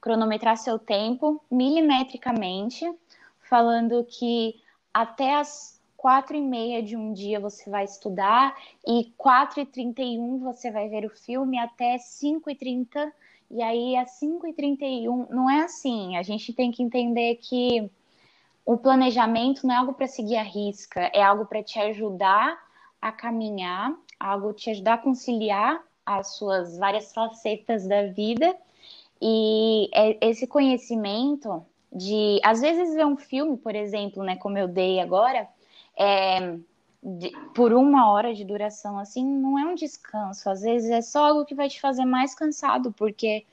cronometrar 0.00 0.56
seu 0.56 0.78
tempo 0.78 1.42
milimetricamente, 1.50 2.84
falando 3.40 4.04
que 4.04 4.54
até 4.92 5.34
as 5.34 5.73
quatro 6.04 6.36
e 6.36 6.40
meia 6.42 6.82
de 6.82 6.98
um 6.98 7.14
dia 7.14 7.40
você 7.40 7.70
vai 7.70 7.84
estudar 7.84 8.54
e 8.86 9.10
quatro 9.16 9.62
e 9.62 9.64
trinta 9.64 10.02
e 10.02 10.18
um 10.18 10.38
você 10.38 10.70
vai 10.70 10.86
ver 10.86 11.06
o 11.06 11.08
filme 11.08 11.58
até 11.58 11.96
cinco 11.96 12.50
e 12.50 12.54
trinta 12.54 13.10
e 13.50 13.62
aí, 13.62 13.96
às 13.96 14.20
5h31, 14.20 15.30
não 15.30 15.48
é 15.48 15.62
assim. 15.62 16.18
A 16.18 16.22
gente 16.22 16.52
tem 16.52 16.70
que 16.70 16.82
entender 16.82 17.36
que 17.36 17.90
o 18.66 18.76
planejamento 18.76 19.66
não 19.66 19.74
é 19.74 19.78
algo 19.78 19.94
para 19.94 20.06
seguir 20.06 20.36
a 20.36 20.42
risca, 20.42 21.10
é 21.14 21.22
algo 21.22 21.46
para 21.46 21.62
te 21.62 21.78
ajudar 21.78 22.54
a 23.00 23.10
caminhar, 23.10 23.94
algo 24.20 24.52
te 24.52 24.68
ajudar 24.70 24.94
a 24.94 24.98
conciliar 24.98 25.82
as 26.04 26.34
suas 26.34 26.76
várias 26.76 27.14
facetas 27.14 27.86
da 27.86 28.08
vida. 28.08 28.54
E 29.22 29.88
é, 29.94 30.18
esse 30.28 30.46
conhecimento 30.46 31.64
de 31.90 32.40
às 32.42 32.60
vezes 32.60 32.94
ver 32.94 33.06
um 33.06 33.16
filme, 33.16 33.56
por 33.56 33.74
exemplo, 33.74 34.22
né, 34.22 34.36
como 34.36 34.58
eu 34.58 34.68
dei 34.68 35.00
agora, 35.00 35.48
é, 35.96 36.58
de, 37.02 37.30
por 37.54 37.72
uma 37.72 38.10
hora 38.10 38.34
de 38.34 38.44
duração, 38.44 38.98
assim, 38.98 39.24
não 39.24 39.58
é 39.58 39.64
um 39.64 39.74
descanso. 39.74 40.48
Às 40.48 40.62
vezes 40.62 40.90
é 40.90 41.02
só 41.02 41.26
algo 41.26 41.44
que 41.44 41.54
vai 41.54 41.68
te 41.68 41.80
fazer 41.80 42.04
mais 42.04 42.34
cansado, 42.34 42.92
porque 42.92 43.44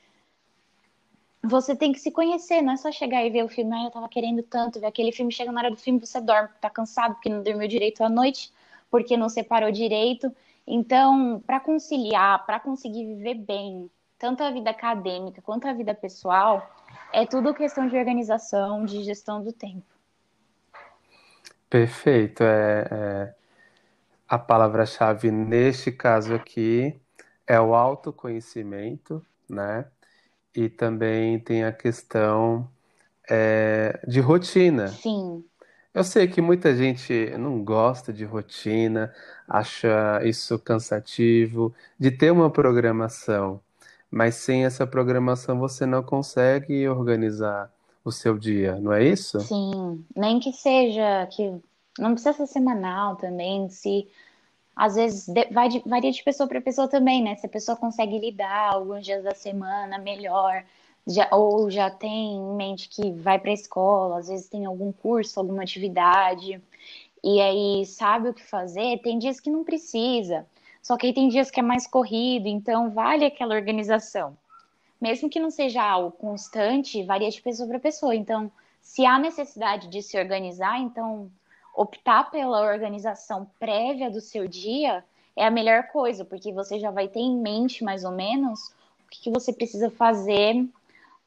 você 1.42 1.74
tem 1.74 1.92
que 1.92 1.98
se 1.98 2.10
conhecer, 2.10 2.62
não 2.62 2.72
é 2.72 2.76
só 2.76 2.92
chegar 2.92 3.24
e 3.24 3.30
ver 3.30 3.44
o 3.44 3.48
filme, 3.48 3.74
ah, 3.74 3.84
eu 3.84 3.90
tava 3.90 4.08
querendo 4.08 4.42
tanto 4.42 4.78
ver 4.78 4.86
aquele 4.86 5.10
filme, 5.10 5.32
chega 5.32 5.50
na 5.50 5.60
hora 5.60 5.70
do 5.70 5.76
filme, 5.76 5.98
você 5.98 6.20
dorme, 6.20 6.48
tá 6.60 6.70
cansado 6.70 7.14
porque 7.14 7.28
não 7.28 7.42
dormiu 7.42 7.66
direito 7.66 8.02
à 8.02 8.08
noite, 8.08 8.52
porque 8.90 9.16
não 9.16 9.28
separou 9.28 9.72
direito. 9.72 10.34
Então, 10.66 11.42
para 11.44 11.58
conciliar, 11.58 12.46
para 12.46 12.60
conseguir 12.60 13.04
viver 13.04 13.34
bem, 13.34 13.90
tanto 14.18 14.44
a 14.44 14.50
vida 14.50 14.70
acadêmica 14.70 15.42
quanto 15.42 15.66
a 15.66 15.72
vida 15.72 15.92
pessoal, 15.92 16.70
é 17.12 17.26
tudo 17.26 17.52
questão 17.52 17.88
de 17.88 17.96
organização, 17.96 18.84
de 18.84 19.02
gestão 19.02 19.42
do 19.42 19.52
tempo. 19.52 19.91
Perfeito. 21.72 22.42
É, 22.44 22.86
é... 22.90 23.34
A 24.28 24.38
palavra-chave 24.38 25.30
neste 25.30 25.90
caso 25.90 26.34
aqui 26.34 27.00
é 27.46 27.58
o 27.58 27.74
autoconhecimento, 27.74 29.24
né? 29.48 29.86
E 30.54 30.68
também 30.68 31.38
tem 31.38 31.64
a 31.64 31.72
questão 31.72 32.68
é, 33.28 33.98
de 34.06 34.20
rotina. 34.20 34.88
Sim. 34.88 35.42
Eu 35.94 36.04
sei 36.04 36.28
que 36.28 36.42
muita 36.42 36.76
gente 36.76 37.30
não 37.38 37.64
gosta 37.64 38.12
de 38.12 38.26
rotina, 38.26 39.10
acha 39.48 40.20
isso 40.24 40.58
cansativo, 40.58 41.74
de 41.98 42.10
ter 42.10 42.30
uma 42.30 42.50
programação, 42.50 43.60
mas 44.10 44.34
sem 44.34 44.66
essa 44.66 44.86
programação 44.86 45.58
você 45.58 45.86
não 45.86 46.02
consegue 46.02 46.86
organizar 46.86 47.70
o 48.04 48.10
seu 48.10 48.38
dia, 48.38 48.76
não 48.76 48.92
é 48.92 49.04
isso? 49.04 49.40
Sim, 49.40 50.04
nem 50.16 50.40
que 50.40 50.52
seja 50.52 51.26
que 51.30 51.60
não 51.98 52.12
precisa 52.12 52.32
ser 52.32 52.46
semanal 52.46 53.16
também, 53.16 53.68
se 53.68 54.08
às 54.74 54.94
vezes 54.94 55.26
vai 55.50 55.68
de, 55.68 55.80
varia 55.86 56.10
de 56.10 56.22
pessoa 56.22 56.48
para 56.48 56.60
pessoa 56.60 56.88
também, 56.88 57.22
né? 57.22 57.36
Se 57.36 57.46
a 57.46 57.48
pessoa 57.48 57.76
consegue 57.76 58.18
lidar 58.18 58.72
alguns 58.74 59.04
dias 59.04 59.22
da 59.22 59.34
semana 59.34 59.98
melhor, 59.98 60.64
já, 61.06 61.28
ou 61.30 61.70
já 61.70 61.90
tem 61.90 62.36
em 62.36 62.56
mente 62.56 62.88
que 62.88 63.12
vai 63.12 63.38
para 63.38 63.50
a 63.50 63.54
escola, 63.54 64.18
às 64.18 64.28
vezes 64.28 64.48
tem 64.48 64.64
algum 64.64 64.90
curso, 64.92 65.38
alguma 65.38 65.62
atividade, 65.62 66.60
e 67.22 67.40
aí 67.40 67.84
sabe 67.86 68.30
o 68.30 68.34
que 68.34 68.42
fazer, 68.42 69.00
tem 69.02 69.18
dias 69.18 69.38
que 69.38 69.50
não 69.50 69.62
precisa. 69.62 70.46
Só 70.82 70.96
que 70.96 71.06
aí 71.06 71.12
tem 71.12 71.28
dias 71.28 71.50
que 71.50 71.60
é 71.60 71.62
mais 71.62 71.86
corrido, 71.86 72.48
então 72.48 72.90
vale 72.90 73.24
aquela 73.24 73.54
organização. 73.54 74.36
Mesmo 75.02 75.28
que 75.28 75.40
não 75.40 75.50
seja 75.50 75.82
algo 75.82 76.12
constante, 76.12 77.02
varia 77.02 77.28
de 77.28 77.42
pessoa 77.42 77.68
para 77.68 77.80
pessoa. 77.80 78.14
Então, 78.14 78.52
se 78.80 79.04
há 79.04 79.18
necessidade 79.18 79.88
de 79.88 80.00
se 80.00 80.16
organizar, 80.16 80.78
então 80.78 81.28
optar 81.74 82.30
pela 82.30 82.60
organização 82.60 83.50
prévia 83.58 84.08
do 84.08 84.20
seu 84.20 84.46
dia 84.46 85.04
é 85.34 85.44
a 85.44 85.50
melhor 85.50 85.88
coisa, 85.88 86.24
porque 86.24 86.52
você 86.52 86.78
já 86.78 86.92
vai 86.92 87.08
ter 87.08 87.18
em 87.18 87.36
mente 87.36 87.82
mais 87.82 88.04
ou 88.04 88.12
menos 88.12 88.68
o 89.04 89.10
que, 89.10 89.28
você 89.28 89.52
precisa 89.52 89.90
fazer, 89.90 90.68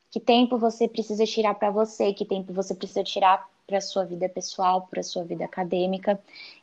que 0.09 0.21
tempo 0.21 0.57
você 0.57 0.87
precisa 0.87 1.25
tirar 1.25 1.55
para 1.55 1.69
você, 1.69 2.13
que 2.13 2.23
tempo 2.23 2.53
você 2.53 2.73
precisa 2.73 3.03
tirar 3.03 3.45
para 3.67 3.81
sua 3.81 4.05
vida 4.05 4.29
pessoal, 4.29 4.87
para 4.89 5.03
sua 5.03 5.25
vida 5.25 5.43
acadêmica. 5.43 6.17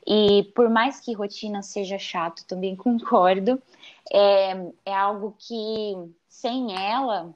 E 0.07 0.45
por 0.55 0.71
mais 0.71 0.99
que 0.99 1.13
rotina 1.13 1.61
seja 1.61 1.99
chato, 1.99 2.43
também 2.47 2.75
concordo, 2.77 3.61
é, 4.11 4.73
é 4.87 4.95
algo 4.95 5.35
que 5.39 5.95
sem 6.29 6.75
ela 6.75 7.35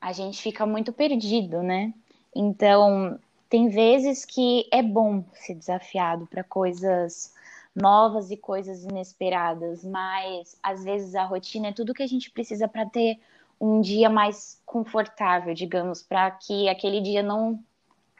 a 0.00 0.12
gente 0.12 0.40
fica 0.40 0.64
muito 0.64 0.92
perdido, 0.92 1.62
né? 1.62 1.92
Então, 2.34 3.18
tem 3.48 3.68
vezes 3.68 4.24
que 4.24 4.68
é 4.70 4.82
bom 4.82 5.24
ser 5.32 5.54
desafiado 5.54 6.26
para 6.26 6.44
coisas 6.44 7.34
novas 7.74 8.30
e 8.30 8.36
coisas 8.36 8.84
inesperadas, 8.84 9.84
mas 9.84 10.56
às 10.62 10.82
vezes 10.82 11.14
a 11.14 11.24
rotina 11.24 11.68
é 11.68 11.72
tudo 11.72 11.92
que 11.92 12.02
a 12.02 12.06
gente 12.06 12.30
precisa 12.30 12.66
para 12.66 12.86
ter 12.86 13.18
um 13.60 13.80
dia 13.80 14.08
mais 14.08 14.60
confortável, 14.64 15.54
digamos, 15.54 16.02
para 16.02 16.30
que 16.30 16.68
aquele 16.68 17.00
dia 17.00 17.22
não 17.22 17.62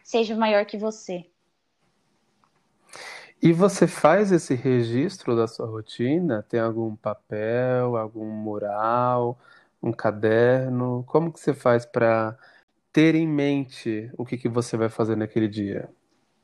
seja 0.02 0.36
maior 0.36 0.64
que 0.66 0.76
você. 0.76 1.26
E 3.40 3.52
você 3.52 3.86
faz 3.86 4.32
esse 4.32 4.54
registro 4.54 5.36
da 5.36 5.46
sua 5.46 5.66
rotina? 5.66 6.42
Tem 6.42 6.58
algum 6.60 6.96
papel, 6.96 7.96
algum 7.96 8.26
mural, 8.30 9.38
um 9.82 9.92
caderno? 9.92 11.04
Como 11.06 11.32
que 11.32 11.38
você 11.40 11.54
faz 11.54 11.86
para 11.86 12.36
ter 12.92 13.14
em 13.14 13.28
mente 13.28 14.10
o 14.18 14.24
que, 14.24 14.38
que 14.38 14.48
você 14.48 14.76
vai 14.76 14.88
fazer 14.88 15.16
naquele 15.16 15.48
dia? 15.48 15.88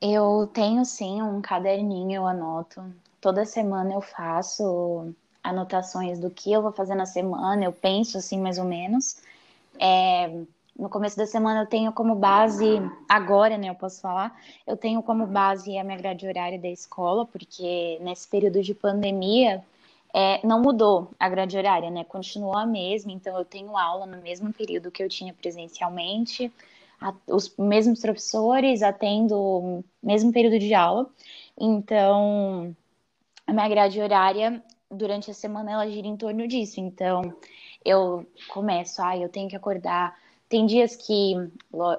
Eu 0.01 0.47
tenho 0.53 0.85
sim 0.85 1.23
um 1.23 1.41
caderninho, 1.41 2.13
eu 2.17 2.27
anoto. 2.27 2.83
Toda 3.21 3.45
semana 3.45 3.95
eu 3.95 4.01
faço 4.01 5.15
anotações 5.43 6.19
do 6.19 6.31
que 6.31 6.53
eu 6.53 6.61
vou 6.63 6.73
fazer 6.73 6.95
na 6.95 7.07
semana, 7.07 7.65
eu 7.65 7.73
penso 7.73 8.19
assim 8.19 8.41
mais 8.41 8.59
ou 8.59 8.65
menos. 8.65 9.17
É, 9.81 10.29
no 10.79 10.89
começo 10.89 11.17
da 11.17 11.27
semana 11.27 11.63
eu 11.63 11.67
tenho 11.67 11.93
como 11.93 12.15
base, 12.15 12.81
agora, 13.09 13.59
né, 13.59 13.69
eu 13.69 13.75
posso 13.75 14.01
falar, 14.01 14.35
eu 14.67 14.77
tenho 14.77 15.03
como 15.03 15.27
base 15.27 15.77
a 15.77 15.85
minha 15.85 15.99
grade 15.99 16.27
horária 16.27 16.59
da 16.59 16.69
escola, 16.69 17.27
porque 17.27 17.99
nesse 18.01 18.27
período 18.29 18.63
de 18.63 18.75
pandemia 18.75 19.63
é, 20.15 20.45
não 20.47 20.61
mudou 20.61 21.11
a 21.19 21.29
grade 21.29 21.57
horária, 21.57 21.91
né? 21.91 22.05
Continuou 22.05 22.57
a 22.57 22.67
mesma, 22.67 23.13
então 23.13 23.37
eu 23.39 23.45
tenho 23.45 23.77
aula 23.77 24.07
no 24.07 24.21
mesmo 24.21 24.53
período 24.53 24.91
que 24.91 25.03
eu 25.03 25.09
tinha 25.09 25.33
presencialmente, 25.33 26.53
a, 27.01 27.15
os 27.27 27.55
mesmos 27.57 28.01
professores 28.01 28.83
atendo 28.83 29.37
o 29.39 29.85
mesmo 30.03 30.33
período 30.33 30.59
de 30.59 30.75
aula, 30.75 31.09
então 31.59 32.75
a 33.47 33.53
minha 33.53 33.69
grade 33.69 34.01
horária 34.01 34.63
durante 34.91 35.31
a 35.31 35.35
semana 35.35 35.73
ela 35.73 35.91
gira 35.91 36.07
em 36.07 36.17
torno 36.17 36.47
disso, 36.47 36.81
então 36.81 37.35
eu 37.85 38.27
começo, 38.49 39.03
ah, 39.03 39.17
eu 39.17 39.29
tenho 39.29 39.49
que 39.49 39.57
acordar. 39.57 40.17
Tem 40.53 40.67
dias 40.67 40.95
que, 40.95 41.33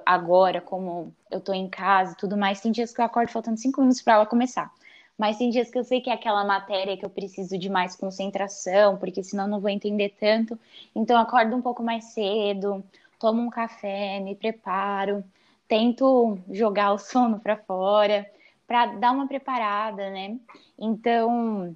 agora, 0.06 0.60
como 0.60 1.12
eu 1.28 1.40
tô 1.40 1.52
em 1.52 1.68
casa 1.68 2.12
e 2.12 2.16
tudo 2.16 2.36
mais, 2.36 2.60
tem 2.60 2.70
dias 2.70 2.94
que 2.94 3.00
eu 3.00 3.04
acordo 3.04 3.32
faltando 3.32 3.58
cinco 3.58 3.80
minutos 3.80 4.00
para 4.00 4.14
ela 4.14 4.26
começar. 4.26 4.72
Mas 5.18 5.38
tem 5.38 5.50
dias 5.50 5.72
que 5.72 5.76
eu 5.76 5.82
sei 5.82 6.00
que 6.00 6.08
é 6.08 6.12
aquela 6.12 6.44
matéria 6.44 6.96
que 6.96 7.04
eu 7.04 7.10
preciso 7.10 7.58
de 7.58 7.68
mais 7.68 7.96
concentração, 7.96 8.96
porque 8.96 9.24
senão 9.24 9.48
não 9.48 9.58
vou 9.58 9.70
entender 9.70 10.14
tanto. 10.20 10.56
Então 10.94 11.16
eu 11.16 11.22
acordo 11.22 11.56
um 11.56 11.60
pouco 11.60 11.82
mais 11.82 12.04
cedo, 12.12 12.84
tomo 13.18 13.42
um 13.42 13.50
café, 13.50 14.20
me 14.20 14.36
preparo, 14.36 15.24
tento 15.66 16.38
jogar 16.48 16.92
o 16.92 16.98
sono 17.10 17.40
para 17.40 17.56
fora, 17.56 18.24
para 18.68 18.86
dar 18.86 19.10
uma 19.10 19.26
preparada, 19.26 20.10
né? 20.10 20.38
Então, 20.78 21.74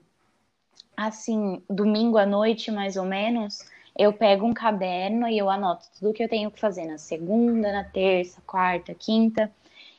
assim, 0.96 1.60
domingo 1.68 2.18
à 2.18 2.24
noite, 2.24 2.70
mais 2.70 2.96
ou 2.96 3.04
menos, 3.04 3.68
eu 3.98 4.12
pego 4.12 4.46
um 4.46 4.54
caderno 4.54 5.26
e 5.26 5.36
eu 5.36 5.50
anoto 5.50 5.86
tudo 5.98 6.12
que 6.12 6.22
eu 6.22 6.28
tenho 6.28 6.50
que 6.50 6.60
fazer 6.60 6.86
na 6.86 6.96
segunda, 6.98 7.72
na 7.72 7.82
terça, 7.82 8.40
quarta, 8.46 8.94
quinta. 8.94 9.50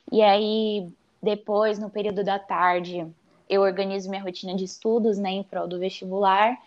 E 0.10 0.22
aí, 0.22 0.88
depois, 1.22 1.78
no 1.78 1.90
período 1.90 2.24
da 2.24 2.40
tarde, 2.40 3.06
eu 3.50 3.62
organizo 3.62 4.10
minha 4.10 4.24
rotina 4.24 4.56
de 4.56 4.64
estudos, 4.64 5.18
né, 5.18 5.32
em 5.32 5.44
prol 5.44 5.68
do 5.68 5.78
vestibular. 5.78 6.58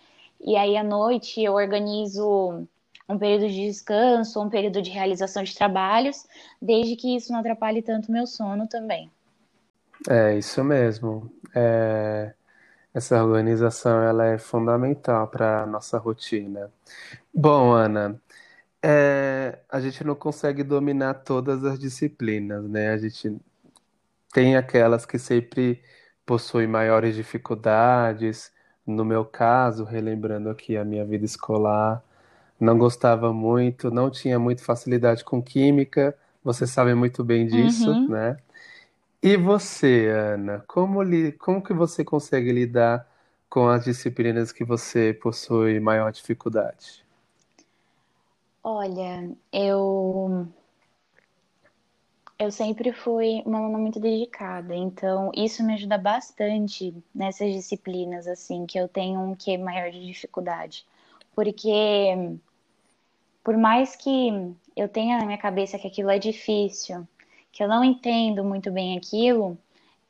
E 0.40 0.56
aí 0.56 0.76
à 0.76 0.84
noite 0.84 1.42
eu 1.42 1.54
organizo 1.54 2.66
um 3.08 3.18
período 3.18 3.48
de 3.48 3.66
descanso, 3.66 4.40
um 4.40 4.50
período 4.50 4.82
de 4.82 4.90
realização 4.90 5.42
de 5.42 5.54
trabalhos, 5.54 6.26
desde 6.60 6.96
que 6.96 7.16
isso 7.16 7.32
não 7.32 7.40
atrapalhe 7.40 7.80
tanto 7.80 8.08
o 8.08 8.12
meu 8.12 8.26
sono 8.26 8.66
também. 8.66 9.10
É 10.08 10.36
isso 10.36 10.62
mesmo. 10.64 11.30
É... 11.54 12.34
Essa 12.94 13.22
organização 13.24 14.02
ela 14.02 14.26
é 14.26 14.38
fundamental 14.38 15.28
para 15.28 15.62
a 15.62 15.66
nossa 15.66 15.98
rotina. 15.98 16.70
Bom, 17.34 17.72
Ana, 17.72 18.20
é... 18.82 19.60
a 19.68 19.80
gente 19.80 20.04
não 20.04 20.14
consegue 20.14 20.62
dominar 20.62 21.14
todas 21.14 21.64
as 21.64 21.78
disciplinas, 21.78 22.64
né? 22.68 22.90
A 22.92 22.98
gente 22.98 23.40
tem 24.32 24.56
aquelas 24.56 25.06
que 25.06 25.18
sempre 25.18 25.82
possui 26.26 26.66
maiores 26.66 27.14
dificuldades. 27.14 28.52
No 28.86 29.04
meu 29.04 29.24
caso, 29.24 29.84
relembrando 29.84 30.50
aqui 30.50 30.76
a 30.76 30.84
minha 30.84 31.04
vida 31.04 31.24
escolar, 31.24 32.02
não 32.58 32.78
gostava 32.78 33.32
muito, 33.32 33.90
não 33.90 34.10
tinha 34.10 34.38
muito 34.38 34.64
facilidade 34.64 35.24
com 35.24 35.42
química, 35.42 36.16
você 36.44 36.66
sabe 36.66 36.94
muito 36.94 37.24
bem 37.24 37.46
disso, 37.46 37.90
uhum. 37.90 38.08
né? 38.08 38.36
E 39.22 39.36
você, 39.36 40.08
Ana, 40.08 40.64
como, 40.66 41.00
li, 41.02 41.32
como 41.32 41.62
que 41.62 41.72
você 41.72 42.04
consegue 42.04 42.50
lidar 42.52 43.08
com 43.48 43.68
as 43.68 43.84
disciplinas 43.84 44.50
que 44.50 44.64
você 44.64 45.14
possui 45.14 45.78
maior 45.78 46.10
dificuldade? 46.10 47.04
Olha, 48.64 49.30
eu 49.52 50.48
eu 52.38 52.50
sempre 52.50 52.92
fui 52.92 53.42
uma 53.46 53.58
aluna 53.58 53.78
muito 53.78 54.00
dedicada, 54.00 54.74
então 54.74 55.30
isso 55.34 55.62
me 55.64 55.74
ajuda 55.74 55.96
bastante 55.96 56.92
nessas 57.14 57.52
disciplinas, 57.52 58.26
assim, 58.26 58.66
que 58.66 58.78
eu 58.78 58.88
tenho 58.88 59.20
um 59.20 59.34
que 59.36 59.56
maior 59.56 59.90
de 59.92 60.04
dificuldade. 60.04 60.84
Porque, 61.34 62.36
por 63.44 63.56
mais 63.56 63.94
que 63.96 64.30
eu 64.76 64.88
tenho 64.88 65.18
na 65.18 65.24
minha 65.24 65.38
cabeça 65.38 65.78
que 65.78 65.86
aquilo 65.86 66.10
é 66.10 66.18
difícil, 66.18 67.06
que 67.52 67.62
eu 67.62 67.68
não 67.68 67.84
entendo 67.84 68.42
muito 68.42 68.70
bem 68.72 68.96
aquilo, 68.96 69.58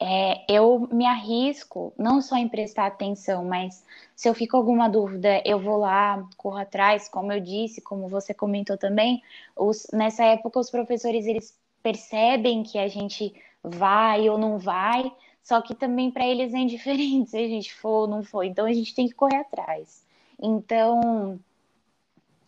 é, 0.01 0.45
eu 0.49 0.89
me 0.91 1.07
arrisco 1.07 1.93
não 1.99 2.21
só 2.21 2.37
em 2.37 2.49
prestar 2.49 2.87
atenção, 2.87 3.45
mas 3.45 3.85
se 4.17 4.29
eu 4.29 4.35
fico 4.35 4.57
alguma 4.57 4.89
dúvida, 4.89 5.43
eu 5.45 5.61
vou 5.61 5.77
lá, 5.77 6.27
corro 6.37 6.57
atrás, 6.57 7.09
como 7.09 7.33
eu 7.33 7.41
disse, 7.41 7.81
como 7.81 8.09
você 8.09 8.35
comentou 8.35 8.77
também, 8.77 9.23
os, 9.57 9.87
nessa 9.93 10.25
época 10.25 10.59
os 10.59 10.71
professores 10.71 11.27
eles 11.27 11.57
percebem 11.83 12.63
que 12.63 12.79
a 12.79 12.89
gente 12.89 13.35
vai 13.63 14.29
ou 14.29 14.39
não 14.39 14.59
vai, 14.59 15.13
só 15.43 15.61
que 15.61 15.75
também 15.75 16.11
para 16.11 16.27
eles 16.27 16.55
é 16.55 16.59
indiferente 16.59 17.31
se 17.31 17.37
a 17.37 17.49
gente 17.49 17.75
for 17.75 18.03
ou 18.03 18.07
não 18.09 18.23
for, 18.25 18.45
então 18.45 18.67
a 18.67 18.73
gente 18.73 18.95
tem 18.95 19.09
que 19.09 19.15
correr 19.15 19.37
atrás. 19.37 20.05
Então, 20.41 21.39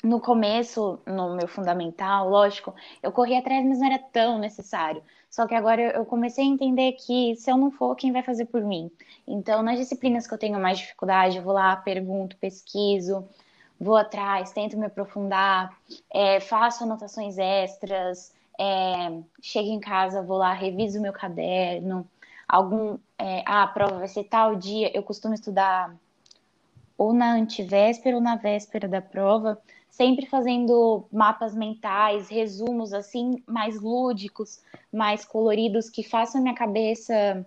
no 0.04 0.20
começo, 0.20 0.98
no 1.06 1.34
meu 1.34 1.48
fundamental, 1.48 2.28
lógico, 2.28 2.74
eu 3.02 3.10
corri 3.10 3.34
atrás, 3.36 3.64
mas 3.64 3.78
não 3.78 3.86
era 3.86 3.98
tão 3.98 4.38
necessário. 4.38 5.02
Só 5.30 5.46
que 5.46 5.54
agora 5.54 5.80
eu 5.80 6.04
comecei 6.04 6.44
a 6.44 6.46
entender 6.46 6.92
que 6.92 7.34
se 7.36 7.50
eu 7.50 7.56
não 7.56 7.70
for, 7.70 7.96
quem 7.96 8.12
vai 8.12 8.22
fazer 8.22 8.44
por 8.44 8.62
mim? 8.62 8.90
Então, 9.26 9.62
nas 9.62 9.78
disciplinas 9.78 10.26
que 10.26 10.34
eu 10.34 10.38
tenho 10.38 10.60
mais 10.60 10.78
dificuldade, 10.78 11.38
eu 11.38 11.42
vou 11.42 11.54
lá, 11.54 11.74
pergunto, 11.74 12.36
pesquiso, 12.36 13.26
vou 13.80 13.96
atrás, 13.96 14.52
tento 14.52 14.76
me 14.76 14.86
aprofundar, 14.86 15.74
é, 16.12 16.38
faço 16.38 16.84
anotações 16.84 17.38
extras, 17.38 18.32
é, 18.60 19.10
chego 19.40 19.68
em 19.68 19.80
casa, 19.80 20.22
vou 20.22 20.36
lá, 20.36 20.52
reviso 20.52 21.00
meu 21.00 21.14
caderno, 21.14 22.06
algum, 22.46 22.98
é, 23.18 23.42
ah, 23.46 23.62
a 23.62 23.68
prova 23.68 23.98
vai 23.98 24.08
ser 24.08 24.24
tal 24.24 24.54
dia, 24.54 24.94
eu 24.94 25.02
costumo 25.02 25.32
estudar 25.34 25.94
ou 26.96 27.12
na 27.12 27.32
antivéspera 27.34 28.16
ou 28.16 28.22
na 28.22 28.36
véspera 28.36 28.86
da 28.86 29.00
prova, 29.00 29.58
sempre 29.94 30.26
fazendo 30.26 31.06
mapas 31.12 31.54
mentais, 31.54 32.28
resumos 32.28 32.92
assim, 32.92 33.40
mais 33.46 33.80
lúdicos, 33.80 34.60
mais 34.92 35.24
coloridos, 35.24 35.88
que 35.88 36.02
façam 36.02 36.40
a 36.40 36.42
minha 36.42 36.54
cabeça 36.54 37.46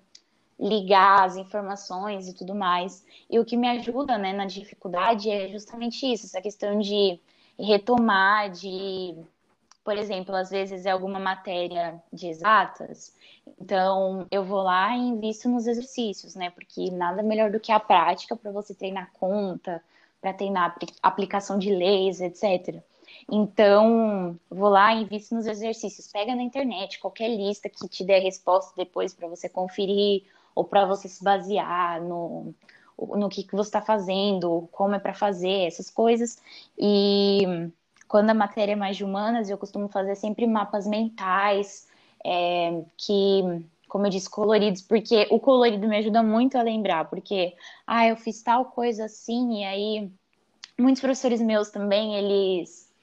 ligar 0.57 1.25
as 1.25 1.35
informações 1.35 2.29
e 2.29 2.33
tudo 2.33 2.55
mais. 2.55 3.05
E 3.29 3.37
o 3.37 3.43
que 3.43 3.57
me 3.57 3.67
ajuda 3.67 4.17
né, 4.17 4.31
na 4.31 4.45
dificuldade 4.45 5.29
é 5.29 5.49
justamente 5.49 6.05
isso, 6.05 6.25
essa 6.25 6.41
questão 6.41 6.79
de 6.79 7.19
retomar, 7.59 8.49
de, 8.49 9.13
por 9.83 9.97
exemplo, 9.97 10.33
às 10.33 10.49
vezes 10.49 10.85
é 10.85 10.91
alguma 10.91 11.19
matéria 11.19 12.01
de 12.13 12.27
exatas, 12.27 13.13
então 13.59 14.25
eu 14.31 14.45
vou 14.45 14.61
lá 14.61 14.95
e 14.95 15.01
invisto 15.01 15.49
nos 15.49 15.67
exercícios, 15.67 16.33
né? 16.33 16.49
Porque 16.51 16.91
nada 16.91 17.21
melhor 17.21 17.51
do 17.51 17.59
que 17.59 17.73
a 17.73 17.79
prática 17.79 18.37
para 18.37 18.51
você 18.51 18.73
treinar 18.73 19.11
conta, 19.19 19.83
para 20.21 20.33
treinar 20.33 20.75
aplicação 21.01 21.57
de 21.57 21.73
leis, 21.73 22.21
etc. 22.21 22.81
Então, 23.31 24.39
vou 24.49 24.69
lá 24.69 24.93
e 24.93 25.03
invisto 25.03 25.35
nos 25.35 25.45
exercícios. 25.45 26.07
Pega 26.07 26.35
na 26.35 26.43
internet 26.43 26.99
qualquer 26.99 27.29
lista 27.29 27.69
que 27.69 27.87
te 27.87 28.03
dê 28.03 28.19
resposta 28.19 28.73
depois 28.75 29.13
para 29.13 29.27
você 29.27 29.49
conferir 29.49 30.23
ou 30.55 30.63
para 30.63 30.85
você 30.85 31.07
se 31.07 31.23
basear 31.23 32.01
no, 32.01 32.53
no 32.97 33.29
que, 33.29 33.43
que 33.43 33.55
você 33.55 33.69
está 33.69 33.81
fazendo, 33.81 34.67
como 34.71 34.95
é 34.95 34.99
para 34.99 35.13
fazer, 35.13 35.67
essas 35.67 35.89
coisas. 35.89 36.41
E 36.77 37.69
quando 38.07 38.29
a 38.29 38.33
matéria 38.33 38.73
é 38.73 38.75
mais 38.75 38.97
de 38.97 39.03
humanas, 39.03 39.49
eu 39.49 39.57
costumo 39.57 39.87
fazer 39.87 40.15
sempre 40.15 40.47
mapas 40.47 40.87
mentais 40.87 41.87
é, 42.25 42.81
que 42.97 43.43
como 43.97 44.05
eu 44.05 44.11
disse, 44.11 44.29
coloridos, 44.29 44.83
porque 44.83 45.27
o 45.31 45.39
colorido 45.39 45.87
me 45.87 45.97
ajuda 45.97 46.21
muito 46.21 46.55
a 46.55 46.61
lembrar, 46.61 47.09
porque, 47.09 47.55
ah, 47.87 48.07
eu 48.07 48.15
fiz 48.15 48.43
tal 48.43 48.65
coisa 48.65 49.05
assim, 49.05 49.61
e 49.61 49.63
aí 49.65 50.11
muitos 50.77 51.01
professores 51.01 51.41
meus 51.41 51.71
também, 51.71 52.13
eles 52.13 52.93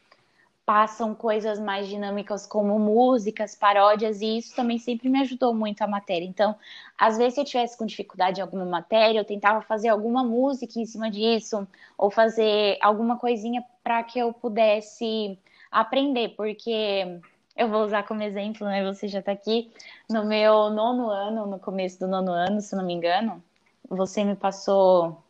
passam 0.64 1.12
coisas 1.12 1.58
mais 1.58 1.88
dinâmicas 1.88 2.46
como 2.46 2.78
músicas, 2.78 3.56
paródias, 3.56 4.20
e 4.20 4.38
isso 4.38 4.54
também 4.54 4.78
sempre 4.78 5.08
me 5.08 5.20
ajudou 5.22 5.52
muito 5.52 5.82
a 5.82 5.88
matéria. 5.88 6.24
Então, 6.24 6.54
às 6.96 7.18
vezes, 7.18 7.34
se 7.34 7.40
eu 7.40 7.44
tivesse 7.44 7.76
com 7.76 7.84
dificuldade 7.84 8.38
em 8.38 8.42
alguma 8.42 8.64
matéria, 8.64 9.18
eu 9.18 9.24
tentava 9.24 9.62
fazer 9.62 9.88
alguma 9.88 10.22
música 10.22 10.78
em 10.78 10.86
cima 10.86 11.10
disso, 11.10 11.66
ou 11.98 12.08
fazer 12.08 12.78
alguma 12.80 13.18
coisinha 13.18 13.64
para 13.82 14.00
que 14.04 14.16
eu 14.16 14.32
pudesse 14.32 15.36
aprender, 15.72 16.36
porque 16.36 17.20
eu 17.56 17.68
vou 17.68 17.84
usar 17.84 18.02
como 18.02 18.22
exemplo, 18.22 18.66
né? 18.66 18.84
Você 18.84 19.06
já 19.08 19.20
está 19.20 19.32
aqui 19.32 19.70
no 20.08 20.24
meu 20.24 20.70
nono 20.70 21.08
ano, 21.08 21.46
no 21.46 21.58
começo 21.58 21.98
do 22.00 22.08
nono 22.08 22.32
ano, 22.32 22.60
se 22.60 22.74
não 22.74 22.84
me 22.84 22.92
engano. 22.92 23.42
Você 23.88 24.24
me 24.24 24.34
passou 24.34 25.22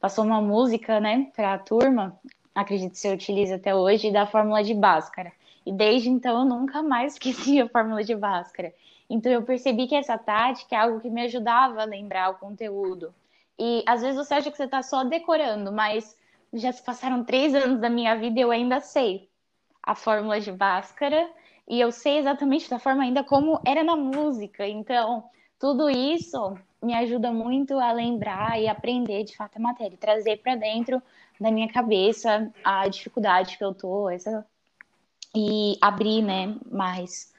passou 0.00 0.24
uma 0.24 0.40
música, 0.40 1.00
né, 1.00 1.30
para 1.34 1.54
a 1.54 1.58
turma. 1.58 2.18
Acredito 2.54 2.92
que 2.92 2.98
você 2.98 3.12
utiliza 3.12 3.56
até 3.56 3.74
hoje 3.74 4.12
da 4.12 4.26
fórmula 4.26 4.62
de 4.62 4.72
Bhaskara. 4.72 5.32
E 5.66 5.72
desde 5.72 6.08
então 6.08 6.40
eu 6.40 6.44
nunca 6.44 6.82
mais 6.82 7.14
esqueci 7.14 7.60
a 7.60 7.68
fórmula 7.68 8.02
de 8.02 8.14
Bhaskara. 8.14 8.72
Então 9.10 9.30
eu 9.30 9.42
percebi 9.42 9.86
que 9.86 9.94
essa 9.94 10.16
tática 10.16 10.74
é 10.76 10.78
algo 10.78 11.00
que 11.00 11.10
me 11.10 11.22
ajudava 11.22 11.82
a 11.82 11.84
lembrar 11.84 12.30
o 12.30 12.34
conteúdo. 12.38 13.14
E 13.58 13.82
às 13.86 14.02
vezes 14.02 14.16
você 14.16 14.34
acha 14.34 14.50
que 14.50 14.56
você 14.56 14.64
está 14.64 14.82
só 14.82 15.02
decorando, 15.04 15.72
mas 15.72 16.16
já 16.52 16.72
se 16.72 16.82
passaram 16.82 17.24
três 17.24 17.54
anos 17.54 17.80
da 17.80 17.90
minha 17.90 18.14
vida 18.16 18.38
e 18.38 18.42
eu 18.42 18.50
ainda 18.50 18.80
sei 18.80 19.28
a 19.82 19.94
fórmula 19.94 20.40
de 20.40 20.52
Bhaskara 20.52 21.28
e 21.68 21.78
eu 21.78 21.92
sei 21.92 22.18
exatamente 22.18 22.70
da 22.70 22.78
forma 22.78 23.02
ainda 23.02 23.22
como 23.22 23.60
era 23.64 23.84
na 23.84 23.94
música. 23.94 24.66
Então, 24.66 25.24
tudo 25.58 25.90
isso 25.90 26.56
me 26.82 26.94
ajuda 26.94 27.32
muito 27.32 27.78
a 27.78 27.92
lembrar 27.92 28.60
e 28.60 28.66
aprender 28.66 29.24
de 29.24 29.36
fato 29.36 29.56
a 29.56 29.60
matéria, 29.60 29.98
trazer 29.98 30.38
para 30.38 30.54
dentro 30.54 31.02
da 31.38 31.50
minha 31.50 31.68
cabeça 31.68 32.50
a 32.64 32.88
dificuldade 32.88 33.58
que 33.58 33.64
eu 33.64 33.74
tô, 33.74 34.08
essa 34.08 34.46
e 35.34 35.76
abrir, 35.80 36.22
né, 36.22 36.56
mais. 36.70 37.32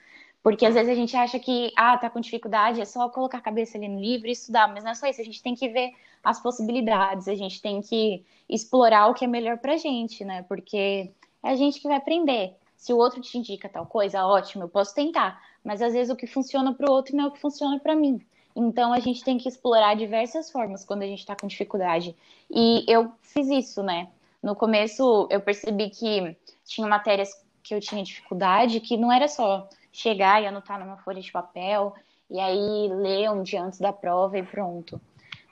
Porque 0.44 0.66
às 0.66 0.74
vezes 0.74 0.90
a 0.90 0.96
gente 0.96 1.18
acha 1.18 1.40
que, 1.40 1.72
ah, 1.76 1.98
tá 1.98 2.10
com 2.10 2.20
dificuldade, 2.20 2.80
é 2.80 2.86
só 2.86 3.10
colocar 3.10 3.40
a 3.40 3.42
cabeça 3.42 3.78
ali 3.78 3.88
no 3.88 4.00
livro 4.00 4.28
e 4.28 4.32
estudar, 4.32 4.68
mas 4.68 4.84
não 4.84 4.92
é 4.92 4.96
só 4.96 5.08
isso, 5.08 5.20
a 5.22 5.26
gente 5.26 5.42
tem 5.42 5.56
que 5.56 5.68
ver 5.70 5.92
as 6.24 6.42
possibilidades, 6.42 7.28
a 7.28 7.36
gente 7.36 7.62
tem 7.62 7.82
que 7.82 8.24
explorar 8.48 9.08
o 9.08 9.14
que 9.14 9.26
é 9.26 9.28
melhor 9.28 9.58
pra 9.58 9.78
gente, 9.78 10.24
né? 10.24 10.44
Porque 10.44 11.12
é 11.44 11.50
a 11.50 11.56
gente 11.56 11.80
que 11.80 11.88
vai 11.88 11.98
aprender. 11.98 12.56
Se 12.80 12.94
o 12.94 12.98
outro 12.98 13.20
te 13.20 13.38
indica 13.38 13.68
tal 13.68 13.86
coisa, 13.86 14.26
ótimo, 14.26 14.64
eu 14.64 14.70
posso 14.70 14.96
tentar. 14.96 15.38
Mas 15.62 15.82
às 15.82 15.92
vezes 15.92 16.10
o 16.10 16.16
que 16.16 16.26
funciona 16.26 16.74
para 16.74 16.90
o 16.90 16.94
outro 16.94 17.14
não 17.14 17.26
é 17.26 17.28
o 17.28 17.32
que 17.32 17.40
funciona 17.40 17.78
para 17.78 17.94
mim. 17.94 18.26
Então 18.56 18.94
a 18.94 19.00
gente 19.00 19.22
tem 19.22 19.38
que 19.38 19.50
explorar 19.50 19.96
diversas 19.96 20.50
formas 20.50 20.86
quando 20.86 21.02
a 21.02 21.06
gente 21.06 21.20
está 21.20 21.36
com 21.36 21.46
dificuldade. 21.46 22.16
E 22.50 22.86
eu 22.88 23.12
fiz 23.22 23.50
isso, 23.50 23.84
né? 23.84 24.08
No 24.42 24.56
começo 24.56 25.28
eu 25.30 25.42
percebi 25.42 25.90
que 25.90 26.38
tinha 26.64 26.88
matérias 26.88 27.30
que 27.62 27.76
eu 27.76 27.82
tinha 27.82 28.02
dificuldade, 28.02 28.80
que 28.80 28.96
não 28.96 29.12
era 29.12 29.28
só 29.28 29.68
chegar 29.92 30.42
e 30.42 30.48
anotar 30.48 30.80
numa 30.80 30.96
folha 30.96 31.22
de 31.22 31.34
papel 31.34 31.94
e 32.30 32.40
aí 32.40 32.88
ler 32.88 33.30
um 33.30 33.44
dia 33.44 33.62
antes 33.62 33.80
da 33.80 33.92
prova 33.92 34.40
e 34.40 34.44
pronto. 34.44 35.02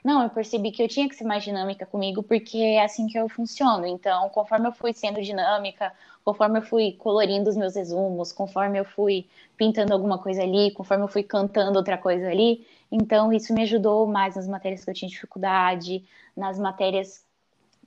Não, 0.02 0.22
eu 0.22 0.30
percebi 0.30 0.70
que 0.70 0.82
eu 0.82 0.88
tinha 0.88 1.06
que 1.06 1.14
ser 1.14 1.24
mais 1.24 1.44
dinâmica 1.44 1.84
comigo, 1.84 2.22
porque 2.22 2.56
é 2.56 2.82
assim 2.82 3.06
que 3.06 3.18
eu 3.18 3.28
funciono. 3.28 3.84
Então, 3.84 4.30
conforme 4.30 4.68
eu 4.68 4.72
fui 4.72 4.94
sendo 4.94 5.20
dinâmica, 5.20 5.92
conforme 6.28 6.58
eu 6.58 6.62
fui 6.62 6.92
colorindo 6.92 7.48
os 7.48 7.56
meus 7.56 7.74
resumos, 7.74 8.32
conforme 8.32 8.78
eu 8.78 8.84
fui 8.84 9.26
pintando 9.56 9.94
alguma 9.94 10.18
coisa 10.18 10.42
ali, 10.42 10.70
conforme 10.72 11.02
eu 11.04 11.08
fui 11.08 11.22
cantando 11.22 11.78
outra 11.78 11.96
coisa 11.96 12.28
ali, 12.28 12.66
então 12.92 13.32
isso 13.32 13.54
me 13.54 13.62
ajudou 13.62 14.06
mais 14.06 14.36
nas 14.36 14.46
matérias 14.46 14.84
que 14.84 14.90
eu 14.90 14.94
tinha 14.94 15.08
dificuldade, 15.08 16.04
nas 16.36 16.58
matérias 16.58 17.24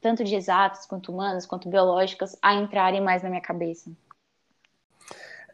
tanto 0.01 0.23
de 0.23 0.33
exatas 0.33 0.87
quanto 0.87 1.11
humanas, 1.11 1.45
quanto 1.45 1.69
biológicas, 1.69 2.35
a 2.41 2.55
entrarem 2.55 2.99
mais 2.99 3.21
na 3.21 3.29
minha 3.29 3.43
cabeça. 3.43 3.91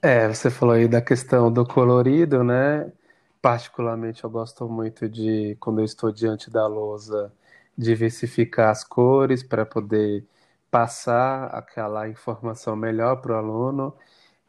É, 0.02 0.30
você 0.30 0.50
falou 0.50 0.76
aí 0.76 0.88
da 0.88 1.02
questão 1.02 1.52
do 1.52 1.66
colorido, 1.66 2.42
né? 2.42 2.90
Particularmente 3.42 4.24
eu 4.24 4.30
gosto 4.30 4.70
muito 4.70 5.10
de, 5.10 5.58
quando 5.60 5.80
eu 5.80 5.86
estou 5.86 6.10
diante 6.10 6.50
da 6.50 6.66
lousa, 6.68 7.34
diversificar 7.78 8.70
as 8.70 8.86
cores 8.86 9.44
para 9.44 9.66
poder 9.66 10.26
passar 10.72 11.46
aquela 11.48 12.08
informação 12.10 12.76
melhor 12.76 13.18
para 13.22 13.34
o 13.34 13.36
aluno. 13.38 13.94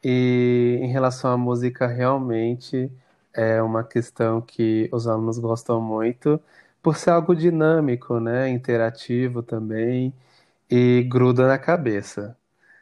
E 0.03 0.79
em 0.81 0.87
relação 0.87 1.31
à 1.31 1.37
música, 1.37 1.87
realmente 1.87 2.91
é 3.33 3.61
uma 3.61 3.83
questão 3.83 4.41
que 4.41 4.89
os 4.93 5.07
alunos 5.07 5.39
gostam 5.39 5.81
muito, 5.81 6.41
por 6.81 6.97
ser 6.97 7.11
algo 7.11 7.35
dinâmico, 7.35 8.19
né? 8.19 8.49
Interativo 8.49 9.43
também, 9.43 10.13
e 10.69 11.03
gruda 11.03 11.47
na 11.47 11.57
cabeça. 11.57 12.37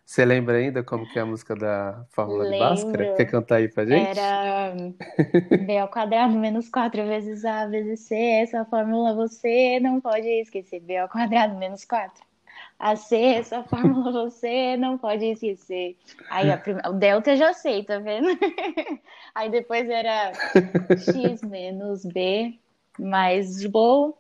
Você 0.06 0.24
lembra 0.24 0.58
ainda 0.58 0.84
como 0.84 1.06
que 1.12 1.20
é 1.20 1.22
a 1.22 1.26
música 1.26 1.54
da 1.56 2.06
Fórmula 2.12 2.46
de 2.46 2.58
Bhaskara? 2.58 3.14
Quer 3.18 3.26
cantar 3.26 3.56
aí 3.58 3.68
pra 3.68 3.86
gente? 3.86 4.20
Era 4.20 4.74
B 5.66 5.78
ao 5.78 5.90
quadrado 5.90 6.34
menos 6.34 6.70
4 6.70 7.06
vezes 7.06 7.44
A 7.44 7.66
vezes 7.68 8.02
C. 8.02 8.16
Essa 8.16 8.64
fórmula 8.66 9.14
você 9.14 9.80
não 9.82 10.00
pode 10.00 10.28
esquecer. 10.28 10.80
B 10.80 10.98
ao 10.98 11.10
quadrado 11.10 11.56
menos 11.58 11.84
4. 11.84 12.27
A 12.80 12.96
C, 12.96 13.16
essa 13.38 13.64
fórmula 13.64 14.12
você 14.30 14.78
não 14.78 14.98
pode 14.98 15.26
esquecer. 15.26 15.98
Aí 16.30 16.48
o 16.88 16.94
delta 16.94 17.32
eu 17.32 17.38
já 17.38 17.54
sei, 17.54 17.84
tá 17.84 18.00
vendo? 18.00 18.28
Aí 19.34 19.50
depois 19.50 19.90
era 19.90 20.32
x 20.98 21.42
menos 21.42 22.06
b 22.06 22.58
mais 23.00 23.66
boa. 23.66 24.14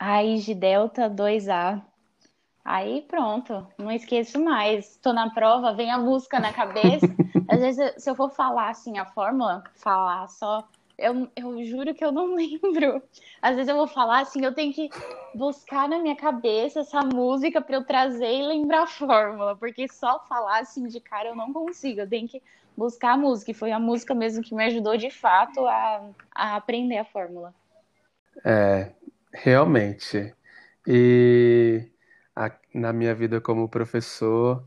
Raiz 0.00 0.44
de 0.44 0.54
delta 0.54 1.08
2A 1.08 1.80
Aí 2.64 3.02
pronto, 3.02 3.66
não 3.76 3.90
esqueço 3.90 4.42
mais. 4.42 4.96
Tô 5.02 5.12
na 5.12 5.30
prova, 5.30 5.74
vem 5.74 5.90
a 5.90 5.98
música 5.98 6.38
na 6.38 6.52
cabeça. 6.52 7.08
Às 7.48 7.60
vezes, 7.60 8.02
se 8.02 8.08
eu 8.08 8.14
for 8.14 8.30
falar 8.30 8.70
assim 8.70 8.98
a 8.98 9.04
fórmula, 9.04 9.64
falar 9.74 10.28
só, 10.28 10.62
eu, 11.02 11.28
eu 11.36 11.64
juro 11.64 11.94
que 11.94 12.04
eu 12.04 12.12
não 12.12 12.34
lembro. 12.36 13.02
Às 13.40 13.56
vezes 13.56 13.68
eu 13.68 13.76
vou 13.76 13.86
falar 13.86 14.20
assim, 14.20 14.44
eu 14.44 14.54
tenho 14.54 14.72
que 14.72 14.88
buscar 15.34 15.88
na 15.88 15.98
minha 15.98 16.16
cabeça 16.16 16.80
essa 16.80 17.02
música 17.02 17.60
para 17.60 17.76
eu 17.76 17.84
trazer 17.84 18.32
e 18.32 18.46
lembrar 18.46 18.84
a 18.84 18.86
fórmula, 18.86 19.56
porque 19.56 19.88
só 19.88 20.24
falar 20.26 20.60
assim 20.60 20.86
de 20.86 21.00
cara 21.00 21.28
eu 21.28 21.36
não 21.36 21.52
consigo. 21.52 22.00
Eu 22.00 22.08
tenho 22.08 22.28
que 22.28 22.42
buscar 22.76 23.12
a 23.12 23.16
música. 23.16 23.50
E 23.50 23.54
foi 23.54 23.72
a 23.72 23.78
música 23.78 24.14
mesmo 24.14 24.42
que 24.42 24.54
me 24.54 24.64
ajudou 24.64 24.96
de 24.96 25.10
fato 25.10 25.66
a, 25.66 26.10
a 26.34 26.56
aprender 26.56 26.98
a 26.98 27.04
fórmula. 27.04 27.54
É, 28.44 28.92
realmente. 29.32 30.34
E 30.86 31.88
a, 32.34 32.50
na 32.74 32.92
minha 32.92 33.14
vida 33.14 33.40
como 33.40 33.68
professor, 33.68 34.64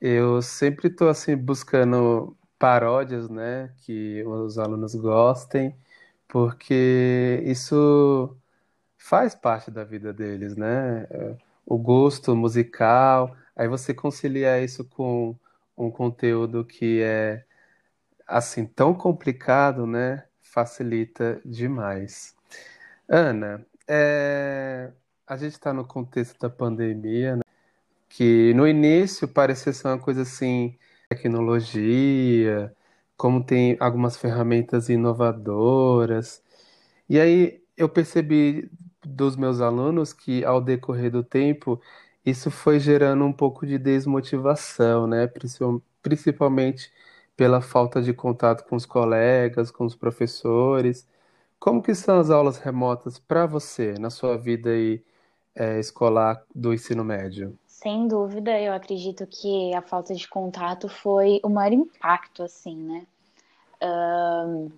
eu 0.00 0.42
sempre 0.42 0.88
estou 0.88 1.08
assim 1.08 1.36
buscando 1.36 2.36
paródias, 2.60 3.30
né, 3.30 3.72
que 3.78 4.22
os 4.24 4.58
alunos 4.58 4.94
gostem, 4.94 5.74
porque 6.28 7.42
isso 7.46 8.36
faz 8.98 9.34
parte 9.34 9.70
da 9.70 9.84
vida 9.84 10.12
deles, 10.12 10.56
né? 10.56 11.06
O 11.66 11.78
gosto 11.78 12.36
musical, 12.36 13.36
aí 13.56 13.68
você 13.68 13.94
concilia 13.94 14.62
isso 14.62 14.84
com 14.84 15.36
um 15.76 15.90
conteúdo 15.90 16.64
que 16.64 17.02
é 17.02 17.44
assim 18.26 18.66
tão 18.66 18.94
complicado, 18.94 19.86
né? 19.86 20.26
Facilita 20.42 21.40
demais. 21.44 22.36
Ana, 23.08 23.66
é, 23.88 24.92
a 25.26 25.36
gente 25.36 25.52
está 25.54 25.72
no 25.72 25.86
contexto 25.86 26.38
da 26.40 26.50
pandemia, 26.50 27.36
né? 27.36 27.42
que 28.08 28.52
no 28.54 28.68
início 28.68 29.28
parecia 29.28 29.72
ser 29.72 29.88
uma 29.88 29.98
coisa 29.98 30.22
assim, 30.22 30.76
tecnologia, 31.10 32.74
como 33.16 33.44
tem 33.44 33.76
algumas 33.80 34.16
ferramentas 34.16 34.88
inovadoras. 34.88 36.42
E 37.08 37.20
aí 37.20 37.62
eu 37.76 37.88
percebi 37.88 38.70
dos 39.04 39.36
meus 39.36 39.60
alunos 39.60 40.12
que 40.12 40.44
ao 40.44 40.60
decorrer 40.60 41.10
do 41.10 41.24
tempo 41.24 41.80
isso 42.24 42.50
foi 42.50 42.80
gerando 42.80 43.24
um 43.24 43.32
pouco 43.32 43.66
de 43.66 43.78
desmotivação, 43.78 45.06
né? 45.08 45.28
Principalmente 46.02 46.92
pela 47.36 47.60
falta 47.62 48.02
de 48.02 48.12
contato 48.14 48.64
com 48.68 48.76
os 48.76 48.86
colegas, 48.86 49.70
com 49.70 49.86
os 49.86 49.96
professores. 49.96 51.08
Como 51.60 51.82
que 51.82 51.94
são 51.94 52.20
as 52.20 52.30
aulas 52.30 52.58
remotas 52.58 53.18
para 53.20 53.46
você 53.46 53.94
na 54.00 54.10
sua 54.10 54.38
vida 54.38 54.70
aí, 54.72 55.04
é, 55.56 55.80
escolar 55.80 56.44
do 56.54 56.74
ensino 56.74 57.04
médio? 57.04 57.59
Sem 57.82 58.06
dúvida, 58.06 58.60
eu 58.60 58.74
acredito 58.74 59.26
que 59.26 59.72
a 59.74 59.80
falta 59.80 60.14
de 60.14 60.28
contato 60.28 60.86
foi 60.86 61.40
o 61.42 61.48
maior 61.48 61.72
impacto, 61.72 62.42
assim, 62.42 62.76
né? 62.76 63.06
Um, 63.82 64.70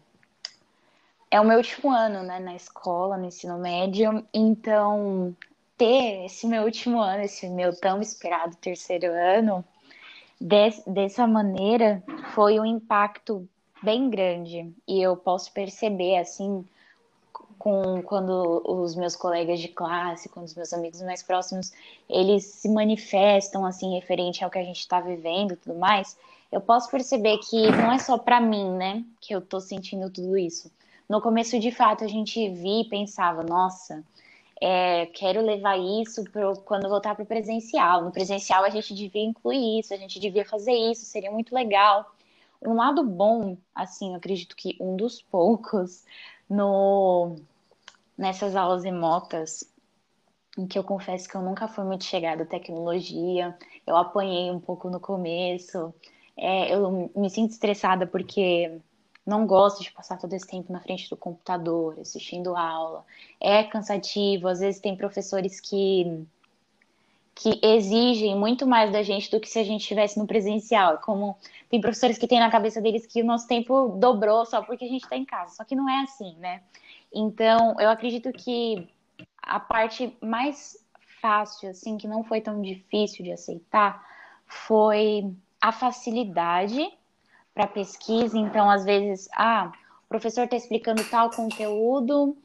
é 1.29 1.41
o 1.41 1.45
meu 1.45 1.57
último 1.57 1.91
ano, 1.91 2.23
né, 2.23 2.39
na 2.39 2.55
escola, 2.55 3.17
no 3.17 3.25
ensino 3.25 3.59
médio, 3.59 4.25
então 4.33 5.35
ter 5.77 6.27
esse 6.27 6.47
meu 6.47 6.63
último 6.63 7.01
ano, 7.01 7.25
esse 7.25 7.49
meu 7.49 7.75
tão 7.75 8.01
esperado 8.01 8.55
terceiro 8.55 9.07
ano, 9.13 9.65
dessa 10.87 11.27
maneira, 11.27 12.01
foi 12.35 12.61
um 12.61 12.65
impacto 12.65 13.49
bem 13.83 14.09
grande. 14.11 14.73
E 14.87 15.03
eu 15.03 15.17
posso 15.17 15.53
perceber, 15.53 16.19
assim, 16.19 16.65
com 17.63 18.03
quando 18.03 18.61
os 18.67 18.97
meus 18.97 19.15
colegas 19.15 19.61
de 19.61 19.69
classe, 19.69 20.29
com 20.29 20.43
os 20.43 20.53
meus 20.53 20.73
amigos 20.73 21.01
mais 21.01 21.23
próximos, 21.23 21.73
eles 22.11 22.45
se 22.45 22.69
manifestam, 22.69 23.65
assim, 23.65 23.95
referente 23.95 24.43
ao 24.43 24.51
que 24.51 24.59
a 24.59 24.65
gente 24.65 24.81
está 24.81 25.01
vivendo 25.01 25.53
e 25.53 25.57
tudo 25.57 25.79
mais, 25.79 26.19
eu 26.51 26.61
posso 26.61 26.91
perceber 26.91 27.39
que 27.39 27.71
não 27.71 27.93
é 27.93 28.01
só 28.01 28.19
para 28.19 28.41
mim, 28.41 28.69
né, 28.73 29.05
que 29.21 29.33
eu 29.33 29.41
tô 29.41 29.61
sentindo 29.61 30.11
tudo 30.11 30.37
isso. 30.37 30.73
No 31.09 31.21
começo, 31.21 31.57
de 31.61 31.71
fato, 31.71 32.03
a 32.03 32.09
gente 32.09 32.49
via 32.49 32.81
e 32.81 32.89
pensava, 32.89 33.45
nossa, 33.45 34.03
é, 34.61 35.07
quero 35.07 35.41
levar 35.41 35.79
isso 35.79 36.25
pro, 36.25 36.57
quando 36.63 36.89
voltar 36.89 37.15
para 37.15 37.23
o 37.23 37.27
presencial. 37.27 38.03
No 38.03 38.11
presencial 38.11 38.65
a 38.65 38.71
gente 38.71 38.93
devia 38.93 39.23
incluir 39.23 39.79
isso, 39.79 39.95
a 39.95 39.97
gente 39.97 40.19
devia 40.19 40.45
fazer 40.45 40.73
isso, 40.73 41.05
seria 41.05 41.31
muito 41.31 41.55
legal. 41.55 42.13
Um 42.61 42.75
lado 42.75 43.05
bom, 43.05 43.57
assim, 43.73 44.11
eu 44.11 44.17
acredito 44.17 44.57
que 44.57 44.77
um 44.81 44.97
dos 44.97 45.23
poucos 45.23 46.05
no 46.51 47.37
nessas 48.17 48.55
aulas 48.57 48.85
remotas, 48.85 49.65
em 50.57 50.67
que 50.67 50.79
eu 50.79 50.85
confesso 50.85 51.29
que 51.29 51.35
eu 51.35 51.43
nunca 51.43 51.67
fui 51.69 51.85
muito 51.85 52.05
chegada 52.05 52.43
à 52.43 52.47
tecnologia, 52.47 53.57
eu 53.87 53.97
apanhei 53.97 54.51
um 54.51 54.61
pouco 54.61 54.91
no 54.91 55.01
começo, 55.01 55.95
é, 56.37 56.75
eu 56.75 57.11
me 57.17 57.31
sinto 57.31 57.53
estressada 57.53 58.07
porque 58.07 58.81
não 59.27 59.47
gosto 59.47 59.83
de 59.83 59.93
passar 59.93 60.19
todo 60.19 60.33
esse 60.33 60.47
tempo 60.47 60.73
na 60.73 60.81
frente 60.81 61.09
do 61.09 61.17
computador, 61.17 61.99
assistindo 62.01 62.57
aula. 62.57 63.05
É 63.41 63.63
cansativo, 63.63 64.49
às 64.49 64.61
vezes 64.61 64.81
tem 64.81 64.97
professores 64.97 65.61
que 65.61 66.27
que 67.35 67.59
exigem 67.63 68.37
muito 68.37 68.67
mais 68.67 68.93
da 68.93 69.03
gente 69.03 69.31
do 69.31 69.41
que 69.41 69.49
se 69.49 69.59
a 69.59 69.65
gente 69.65 69.81
estivesse 69.81 70.19
no 70.19 70.27
presencial. 70.27 70.99
Como 70.99 71.37
tem 71.71 71.81
professores 71.81 72.19
que 72.19 72.29
têm 72.29 72.39
na 72.39 72.51
cabeça 72.51 72.81
deles 72.81 73.07
que 73.07 73.23
o 73.23 73.25
nosso 73.25 73.49
tempo 73.49 73.97
dobrou 73.99 74.45
só 74.45 74.63
porque 74.63 74.85
a 74.85 74.89
gente 74.89 75.05
está 75.05 75.17
em 75.17 75.25
casa. 75.25 75.55
Só 75.57 75.65
que 75.65 75.75
não 75.75 75.89
é 75.89 76.03
assim, 76.03 76.37
né? 76.37 76.63
Então, 77.15 77.75
eu 77.79 77.91
acredito 77.91 78.33
que 78.33 78.89
a 79.43 79.61
parte 79.61 80.17
mais 80.21 80.77
fácil, 81.21 81.71
assim, 81.71 81.97
que 81.97 82.09
não 82.09 82.25
foi 82.25 82.41
tão 82.41 82.61
difícil 82.61 83.25
de 83.25 83.33
aceitar, 83.33 84.05
foi 84.47 85.33
a 85.61 85.71
facilidade 85.73 86.89
para 87.55 87.67
pesquisa. 87.67 88.37
Então, 88.39 88.71
às 88.71 88.85
vezes, 88.85 89.29
ah, 89.35 89.73
o 90.05 90.09
professor 90.09 90.45
está 90.45 90.57
explicando 90.57 91.05
tal 91.05 91.31
conteúdo 91.31 92.37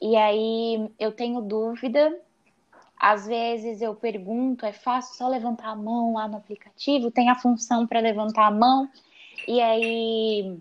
e 0.00 0.16
aí 0.16 0.90
eu 0.98 1.12
tenho 1.12 1.40
dúvida. 1.40 2.18
Às 2.98 3.26
vezes 3.26 3.82
eu 3.82 3.94
pergunto, 3.94 4.64
é 4.64 4.72
fácil 4.72 5.16
só 5.16 5.28
levantar 5.28 5.68
a 5.68 5.76
mão 5.76 6.14
lá 6.14 6.26
no 6.26 6.36
aplicativo, 6.36 7.10
tem 7.10 7.28
a 7.28 7.34
função 7.34 7.86
para 7.86 8.00
levantar 8.00 8.46
a 8.46 8.50
mão, 8.50 8.88
e 9.46 9.60
aí, 9.60 10.56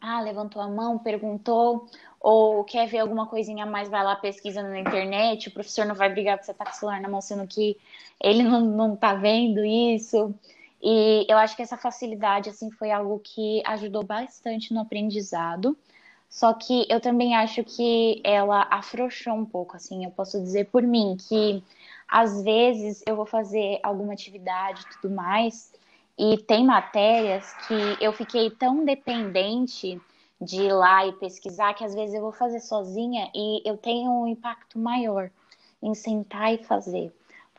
ah, 0.00 0.20
levantou 0.20 0.62
a 0.62 0.68
mão, 0.68 0.98
perguntou, 0.98 1.86
ou 2.20 2.64
quer 2.64 2.86
ver 2.86 2.98
alguma 2.98 3.26
coisinha 3.26 3.64
a 3.64 3.66
mais, 3.66 3.88
vai 3.88 4.02
lá 4.02 4.16
pesquisando 4.16 4.68
na 4.70 4.80
internet, 4.80 5.48
o 5.48 5.52
professor 5.52 5.84
não 5.84 5.94
vai 5.94 6.08
brigar 6.08 6.36
porque 6.36 6.46
você 6.46 6.54
tá 6.54 6.64
com 6.64 6.70
o 6.70 6.74
celular 6.74 7.00
na 7.00 7.08
mão, 7.08 7.20
sendo 7.20 7.46
que 7.46 7.76
ele 8.22 8.42
não, 8.42 8.60
não 8.60 8.96
tá 8.96 9.14
vendo 9.14 9.64
isso. 9.64 10.34
E 10.82 11.26
eu 11.28 11.36
acho 11.36 11.54
que 11.54 11.62
essa 11.62 11.76
facilidade, 11.76 12.48
assim, 12.48 12.70
foi 12.70 12.90
algo 12.90 13.20
que 13.22 13.62
ajudou 13.66 14.02
bastante 14.02 14.72
no 14.72 14.80
aprendizado. 14.80 15.76
Só 16.28 16.54
que 16.54 16.86
eu 16.88 17.00
também 17.00 17.34
acho 17.34 17.64
que 17.64 18.20
ela 18.24 18.66
afrouxou 18.70 19.34
um 19.34 19.44
pouco, 19.44 19.76
assim, 19.76 20.04
eu 20.04 20.10
posso 20.12 20.40
dizer 20.40 20.66
por 20.66 20.82
mim 20.82 21.16
que 21.28 21.62
às 22.08 22.42
vezes 22.42 23.02
eu 23.06 23.16
vou 23.16 23.26
fazer 23.26 23.80
alguma 23.82 24.12
atividade 24.12 24.82
e 24.82 25.00
tudo 25.00 25.14
mais, 25.14 25.72
e 26.20 26.36
tem 26.36 26.64
matérias 26.64 27.54
que 27.66 27.96
eu 28.00 28.12
fiquei 28.12 28.50
tão 28.50 28.84
dependente 28.84 29.98
de 30.40 30.62
ir 30.62 30.72
lá 30.72 31.06
e 31.06 31.12
pesquisar 31.12 31.72
que 31.74 31.84
às 31.84 31.94
vezes 31.94 32.14
eu 32.14 32.20
vou 32.20 32.32
fazer 32.32 32.60
sozinha 32.60 33.30
e 33.34 33.62
eu 33.64 33.76
tenho 33.76 34.10
um 34.10 34.26
impacto 34.26 34.78
maior 34.78 35.30
em 35.82 35.94
sentar 35.94 36.52
e 36.52 36.58
fazer 36.58 37.10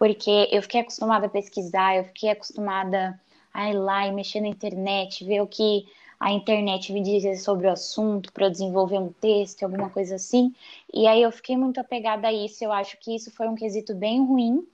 porque 0.02 0.50
eu 0.52 0.64
fiquei 0.64 0.82
acostumada 0.82 1.28
a 1.28 1.30
pesquisar, 1.30 1.96
eu 1.96 2.06
fiquei 2.06 2.32
acostumada 2.32 3.22
a 3.54 3.70
ir 3.70 3.74
lá 3.74 4.08
e 4.08 4.12
mexer 4.12 4.42
na 4.42 4.48
internet, 4.48 5.24
ver 5.24 5.42
o 5.42 5.46
que 5.48 5.86
a 6.20 6.32
internet 6.32 6.92
me 6.92 7.04
dizia 7.04 7.38
sobre 7.38 7.68
o 7.68 7.72
assunto 7.72 8.34
para 8.34 8.50
desenvolver 8.50 8.98
um 8.98 9.14
texto, 9.14 9.62
alguma 9.62 9.92
coisa 9.92 10.16
assim. 10.16 10.56
E 10.92 11.06
aí 11.06 11.22
eu 11.22 11.32
fiquei 11.32 11.56
muito 11.56 11.80
apegada 11.80 12.30
a 12.30 12.34
isso. 12.34 12.64
Eu 12.64 12.72
acho 12.72 12.98
que 12.98 13.14
isso 13.16 13.30
foi 13.30 13.48
um 13.48 13.54
quesito 13.54 13.94
bem 13.94 14.26
ruim 14.26 14.66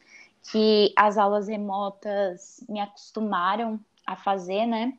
que 0.52 0.94
as 0.96 1.18
aulas 1.18 1.48
remotas 1.48 2.64
me 2.70 2.80
acostumaram 2.80 3.80
a 4.06 4.16
fazer, 4.16 4.66
né? 4.66 4.94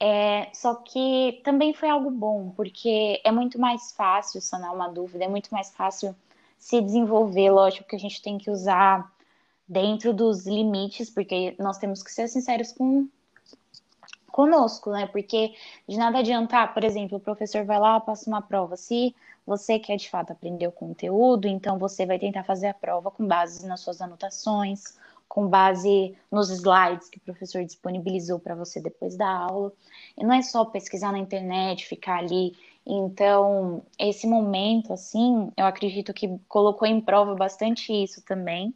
É, 0.00 0.48
só 0.54 0.76
que 0.76 1.40
também 1.44 1.74
foi 1.74 1.88
algo 1.88 2.10
bom, 2.10 2.50
porque 2.50 3.20
é 3.24 3.32
muito 3.32 3.60
mais 3.60 3.92
fácil 3.92 4.40
sanar 4.40 4.72
uma 4.72 4.88
dúvida, 4.88 5.24
é 5.24 5.28
muito 5.28 5.50
mais 5.50 5.70
fácil 5.74 6.14
se 6.58 6.80
desenvolver. 6.80 7.50
Lógico 7.50 7.88
que 7.88 7.96
a 7.96 7.98
gente 7.98 8.22
tem 8.22 8.38
que 8.38 8.50
usar 8.50 9.12
dentro 9.66 10.14
dos 10.14 10.46
limites, 10.46 11.10
porque 11.10 11.54
nós 11.58 11.78
temos 11.78 12.02
que 12.02 12.12
ser 12.12 12.28
sinceros 12.28 12.72
com 12.72 13.08
conosco, 14.38 14.90
né? 14.90 15.06
Porque 15.08 15.54
de 15.88 15.96
nada 15.96 16.18
adiantar, 16.18 16.72
por 16.72 16.84
exemplo, 16.84 17.18
o 17.18 17.20
professor 17.20 17.64
vai 17.64 17.78
lá, 17.78 17.98
passa 18.00 18.30
uma 18.30 18.40
prova. 18.40 18.76
Se 18.76 19.14
você 19.48 19.78
quer 19.78 19.96
de 19.96 20.08
fato 20.10 20.32
aprender 20.32 20.66
o 20.68 20.72
conteúdo, 20.72 21.48
então 21.48 21.78
você 21.78 22.06
vai 22.06 22.18
tentar 22.18 22.44
fazer 22.44 22.68
a 22.68 22.74
prova 22.74 23.10
com 23.10 23.26
base 23.26 23.66
nas 23.66 23.80
suas 23.80 24.00
anotações, 24.00 24.80
com 25.28 25.46
base 25.48 26.14
nos 26.30 26.50
slides 26.50 27.08
que 27.10 27.18
o 27.18 27.22
professor 27.22 27.64
disponibilizou 27.64 28.38
para 28.38 28.54
você 28.54 28.80
depois 28.80 29.16
da 29.16 29.28
aula. 29.30 29.72
E 30.18 30.24
não 30.24 30.34
é 30.34 30.42
só 30.42 30.64
pesquisar 30.64 31.12
na 31.12 31.18
internet, 31.18 31.86
ficar 31.86 32.18
ali. 32.18 32.54
Então, 32.86 33.82
esse 33.98 34.26
momento, 34.26 34.92
assim, 34.92 35.52
eu 35.56 35.66
acredito 35.66 36.12
que 36.14 36.38
colocou 36.48 36.86
em 36.88 37.00
prova 37.00 37.34
bastante 37.34 37.92
isso 37.92 38.22
também 38.22 38.74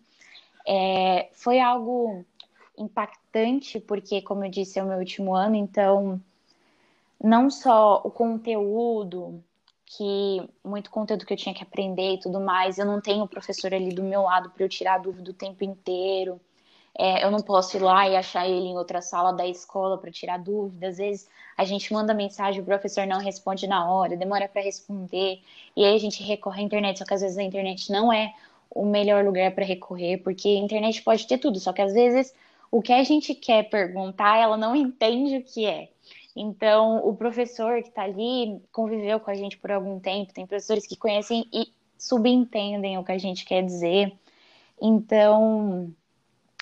É, 0.66 1.28
foi 1.32 1.60
algo 1.60 2.24
impactante, 2.78 3.80
porque, 3.80 4.22
como 4.22 4.44
eu 4.44 4.50
disse, 4.50 4.78
é 4.78 4.82
o 4.82 4.86
meu 4.86 4.98
último 4.98 5.34
ano, 5.34 5.56
então, 5.56 6.20
não 7.22 7.50
só 7.50 8.00
o 8.04 8.10
conteúdo, 8.10 9.42
que 9.96 10.48
muito 10.64 10.90
conteúdo 10.90 11.26
que 11.26 11.32
eu 11.32 11.36
tinha 11.36 11.54
que 11.54 11.62
aprender 11.62 12.14
e 12.14 12.20
tudo 12.20 12.40
mais, 12.40 12.78
eu 12.78 12.86
não 12.86 13.00
tenho 13.00 13.24
o 13.24 13.28
professor 13.28 13.72
ali 13.74 13.94
do 13.94 14.02
meu 14.02 14.22
lado 14.22 14.50
para 14.50 14.64
eu 14.64 14.68
tirar 14.68 14.98
dúvida 14.98 15.30
o 15.30 15.34
tempo 15.34 15.64
inteiro. 15.64 16.40
É, 16.98 17.24
eu 17.24 17.30
não 17.30 17.40
posso 17.40 17.76
ir 17.76 17.80
lá 17.80 18.08
e 18.08 18.16
achar 18.16 18.46
ele 18.46 18.66
em 18.66 18.76
outra 18.76 19.00
sala 19.00 19.32
da 19.32 19.46
escola 19.46 19.98
para 19.98 20.10
tirar 20.10 20.38
dúvida. 20.38 20.88
Às 20.88 20.98
vezes 20.98 21.28
a 21.56 21.64
gente 21.64 21.92
manda 21.92 22.14
mensagem, 22.14 22.60
o 22.60 22.64
professor 22.64 23.06
não 23.06 23.18
responde 23.18 23.66
na 23.66 23.90
hora, 23.90 24.16
demora 24.16 24.48
para 24.48 24.62
responder, 24.62 25.40
e 25.76 25.84
aí 25.84 25.94
a 25.94 25.98
gente 25.98 26.22
recorre 26.22 26.62
à 26.62 26.64
internet, 26.64 26.98
só 26.98 27.04
que 27.04 27.14
às 27.14 27.20
vezes 27.20 27.38
a 27.38 27.42
internet 27.42 27.90
não 27.90 28.12
é 28.12 28.34
o 28.70 28.86
melhor 28.86 29.24
lugar 29.24 29.50
para 29.54 29.64
recorrer, 29.64 30.18
porque 30.18 30.48
a 30.48 30.58
internet 30.58 31.02
pode 31.02 31.26
ter 31.26 31.38
tudo, 31.38 31.60
só 31.60 31.72
que 31.72 31.82
às 31.82 31.92
vezes 31.92 32.34
o 32.70 32.80
que 32.80 32.92
a 32.92 33.04
gente 33.04 33.34
quer 33.34 33.68
perguntar, 33.68 34.38
ela 34.38 34.56
não 34.56 34.74
entende 34.74 35.36
o 35.36 35.42
que 35.42 35.66
é. 35.66 35.90
Então, 36.34 37.06
o 37.06 37.14
professor 37.14 37.82
que 37.82 37.88
está 37.88 38.02
ali 38.02 38.60
conviveu 38.72 39.20
com 39.20 39.30
a 39.30 39.34
gente 39.34 39.58
por 39.58 39.70
algum 39.70 40.00
tempo, 40.00 40.32
tem 40.32 40.46
professores 40.46 40.86
que 40.86 40.96
conhecem 40.96 41.46
e 41.52 41.72
subentendem 41.98 42.98
o 42.98 43.04
que 43.04 43.12
a 43.12 43.18
gente 43.18 43.44
quer 43.44 43.62
dizer. 43.62 44.12
Então, 44.80 45.92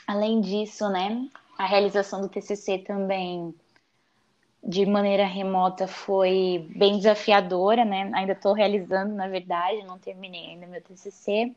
além 0.06 0.40
disso, 0.40 0.88
né, 0.88 1.28
a 1.56 1.66
realização 1.66 2.20
do 2.20 2.28
TCC 2.28 2.78
também 2.78 3.54
de 4.62 4.84
maneira 4.84 5.24
remota 5.24 5.86
foi 5.86 6.66
bem 6.76 6.98
desafiadora, 6.98 7.84
né? 7.84 8.10
Ainda 8.14 8.32
estou 8.32 8.52
realizando, 8.52 9.14
na 9.14 9.26
verdade, 9.26 9.82
não 9.84 9.98
terminei 9.98 10.48
ainda 10.48 10.66
meu 10.66 10.82
TCC. 10.82 11.54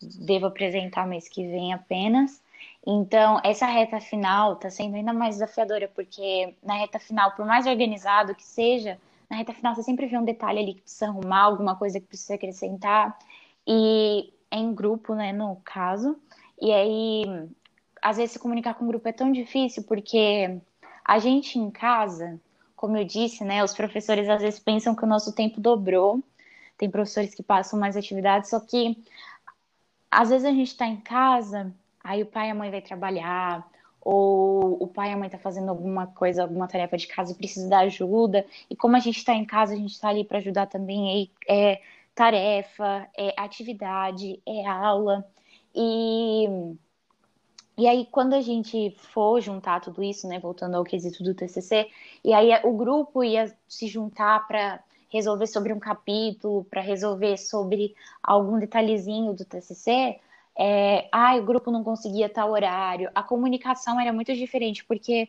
Devo 0.00 0.46
apresentar 0.46 1.06
mês 1.06 1.28
que 1.28 1.46
vem 1.46 1.72
apenas. 1.72 2.40
Então, 2.90 3.38
essa 3.44 3.66
reta 3.66 4.00
final 4.00 4.54
está 4.54 4.70
sendo 4.70 4.96
ainda 4.96 5.12
mais 5.12 5.34
desafiadora, 5.34 5.88
porque 5.94 6.56
na 6.62 6.72
reta 6.72 6.98
final, 6.98 7.32
por 7.32 7.44
mais 7.44 7.66
organizado 7.66 8.34
que 8.34 8.42
seja, 8.42 8.98
na 9.28 9.36
reta 9.36 9.52
final 9.52 9.74
você 9.74 9.82
sempre 9.82 10.06
vê 10.06 10.16
um 10.16 10.24
detalhe 10.24 10.58
ali 10.58 10.72
que 10.72 10.80
precisa 10.80 11.08
arrumar, 11.08 11.42
alguma 11.42 11.76
coisa 11.76 12.00
que 12.00 12.06
precisa 12.06 12.36
acrescentar. 12.36 13.18
E 13.66 14.32
é 14.50 14.56
em 14.56 14.74
grupo, 14.74 15.14
né, 15.14 15.32
no 15.34 15.56
caso. 15.56 16.18
E 16.58 16.72
aí, 16.72 17.24
às 18.00 18.16
vezes, 18.16 18.32
se 18.32 18.38
comunicar 18.38 18.72
com 18.72 18.86
o 18.86 18.88
grupo 18.88 19.06
é 19.06 19.12
tão 19.12 19.30
difícil, 19.30 19.82
porque 19.82 20.58
a 21.04 21.18
gente 21.18 21.58
em 21.58 21.70
casa, 21.70 22.40
como 22.74 22.96
eu 22.96 23.04
disse, 23.04 23.44
né, 23.44 23.62
os 23.62 23.74
professores 23.74 24.30
às 24.30 24.40
vezes 24.40 24.60
pensam 24.60 24.94
que 24.94 25.04
o 25.04 25.06
nosso 25.06 25.34
tempo 25.34 25.60
dobrou. 25.60 26.22
Tem 26.78 26.90
professores 26.90 27.34
que 27.34 27.42
passam 27.42 27.78
mais 27.78 27.98
atividades, 27.98 28.48
só 28.48 28.60
que 28.60 28.96
às 30.10 30.30
vezes 30.30 30.46
a 30.46 30.52
gente 30.52 30.68
está 30.68 30.86
em 30.86 30.96
casa, 30.96 31.70
aí 32.08 32.22
o 32.22 32.26
pai 32.26 32.48
e 32.48 32.50
a 32.50 32.54
mãe 32.54 32.70
vai 32.70 32.80
trabalhar, 32.80 33.70
ou 34.00 34.82
o 34.82 34.86
pai 34.88 35.10
e 35.10 35.12
a 35.12 35.16
mãe 35.16 35.28
tá 35.28 35.38
fazendo 35.38 35.68
alguma 35.68 36.06
coisa, 36.06 36.42
alguma 36.42 36.66
tarefa 36.66 36.96
de 36.96 37.06
casa 37.06 37.32
e 37.32 37.34
precisa 37.34 37.68
da 37.68 37.80
ajuda, 37.80 38.46
e 38.70 38.74
como 38.74 38.96
a 38.96 39.00
gente 39.00 39.18
está 39.18 39.34
em 39.34 39.44
casa, 39.44 39.74
a 39.74 39.76
gente 39.76 39.92
está 39.92 40.08
ali 40.08 40.24
para 40.24 40.38
ajudar 40.38 40.66
também, 40.66 41.30
é, 41.46 41.72
é 41.72 41.82
tarefa, 42.14 43.06
é 43.16 43.34
atividade, 43.36 44.40
é 44.46 44.66
aula, 44.66 45.24
e 45.74 46.48
e 47.76 47.86
aí, 47.86 48.08
quando 48.10 48.34
a 48.34 48.40
gente 48.40 48.90
for 48.98 49.40
juntar 49.40 49.80
tudo 49.80 50.02
isso, 50.02 50.26
né, 50.26 50.40
voltando 50.40 50.74
ao 50.74 50.82
quesito 50.82 51.22
do 51.22 51.32
TCC, 51.32 51.88
e 52.24 52.32
aí 52.32 52.50
o 52.64 52.72
grupo 52.72 53.22
ia 53.22 53.56
se 53.68 53.86
juntar 53.86 54.48
para 54.48 54.82
resolver 55.08 55.46
sobre 55.46 55.72
um 55.72 55.78
capítulo, 55.78 56.64
para 56.64 56.80
resolver 56.80 57.36
sobre 57.36 57.94
algum 58.20 58.58
detalhezinho 58.58 59.32
do 59.32 59.44
TCC, 59.44 60.18
é, 60.58 61.08
ah, 61.12 61.36
o 61.36 61.44
grupo 61.44 61.70
não 61.70 61.84
conseguia 61.84 62.28
tal 62.28 62.50
horário, 62.50 63.10
a 63.14 63.22
comunicação 63.22 64.00
era 64.00 64.12
muito 64.12 64.34
diferente, 64.34 64.84
porque 64.84 65.28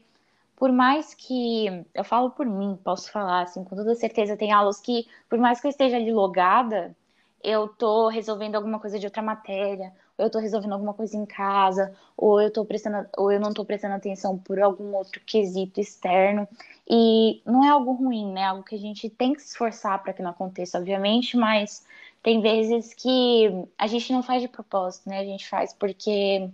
por 0.55 0.71
mais 0.71 1.13
que, 1.13 1.85
eu 1.93 2.03
falo 2.03 2.31
por 2.31 2.45
mim, 2.45 2.77
posso 2.83 3.11
falar 3.11 3.43
assim, 3.43 3.63
com 3.63 3.75
toda 3.75 3.95
certeza, 3.95 4.35
tem 4.35 4.51
aulas 4.51 4.81
que, 4.81 5.07
por 5.29 5.39
mais 5.39 5.61
que 5.61 5.67
eu 5.67 5.69
esteja 5.69 5.95
ali 5.95 6.11
logada, 6.11 6.95
eu 7.41 7.69
tô 7.69 8.09
resolvendo 8.09 8.55
alguma 8.55 8.79
coisa 8.79 8.99
de 8.99 9.05
outra 9.05 9.21
matéria, 9.21 9.93
ou 10.17 10.25
eu 10.25 10.29
tô 10.29 10.39
resolvendo 10.39 10.73
alguma 10.73 10.93
coisa 10.93 11.15
em 11.15 11.25
casa, 11.25 11.95
ou 12.17 12.41
eu 12.41 12.51
tô 12.51 12.65
prestando, 12.65 13.07
ou 13.17 13.31
eu 13.31 13.39
não 13.39 13.53
tô 13.53 13.63
prestando 13.63 13.95
atenção 13.95 14.37
por 14.37 14.59
algum 14.59 14.93
outro 14.93 15.21
quesito 15.25 15.79
externo. 15.79 16.45
E 16.89 17.41
não 17.45 17.63
é 17.63 17.69
algo 17.69 17.93
ruim, 17.93 18.33
né? 18.33 18.41
É 18.41 18.45
algo 18.45 18.63
que 18.63 18.75
a 18.75 18.79
gente 18.79 19.09
tem 19.09 19.33
que 19.33 19.41
se 19.41 19.49
esforçar 19.49 20.01
para 20.03 20.11
que 20.11 20.21
não 20.21 20.31
aconteça, 20.31 20.77
obviamente, 20.77 21.37
mas 21.37 21.85
tem 22.21 22.41
vezes 22.41 22.93
que 22.93 23.49
a 23.77 23.87
gente 23.87 24.11
não 24.11 24.21
faz 24.21 24.41
de 24.41 24.47
propósito, 24.47 25.09
né? 25.09 25.19
A 25.19 25.25
gente 25.25 25.47
faz 25.47 25.73
porque 25.73 26.49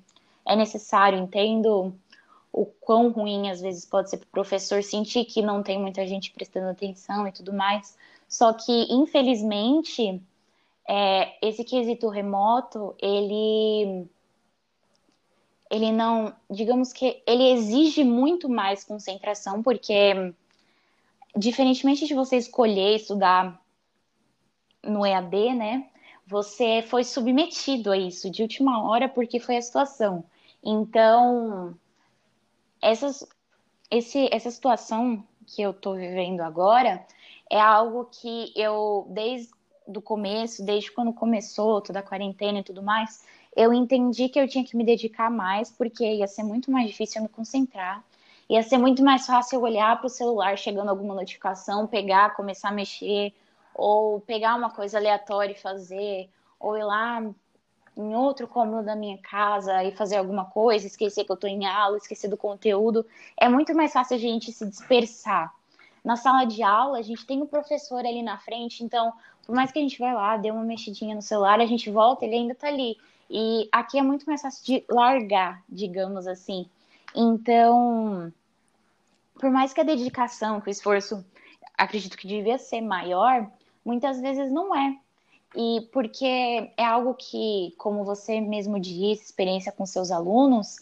é 0.46 0.56
necessário, 0.56 1.18
entendo 1.18 1.94
o 2.52 2.66
quão 2.66 3.10
ruim 3.10 3.50
às 3.50 3.60
vezes 3.60 3.86
pode 3.86 4.10
ser 4.10 4.18
para 4.18 4.28
o 4.28 4.32
professor 4.32 4.82
sentir 4.84 5.26
que 5.26 5.42
não 5.42 5.62
tem 5.62 5.80
muita 5.80 6.08
gente 6.08 6.32
prestando 6.32 6.70
atenção 6.70 7.28
e 7.28 7.32
tudo 7.32 7.52
mais. 7.52 7.98
Só 8.30 8.54
que, 8.54 8.88
infelizmente, 8.90 10.22
é, 10.88 11.48
esse 11.48 11.64
quesito 11.64 12.08
remoto, 12.10 12.96
ele 13.00 14.08
ele 15.70 15.92
não, 15.92 16.34
digamos 16.50 16.94
que 16.94 17.22
ele 17.26 17.52
exige 17.52 18.04
muito 18.04 18.48
mais 18.48 18.84
concentração, 18.84 19.64
porque 19.64 20.34
diferentemente 21.36 22.06
de 22.08 22.14
você 22.14 22.38
escolher 22.38 22.96
estudar 22.96 23.60
no 24.86 25.06
EAD, 25.06 25.54
né? 25.54 25.88
Você 26.28 26.82
foi 26.84 27.04
submetido 27.04 27.92
a 27.92 27.98
isso 27.98 28.30
de 28.30 28.42
última 28.42 28.84
hora 28.84 29.08
porque 29.08 29.40
foi 29.40 29.58
a 29.58 29.62
situação. 29.62 30.24
Então, 30.64 31.78
essas, 32.82 33.28
esse, 33.92 34.28
essa 34.32 34.50
situação 34.50 35.24
que 35.46 35.62
eu 35.62 35.72
estou 35.72 35.96
vivendo 35.96 36.42
agora 36.42 37.06
é 37.50 37.60
algo 37.60 38.06
que 38.06 38.52
eu, 38.56 39.06
desde 39.10 39.54
do 39.88 40.02
começo, 40.02 40.66
desde 40.66 40.92
quando 40.92 41.14
começou 41.14 41.80
toda 41.82 42.00
a 42.00 42.04
quarentena 42.04 42.60
e 42.60 42.64
tudo 42.64 42.82
mais, 42.82 43.24
eu 43.56 43.74
entendi 43.74 44.28
que 44.28 44.40
eu 44.40 44.48
tinha 44.48 44.64
que 44.64 44.76
me 44.76 44.84
dedicar 44.84 45.30
mais, 45.30 45.72
porque 45.72 46.04
ia 46.04 46.28
ser 46.28 46.44
muito 46.44 46.72
mais 46.72 46.88
difícil 46.88 47.20
eu 47.20 47.24
me 47.24 47.30
concentrar. 47.30 48.04
Ia 48.50 48.62
ser 48.64 48.78
muito 48.78 49.04
mais 49.04 49.26
fácil 49.26 49.58
eu 49.58 49.62
olhar 49.62 49.98
para 49.98 50.08
o 50.08 50.10
celular 50.10 50.58
chegando 50.58 50.90
alguma 50.90 51.16
notificação, 51.16 51.88
pegar, 51.88 52.36
começar 52.36 52.70
a 52.70 52.72
mexer, 52.72 53.34
ou 53.76 54.22
pegar 54.22 54.56
uma 54.56 54.72
coisa 54.72 54.98
aleatória 54.98 55.52
e 55.54 55.60
fazer, 55.60 56.30
ou 56.60 56.78
ir 56.78 56.84
lá 56.84 57.22
em 57.98 58.16
outro 58.16 58.48
cômodo 58.48 58.84
da 58.84 58.96
minha 58.96 59.18
casa 59.18 59.84
e 59.84 59.92
fazer 59.92 60.18
alguma 60.18 60.46
coisa, 60.46 60.88
esquecer 60.88 61.24
que 61.24 61.32
eu 61.32 61.36
estou 61.36 61.50
em 61.50 61.66
aula, 61.66 61.98
esquecer 61.98 62.28
do 62.28 62.38
conteúdo. 62.38 63.06
É 63.38 63.48
muito 63.48 63.76
mais 63.76 63.94
fácil 63.94 64.16
a 64.16 64.20
gente 64.20 64.52
se 64.52 64.66
dispersar. 64.66 65.54
Na 66.04 66.16
sala 66.16 66.46
de 66.46 66.62
aula, 66.62 67.00
a 67.00 67.02
gente 67.02 67.26
tem 67.26 67.42
o 67.42 67.48
professor 67.48 68.00
ali 68.00 68.22
na 68.22 68.38
frente, 68.38 68.84
então 68.84 69.14
por 69.46 69.56
mais 69.56 69.72
que 69.72 69.80
a 69.80 69.82
gente 69.82 70.00
vai 70.00 70.14
lá, 70.14 70.38
dê 70.38 70.50
uma 70.50 70.64
mexidinha 70.64 71.16
no 71.16 71.22
celular, 71.22 71.60
a 71.60 71.66
gente 71.66 71.90
volta, 71.92 72.26
ele 72.26 72.36
ainda 72.36 72.54
está 72.54 72.68
ali. 72.68 72.98
E 73.30 73.70
aqui 73.72 73.98
é 73.98 74.02
muito 74.02 74.26
mais 74.26 74.42
fácil 74.42 74.66
de 74.66 74.86
largar, 74.90 75.64
digamos 75.70 76.28
assim. 76.28 76.68
Então, 77.16 78.34
por 79.40 79.52
mais 79.52 79.72
que 79.72 79.82
a 79.82 79.84
dedicação, 79.84 80.60
que 80.60 80.70
o 80.70 80.72
esforço, 80.72 81.24
acredito 81.78 82.18
que 82.18 82.28
devia 82.28 82.58
ser 82.58 82.82
maior, 82.82 83.50
muitas 83.86 84.20
vezes 84.20 84.52
não 84.52 84.76
é. 84.76 84.98
E 85.56 85.88
porque 85.94 86.26
é 86.76 86.84
algo 86.86 87.14
que, 87.14 87.74
como 87.78 88.04
você 88.04 88.42
mesmo 88.42 88.80
disse, 88.80 89.26
experiência 89.26 89.72
com 89.72 89.86
seus 89.86 90.12
alunos, 90.12 90.78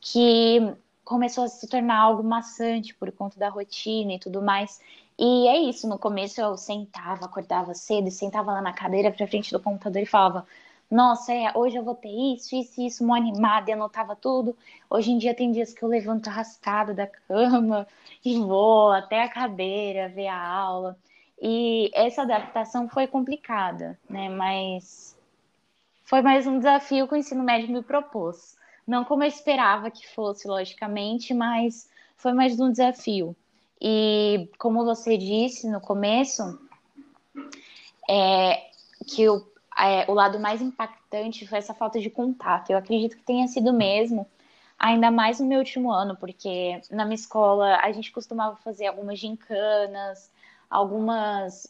que 0.00 0.74
começou 1.04 1.44
a 1.44 1.48
se 1.48 1.66
tornar 1.68 1.98
algo 1.98 2.22
maçante 2.22 2.94
por 2.94 3.10
conta 3.12 3.38
da 3.38 3.48
rotina 3.48 4.14
e 4.14 4.18
tudo 4.18 4.42
mais. 4.42 4.80
E 5.18 5.48
é 5.48 5.58
isso, 5.58 5.88
no 5.88 5.98
começo 5.98 6.40
eu 6.40 6.56
sentava, 6.56 7.26
acordava 7.26 7.74
cedo 7.74 8.08
e 8.08 8.10
sentava 8.10 8.52
lá 8.52 8.62
na 8.62 8.72
cadeira 8.72 9.10
pra 9.12 9.26
frente 9.26 9.52
do 9.52 9.60
computador 9.60 10.02
e 10.02 10.06
falava: 10.06 10.46
Nossa, 10.90 11.32
é, 11.32 11.52
hoje 11.54 11.76
eu 11.76 11.84
vou 11.84 11.94
ter 11.94 12.08
isso, 12.08 12.54
isso, 12.56 12.80
isso, 12.80 13.04
mó 13.06 13.14
animada, 13.14 13.70
e 13.70 13.72
anotava 13.74 14.16
tudo. 14.16 14.56
Hoje 14.88 15.10
em 15.12 15.18
dia 15.18 15.34
tem 15.34 15.52
dias 15.52 15.72
que 15.74 15.82
eu 15.82 15.88
levanto 15.88 16.28
arrastado 16.28 16.94
da 16.94 17.06
cama 17.06 17.86
e 18.24 18.38
vou 18.38 18.92
até 18.92 19.22
a 19.22 19.28
cadeira 19.28 20.08
ver 20.08 20.28
a 20.28 20.42
aula. 20.42 20.98
E 21.40 21.90
essa 21.94 22.22
adaptação 22.22 22.88
foi 22.88 23.06
complicada, 23.06 23.98
né? 24.08 24.28
Mas 24.28 25.16
foi 26.04 26.20
mais 26.20 26.46
um 26.46 26.58
desafio 26.58 27.08
que 27.08 27.14
o 27.14 27.16
ensino 27.16 27.42
médio 27.42 27.72
me 27.72 27.82
propôs. 27.82 28.58
Não 28.86 29.04
como 29.04 29.22
eu 29.22 29.28
esperava 29.28 29.90
que 29.90 30.06
fosse, 30.08 30.46
logicamente, 30.46 31.32
mas 31.32 31.88
foi 32.16 32.32
mais 32.32 32.58
um 32.60 32.70
desafio. 32.70 33.34
E 33.80 34.50
como 34.58 34.84
você 34.84 35.16
disse 35.16 35.70
no 35.70 35.80
começo, 35.80 36.60
é, 38.08 38.70
que 39.06 39.28
o, 39.28 39.46
é, 39.78 40.10
o 40.10 40.14
lado 40.14 40.38
mais 40.38 40.60
impactante 40.60 41.46
foi 41.46 41.58
essa 41.58 41.72
falta 41.72 41.98
de 41.98 42.10
contato. 42.10 42.70
Eu 42.70 42.76
acredito 42.76 43.16
que 43.16 43.22
tenha 43.22 43.46
sido 43.48 43.72
mesmo, 43.72 44.26
ainda 44.78 45.10
mais 45.10 45.40
no 45.40 45.46
meu 45.46 45.60
último 45.60 45.90
ano, 45.90 46.16
porque 46.16 46.80
na 46.90 47.04
minha 47.04 47.14
escola 47.14 47.76
a 47.76 47.90
gente 47.92 48.12
costumava 48.12 48.56
fazer 48.56 48.88
algumas 48.88 49.18
gincanas, 49.18 50.30
algumas 50.70 51.66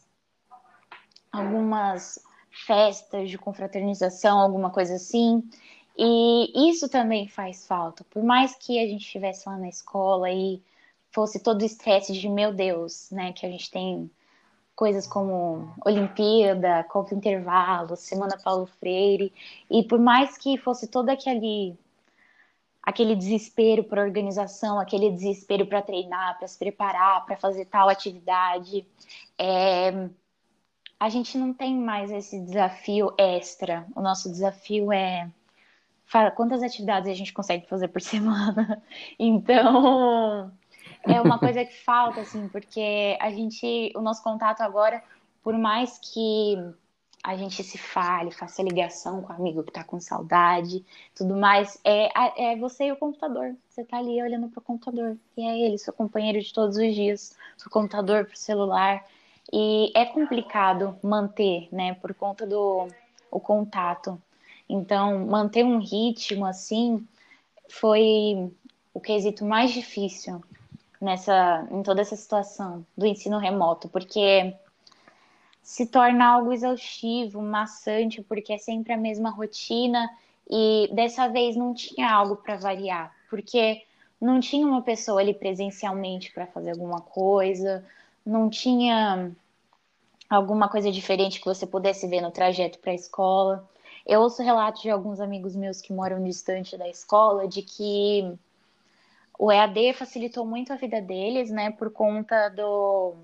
algumas 1.32 2.18
festas 2.66 3.30
de 3.30 3.38
confraternização, 3.38 4.38
alguma 4.38 4.70
coisa 4.70 4.96
assim. 4.96 5.48
E 5.96 6.70
isso 6.70 6.88
também 6.88 7.28
faz 7.28 7.66
falta. 7.66 8.04
Por 8.10 8.22
mais 8.22 8.54
que 8.54 8.78
a 8.78 8.86
gente 8.86 9.02
estivesse 9.02 9.48
lá 9.48 9.56
na 9.56 9.68
escola 9.68 10.30
e 10.30 10.62
fosse 11.12 11.40
todo 11.40 11.62
o 11.62 11.64
estresse 11.64 12.12
de 12.12 12.28
meu 12.28 12.52
Deus, 12.52 13.10
né? 13.10 13.32
Que 13.32 13.46
a 13.46 13.50
gente 13.50 13.70
tem 13.70 14.10
coisas 14.74 15.06
como 15.06 15.74
Olimpíada, 15.84 16.84
Copa 16.84 17.14
Intervalo, 17.14 17.96
Semana 17.96 18.38
Paulo 18.42 18.66
Freire, 18.66 19.32
e 19.70 19.82
por 19.84 19.98
mais 19.98 20.38
que 20.38 20.56
fosse 20.56 20.86
todo 20.86 21.10
aquele 21.10 21.76
aquele 22.82 23.14
desespero 23.14 23.84
para 23.84 24.02
organização, 24.02 24.80
aquele 24.80 25.10
desespero 25.10 25.66
para 25.66 25.82
treinar, 25.82 26.38
para 26.38 26.48
se 26.48 26.58
preparar, 26.58 27.24
para 27.26 27.36
fazer 27.36 27.66
tal 27.66 27.88
atividade, 27.88 28.86
é, 29.38 30.08
a 30.98 31.08
gente 31.08 31.38
não 31.38 31.52
tem 31.52 31.76
mais 31.76 32.10
esse 32.10 32.38
desafio 32.40 33.12
extra. 33.18 33.86
O 33.94 34.00
nosso 34.00 34.30
desafio 34.30 34.92
é 34.92 35.30
quantas 36.34 36.62
atividades 36.62 37.08
a 37.10 37.14
gente 37.14 37.32
consegue 37.32 37.66
fazer 37.68 37.88
por 37.88 38.00
semana. 38.02 38.82
Então, 39.18 40.52
é 41.04 41.20
uma 41.20 41.38
coisa 41.38 41.64
que 41.64 41.84
falta, 41.84 42.20
assim, 42.20 42.48
porque 42.48 43.16
a 43.20 43.30
gente, 43.30 43.92
o 43.94 44.00
nosso 44.00 44.22
contato 44.22 44.60
agora, 44.60 45.02
por 45.42 45.56
mais 45.56 45.98
que 45.98 46.56
a 47.22 47.36
gente 47.36 47.62
se 47.62 47.76
fale, 47.76 48.30
faça 48.30 48.62
ligação 48.62 49.22
com 49.22 49.32
o 49.32 49.36
amigo 49.36 49.62
que 49.62 49.72
tá 49.72 49.84
com 49.84 50.00
saudade, 50.00 50.84
tudo 51.14 51.36
mais, 51.36 51.78
é, 51.84 52.08
é 52.52 52.56
você 52.56 52.86
e 52.86 52.92
o 52.92 52.96
computador. 52.96 53.54
Você 53.68 53.84
tá 53.84 53.98
ali 53.98 54.22
olhando 54.22 54.48
pro 54.48 54.60
computador, 54.60 55.16
e 55.36 55.42
é 55.42 55.58
ele, 55.58 55.76
seu 55.76 55.92
companheiro 55.92 56.40
de 56.40 56.52
todos 56.52 56.76
os 56.76 56.94
dias, 56.94 57.36
seu 57.58 57.70
computador 57.70 58.24
pro 58.24 58.36
celular. 58.36 59.04
E 59.52 59.92
é 59.94 60.06
complicado 60.06 60.96
manter, 61.02 61.68
né, 61.72 61.94
por 61.94 62.14
conta 62.14 62.46
do 62.46 62.88
o 63.30 63.38
contato. 63.38 64.20
Então, 64.68 65.26
manter 65.26 65.64
um 65.64 65.78
ritmo 65.78 66.46
assim 66.46 67.06
foi 67.68 68.50
o 68.94 69.00
quesito 69.00 69.44
mais 69.44 69.72
difícil 69.72 70.42
nessa, 71.00 71.66
em 71.70 71.82
toda 71.82 72.00
essa 72.00 72.16
situação 72.16 72.84
do 72.96 73.06
ensino 73.06 73.38
remoto, 73.38 73.88
porque 73.88 74.54
se 75.62 75.86
torna 75.86 76.26
algo 76.26 76.52
exaustivo, 76.52 77.40
maçante, 77.42 78.22
porque 78.22 78.52
é 78.52 78.58
sempre 78.58 78.92
a 78.92 78.96
mesma 78.96 79.30
rotina 79.30 80.08
e 80.48 80.90
dessa 80.92 81.28
vez 81.28 81.56
não 81.56 81.72
tinha 81.72 82.10
algo 82.10 82.36
para 82.36 82.56
variar, 82.56 83.14
porque 83.28 83.84
não 84.20 84.40
tinha 84.40 84.66
uma 84.66 84.82
pessoa 84.82 85.20
ali 85.20 85.32
presencialmente 85.32 86.32
para 86.32 86.46
fazer 86.46 86.72
alguma 86.72 87.00
coisa, 87.00 87.84
não 88.24 88.50
tinha 88.50 89.30
alguma 90.28 90.68
coisa 90.68 90.90
diferente 90.90 91.40
que 91.40 91.46
você 91.46 91.66
pudesse 91.66 92.06
ver 92.06 92.20
no 92.20 92.30
trajeto 92.30 92.78
para 92.78 92.92
a 92.92 92.94
escola. 92.94 93.68
Eu 94.06 94.20
ouço 94.20 94.42
relatos 94.42 94.82
de 94.82 94.90
alguns 94.90 95.20
amigos 95.20 95.54
meus 95.54 95.80
que 95.80 95.92
moram 95.92 96.22
distante 96.22 96.76
da 96.76 96.88
escola 96.88 97.46
de 97.46 97.62
que 97.62 98.36
o 99.38 99.50
EAD 99.50 99.94
facilitou 99.94 100.44
muito 100.44 100.72
a 100.72 100.76
vida 100.76 101.00
deles, 101.00 101.50
né, 101.50 101.70
por 101.70 101.90
conta 101.90 102.48
do, 102.50 103.14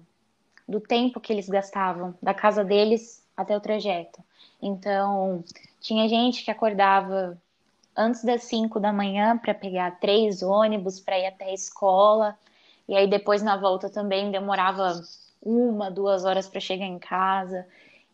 do 0.69 0.81
tempo 0.81 1.21
que 1.21 1.33
eles 1.33 1.49
gastavam 1.49 2.15
da 2.23 2.35
casa 2.35 2.65
deles 2.65 3.25
até 3.37 3.57
o 3.57 3.61
trajeto. 3.61 4.23
Então, 4.61 5.45
tinha 5.81 6.09
gente 6.09 6.45
que 6.45 6.51
acordava 6.51 7.39
antes 7.97 8.25
das 8.25 8.45
5 8.45 8.81
da 8.81 8.93
manhã 8.93 9.39
para 9.39 9.55
pegar 9.55 9.99
três 10.01 10.43
ônibus 10.43 11.01
para 11.01 11.19
ir 11.19 11.27
até 11.27 11.47
a 11.47 11.55
escola, 11.55 12.37
e 12.89 12.95
aí 12.97 13.07
depois 13.07 13.43
na 13.43 13.57
volta 13.57 13.89
também 13.89 14.31
demorava 14.31 15.01
uma, 15.43 15.91
duas 15.91 16.25
horas 16.25 16.49
para 16.49 16.61
chegar 16.61 16.87
em 16.87 16.99
casa. 16.99 17.67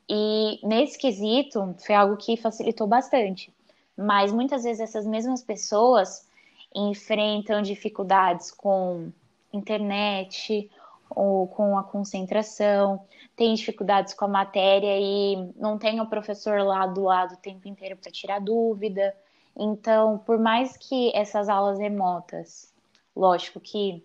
E 0.08 0.60
nesse 0.62 0.98
quesito 0.98 1.74
foi 1.78 1.94
algo 1.94 2.16
que 2.16 2.36
facilitou 2.36 2.86
bastante. 2.86 3.52
Mas 3.96 4.32
muitas 4.32 4.64
vezes 4.64 4.80
essas 4.80 5.06
mesmas 5.06 5.42
pessoas 5.42 6.26
enfrentam 6.74 7.62
dificuldades 7.62 8.50
com 8.50 9.10
internet 9.52 10.70
ou 11.14 11.46
com 11.48 11.76
a 11.78 11.84
concentração, 11.84 13.04
tem 13.36 13.54
dificuldades 13.54 14.14
com 14.14 14.24
a 14.24 14.28
matéria 14.28 14.98
e 14.98 15.52
não 15.56 15.78
tem 15.78 16.00
o 16.00 16.06
professor 16.06 16.60
lá 16.62 16.86
do 16.86 17.02
lado 17.04 17.34
o 17.34 17.38
tempo 17.38 17.68
inteiro 17.68 17.96
para 17.96 18.10
tirar 18.10 18.40
dúvida. 18.40 19.14
Então, 19.56 20.18
por 20.18 20.38
mais 20.38 20.76
que 20.76 21.10
essas 21.14 21.48
aulas 21.48 21.78
remotas, 21.78 22.72
lógico 23.14 23.60
que 23.60 24.02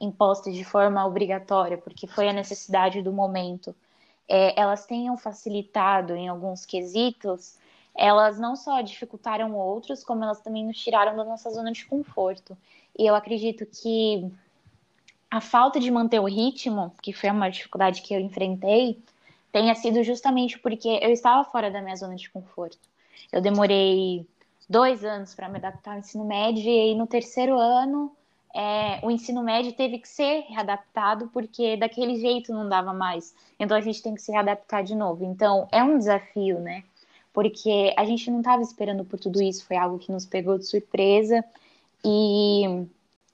impostas 0.00 0.54
de 0.54 0.64
forma 0.64 1.04
obrigatória, 1.06 1.78
porque 1.78 2.06
foi 2.06 2.28
a 2.28 2.32
necessidade 2.32 3.02
do 3.02 3.12
momento, 3.12 3.74
é, 4.28 4.58
elas 4.60 4.86
tenham 4.86 5.16
facilitado 5.16 6.14
em 6.14 6.28
alguns 6.28 6.66
quesitos, 6.66 7.58
elas 7.94 8.38
não 8.38 8.54
só 8.56 8.80
dificultaram 8.82 9.54
outros, 9.56 10.04
como 10.04 10.22
elas 10.22 10.40
também 10.40 10.66
nos 10.66 10.78
tiraram 10.78 11.16
da 11.16 11.24
nossa 11.24 11.50
zona 11.50 11.72
de 11.72 11.84
conforto. 11.86 12.56
E 12.98 13.06
eu 13.06 13.14
acredito 13.14 13.64
que 13.66 14.30
a 15.30 15.40
falta 15.40 15.80
de 15.80 15.90
manter 15.90 16.20
o 16.20 16.26
ritmo, 16.26 16.94
que 17.02 17.12
foi 17.12 17.30
uma 17.30 17.50
dificuldade 17.50 18.02
que 18.02 18.14
eu 18.14 18.20
enfrentei, 18.20 18.98
tenha 19.52 19.74
sido 19.74 20.02
justamente 20.02 20.58
porque 20.58 20.88
eu 21.02 21.10
estava 21.10 21.44
fora 21.44 21.70
da 21.70 21.80
minha 21.80 21.96
zona 21.96 22.16
de 22.16 22.30
conforto. 22.30 22.78
Eu 23.32 23.40
demorei 23.40 24.26
dois 24.68 25.04
anos 25.04 25.34
para 25.34 25.48
me 25.48 25.58
adaptar 25.58 25.92
ao 25.92 25.98
ensino 25.98 26.24
médio 26.24 26.70
e 26.70 26.94
no 26.94 27.06
terceiro 27.06 27.58
ano 27.58 28.12
é, 28.54 29.00
o 29.02 29.10
ensino 29.10 29.42
médio 29.42 29.72
teve 29.72 29.98
que 29.98 30.08
ser 30.08 30.44
readaptado 30.48 31.28
porque 31.32 31.76
daquele 31.76 32.16
jeito 32.16 32.52
não 32.52 32.68
dava 32.68 32.92
mais. 32.92 33.34
Então 33.58 33.76
a 33.76 33.80
gente 33.80 34.02
tem 34.02 34.14
que 34.14 34.22
se 34.22 34.32
readaptar 34.32 34.84
de 34.84 34.94
novo. 34.94 35.24
Então 35.24 35.68
é 35.72 35.82
um 35.82 35.98
desafio, 35.98 36.60
né? 36.60 36.84
porque 37.36 37.92
a 37.98 38.04
gente 38.06 38.30
não 38.30 38.38
estava 38.38 38.62
esperando 38.62 39.04
por 39.04 39.20
tudo 39.20 39.42
isso, 39.42 39.66
foi 39.66 39.76
algo 39.76 39.98
que 39.98 40.10
nos 40.10 40.24
pegou 40.24 40.56
de 40.56 40.64
surpresa 40.64 41.44
e 42.02 42.86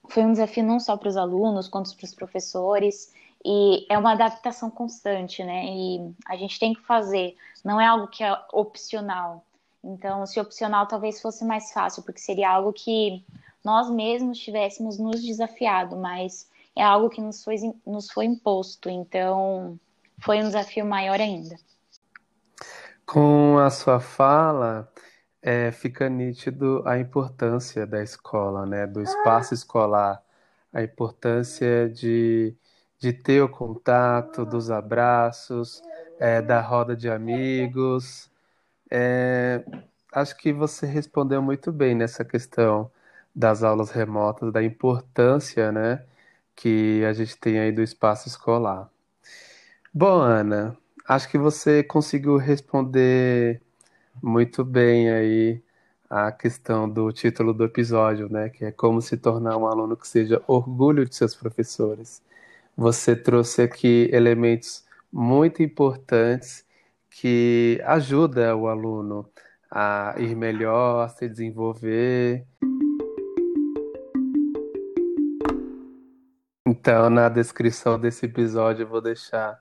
foi 0.08 0.24
um 0.24 0.32
desafio 0.32 0.64
não 0.64 0.80
só 0.80 0.96
para 0.96 1.08
os 1.08 1.16
alunos, 1.16 1.68
quanto 1.68 1.96
para 1.96 2.04
os 2.04 2.14
professores, 2.14 3.12
e 3.44 3.86
é 3.88 3.98
uma 3.98 4.12
adaptação 4.12 4.70
constante, 4.70 5.42
né? 5.42 5.64
E 5.66 6.14
a 6.26 6.36
gente 6.36 6.58
tem 6.58 6.74
que 6.74 6.80
fazer, 6.82 7.36
não 7.64 7.80
é 7.80 7.86
algo 7.86 8.08
que 8.08 8.22
é 8.22 8.36
opcional. 8.52 9.44
Então, 9.82 10.24
se 10.26 10.38
opcional 10.38 10.86
talvez 10.86 11.20
fosse 11.20 11.44
mais 11.44 11.72
fácil, 11.72 12.02
porque 12.02 12.20
seria 12.20 12.50
algo 12.50 12.72
que 12.72 13.24
nós 13.64 13.90
mesmos 13.90 14.38
tivéssemos 14.38 14.98
nos 14.98 15.22
desafiado, 15.22 15.96
mas 15.96 16.48
é 16.76 16.82
algo 16.82 17.10
que 17.10 17.20
nos 17.20 17.42
foi, 17.42 17.56
nos 17.86 18.10
foi 18.10 18.26
imposto, 18.26 18.88
então 18.88 19.78
foi 20.20 20.38
um 20.38 20.46
desafio 20.46 20.86
maior 20.86 21.20
ainda. 21.20 21.56
Com 23.04 23.58
a 23.58 23.70
sua 23.70 23.98
fala, 23.98 24.88
é, 25.42 25.72
fica 25.72 26.08
nítido 26.08 26.82
a 26.86 26.98
importância 26.98 27.86
da 27.86 28.02
escola, 28.02 28.66
né? 28.66 28.86
Do 28.86 29.02
espaço 29.02 29.54
escolar, 29.54 30.22
a 30.72 30.82
importância 30.82 31.88
de, 31.90 32.56
de 32.98 33.12
ter 33.12 33.42
o 33.42 33.48
contato, 33.48 34.44
dos 34.46 34.70
abraços, 34.70 35.82
é, 36.18 36.40
da 36.42 36.60
roda 36.60 36.96
de 36.96 37.10
amigos. 37.10 38.30
É, 38.90 39.64
acho 40.12 40.36
que 40.38 40.52
você 40.52 40.86
respondeu 40.86 41.42
muito 41.42 41.72
bem 41.72 41.94
nessa 41.94 42.24
questão 42.24 42.90
das 43.34 43.62
aulas 43.62 43.90
remotas, 43.90 44.52
da 44.52 44.62
importância, 44.62 45.72
né, 45.72 46.04
que 46.56 47.04
a 47.04 47.12
gente 47.14 47.36
tem 47.38 47.58
aí 47.60 47.72
do 47.72 47.82
espaço 47.82 48.28
escolar. 48.28 48.90
Bom, 49.94 50.20
Ana, 50.20 50.76
Acho 51.06 51.28
que 51.28 51.38
você 51.38 51.82
conseguiu 51.82 52.36
responder 52.36 53.60
muito 54.20 54.64
bem 54.64 55.10
aí 55.10 55.62
a 56.10 56.30
questão 56.32 56.88
do 56.88 57.10
título 57.12 57.54
do 57.54 57.64
episódio, 57.64 58.28
né? 58.28 58.48
Que 58.50 58.66
é 58.66 58.72
como 58.72 59.00
se 59.00 59.16
tornar 59.16 59.56
um 59.56 59.66
aluno 59.66 59.96
que 59.96 60.06
seja 60.06 60.42
orgulho 60.46 61.08
de 61.08 61.14
seus 61.14 61.34
professores. 61.34 62.22
Você 62.76 63.14
trouxe 63.16 63.62
aqui 63.62 64.10
elementos 64.12 64.84
muito 65.12 65.62
importantes 65.62 66.66
que 67.10 67.80
ajudam 67.84 68.62
o 68.62 68.68
aluno 68.68 69.28
a 69.70 70.14
ir 70.18 70.34
melhor, 70.36 71.04
a 71.04 71.08
se 71.08 71.28
desenvolver. 71.28 72.46
Então, 76.66 77.08
na 77.10 77.28
descrição 77.28 77.98
desse 77.98 78.26
episódio, 78.26 78.82
eu 78.82 78.88
vou 78.88 79.00
deixar 79.00 79.58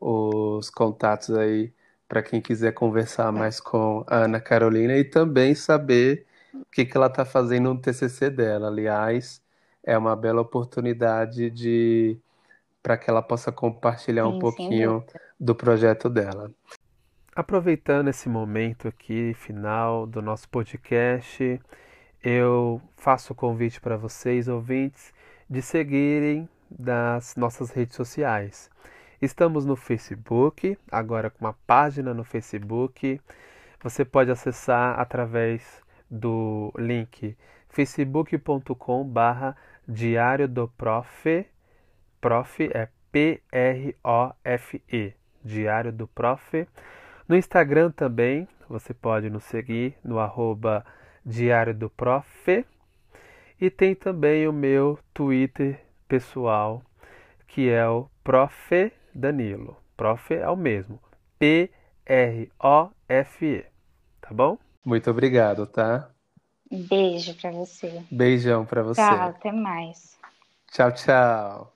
os 0.00 0.70
contatos 0.70 1.30
aí 1.30 1.72
para 2.12 2.22
quem 2.22 2.42
quiser 2.42 2.72
conversar 2.72 3.32
mais 3.32 3.58
com 3.58 4.04
a 4.06 4.16
Ana 4.16 4.38
Carolina 4.38 4.94
e 4.98 5.02
também 5.02 5.54
saber 5.54 6.26
o 6.52 6.66
que, 6.70 6.84
que 6.84 6.94
ela 6.94 7.06
está 7.06 7.24
fazendo 7.24 7.72
no 7.72 7.80
TCC 7.80 8.28
dela. 8.28 8.68
Aliás, 8.68 9.40
é 9.82 9.96
uma 9.96 10.14
bela 10.14 10.42
oportunidade 10.42 11.48
de 11.48 12.18
para 12.82 12.98
que 12.98 13.08
ela 13.08 13.22
possa 13.22 13.50
compartilhar 13.50 14.24
Sim, 14.24 14.28
um 14.28 14.38
pouquinho 14.38 15.02
do 15.40 15.54
projeto 15.54 16.10
dela. 16.10 16.50
Aproveitando 17.34 18.08
esse 18.08 18.28
momento 18.28 18.88
aqui 18.88 19.32
final 19.32 20.06
do 20.06 20.20
nosso 20.20 20.46
podcast, 20.50 21.58
eu 22.22 22.78
faço 22.94 23.32
o 23.32 23.36
convite 23.36 23.80
para 23.80 23.96
vocês, 23.96 24.48
ouvintes, 24.48 25.14
de 25.48 25.62
seguirem 25.62 26.46
das 26.70 27.36
nossas 27.36 27.70
redes 27.70 27.96
sociais. 27.96 28.70
Estamos 29.22 29.64
no 29.64 29.76
Facebook, 29.76 30.76
agora 30.90 31.30
com 31.30 31.44
uma 31.44 31.52
página 31.64 32.12
no 32.12 32.24
Facebook. 32.24 33.20
Você 33.80 34.04
pode 34.04 34.32
acessar 34.32 34.98
através 34.98 35.80
do 36.10 36.74
link 36.76 37.38
facebook.com 37.68 39.04
barra 39.04 39.56
Diário 39.86 40.48
do 40.48 40.66
Prof. 40.66 41.46
Prof 42.20 42.68
é 42.74 42.88
P-R-O-F-E. 43.12 43.94
Diário 45.44 45.92
do 45.92 46.08
Prof. 46.08 46.66
No 47.28 47.36
Instagram 47.36 47.92
também, 47.92 48.48
você 48.68 48.92
pode 48.92 49.30
nos 49.30 49.44
seguir 49.44 49.96
no 50.02 50.18
arroba 50.18 50.84
Diário 51.24 51.72
do 51.72 51.88
Prof. 51.88 52.66
E 53.60 53.70
tem 53.70 53.94
também 53.94 54.48
o 54.48 54.52
meu 54.52 54.98
Twitter 55.14 55.80
pessoal, 56.08 56.82
que 57.46 57.70
é 57.70 57.86
o 57.86 58.10
Prof. 58.24 58.92
Danilo. 59.14 59.76
Prof 59.96 60.34
é 60.34 60.48
o 60.48 60.56
mesmo. 60.56 60.98
P-R-O-F-E. 61.38 62.46
Tá 64.20 64.28
bom? 64.32 64.58
Muito 64.84 65.10
obrigado, 65.10 65.66
tá? 65.66 66.10
Beijo 66.70 67.34
para 67.34 67.50
você. 67.50 68.02
Beijão 68.10 68.64
para 68.64 68.82
você. 68.82 69.02
Tchau, 69.02 69.28
até 69.28 69.52
mais. 69.52 70.18
Tchau, 70.70 70.92
tchau. 70.92 71.72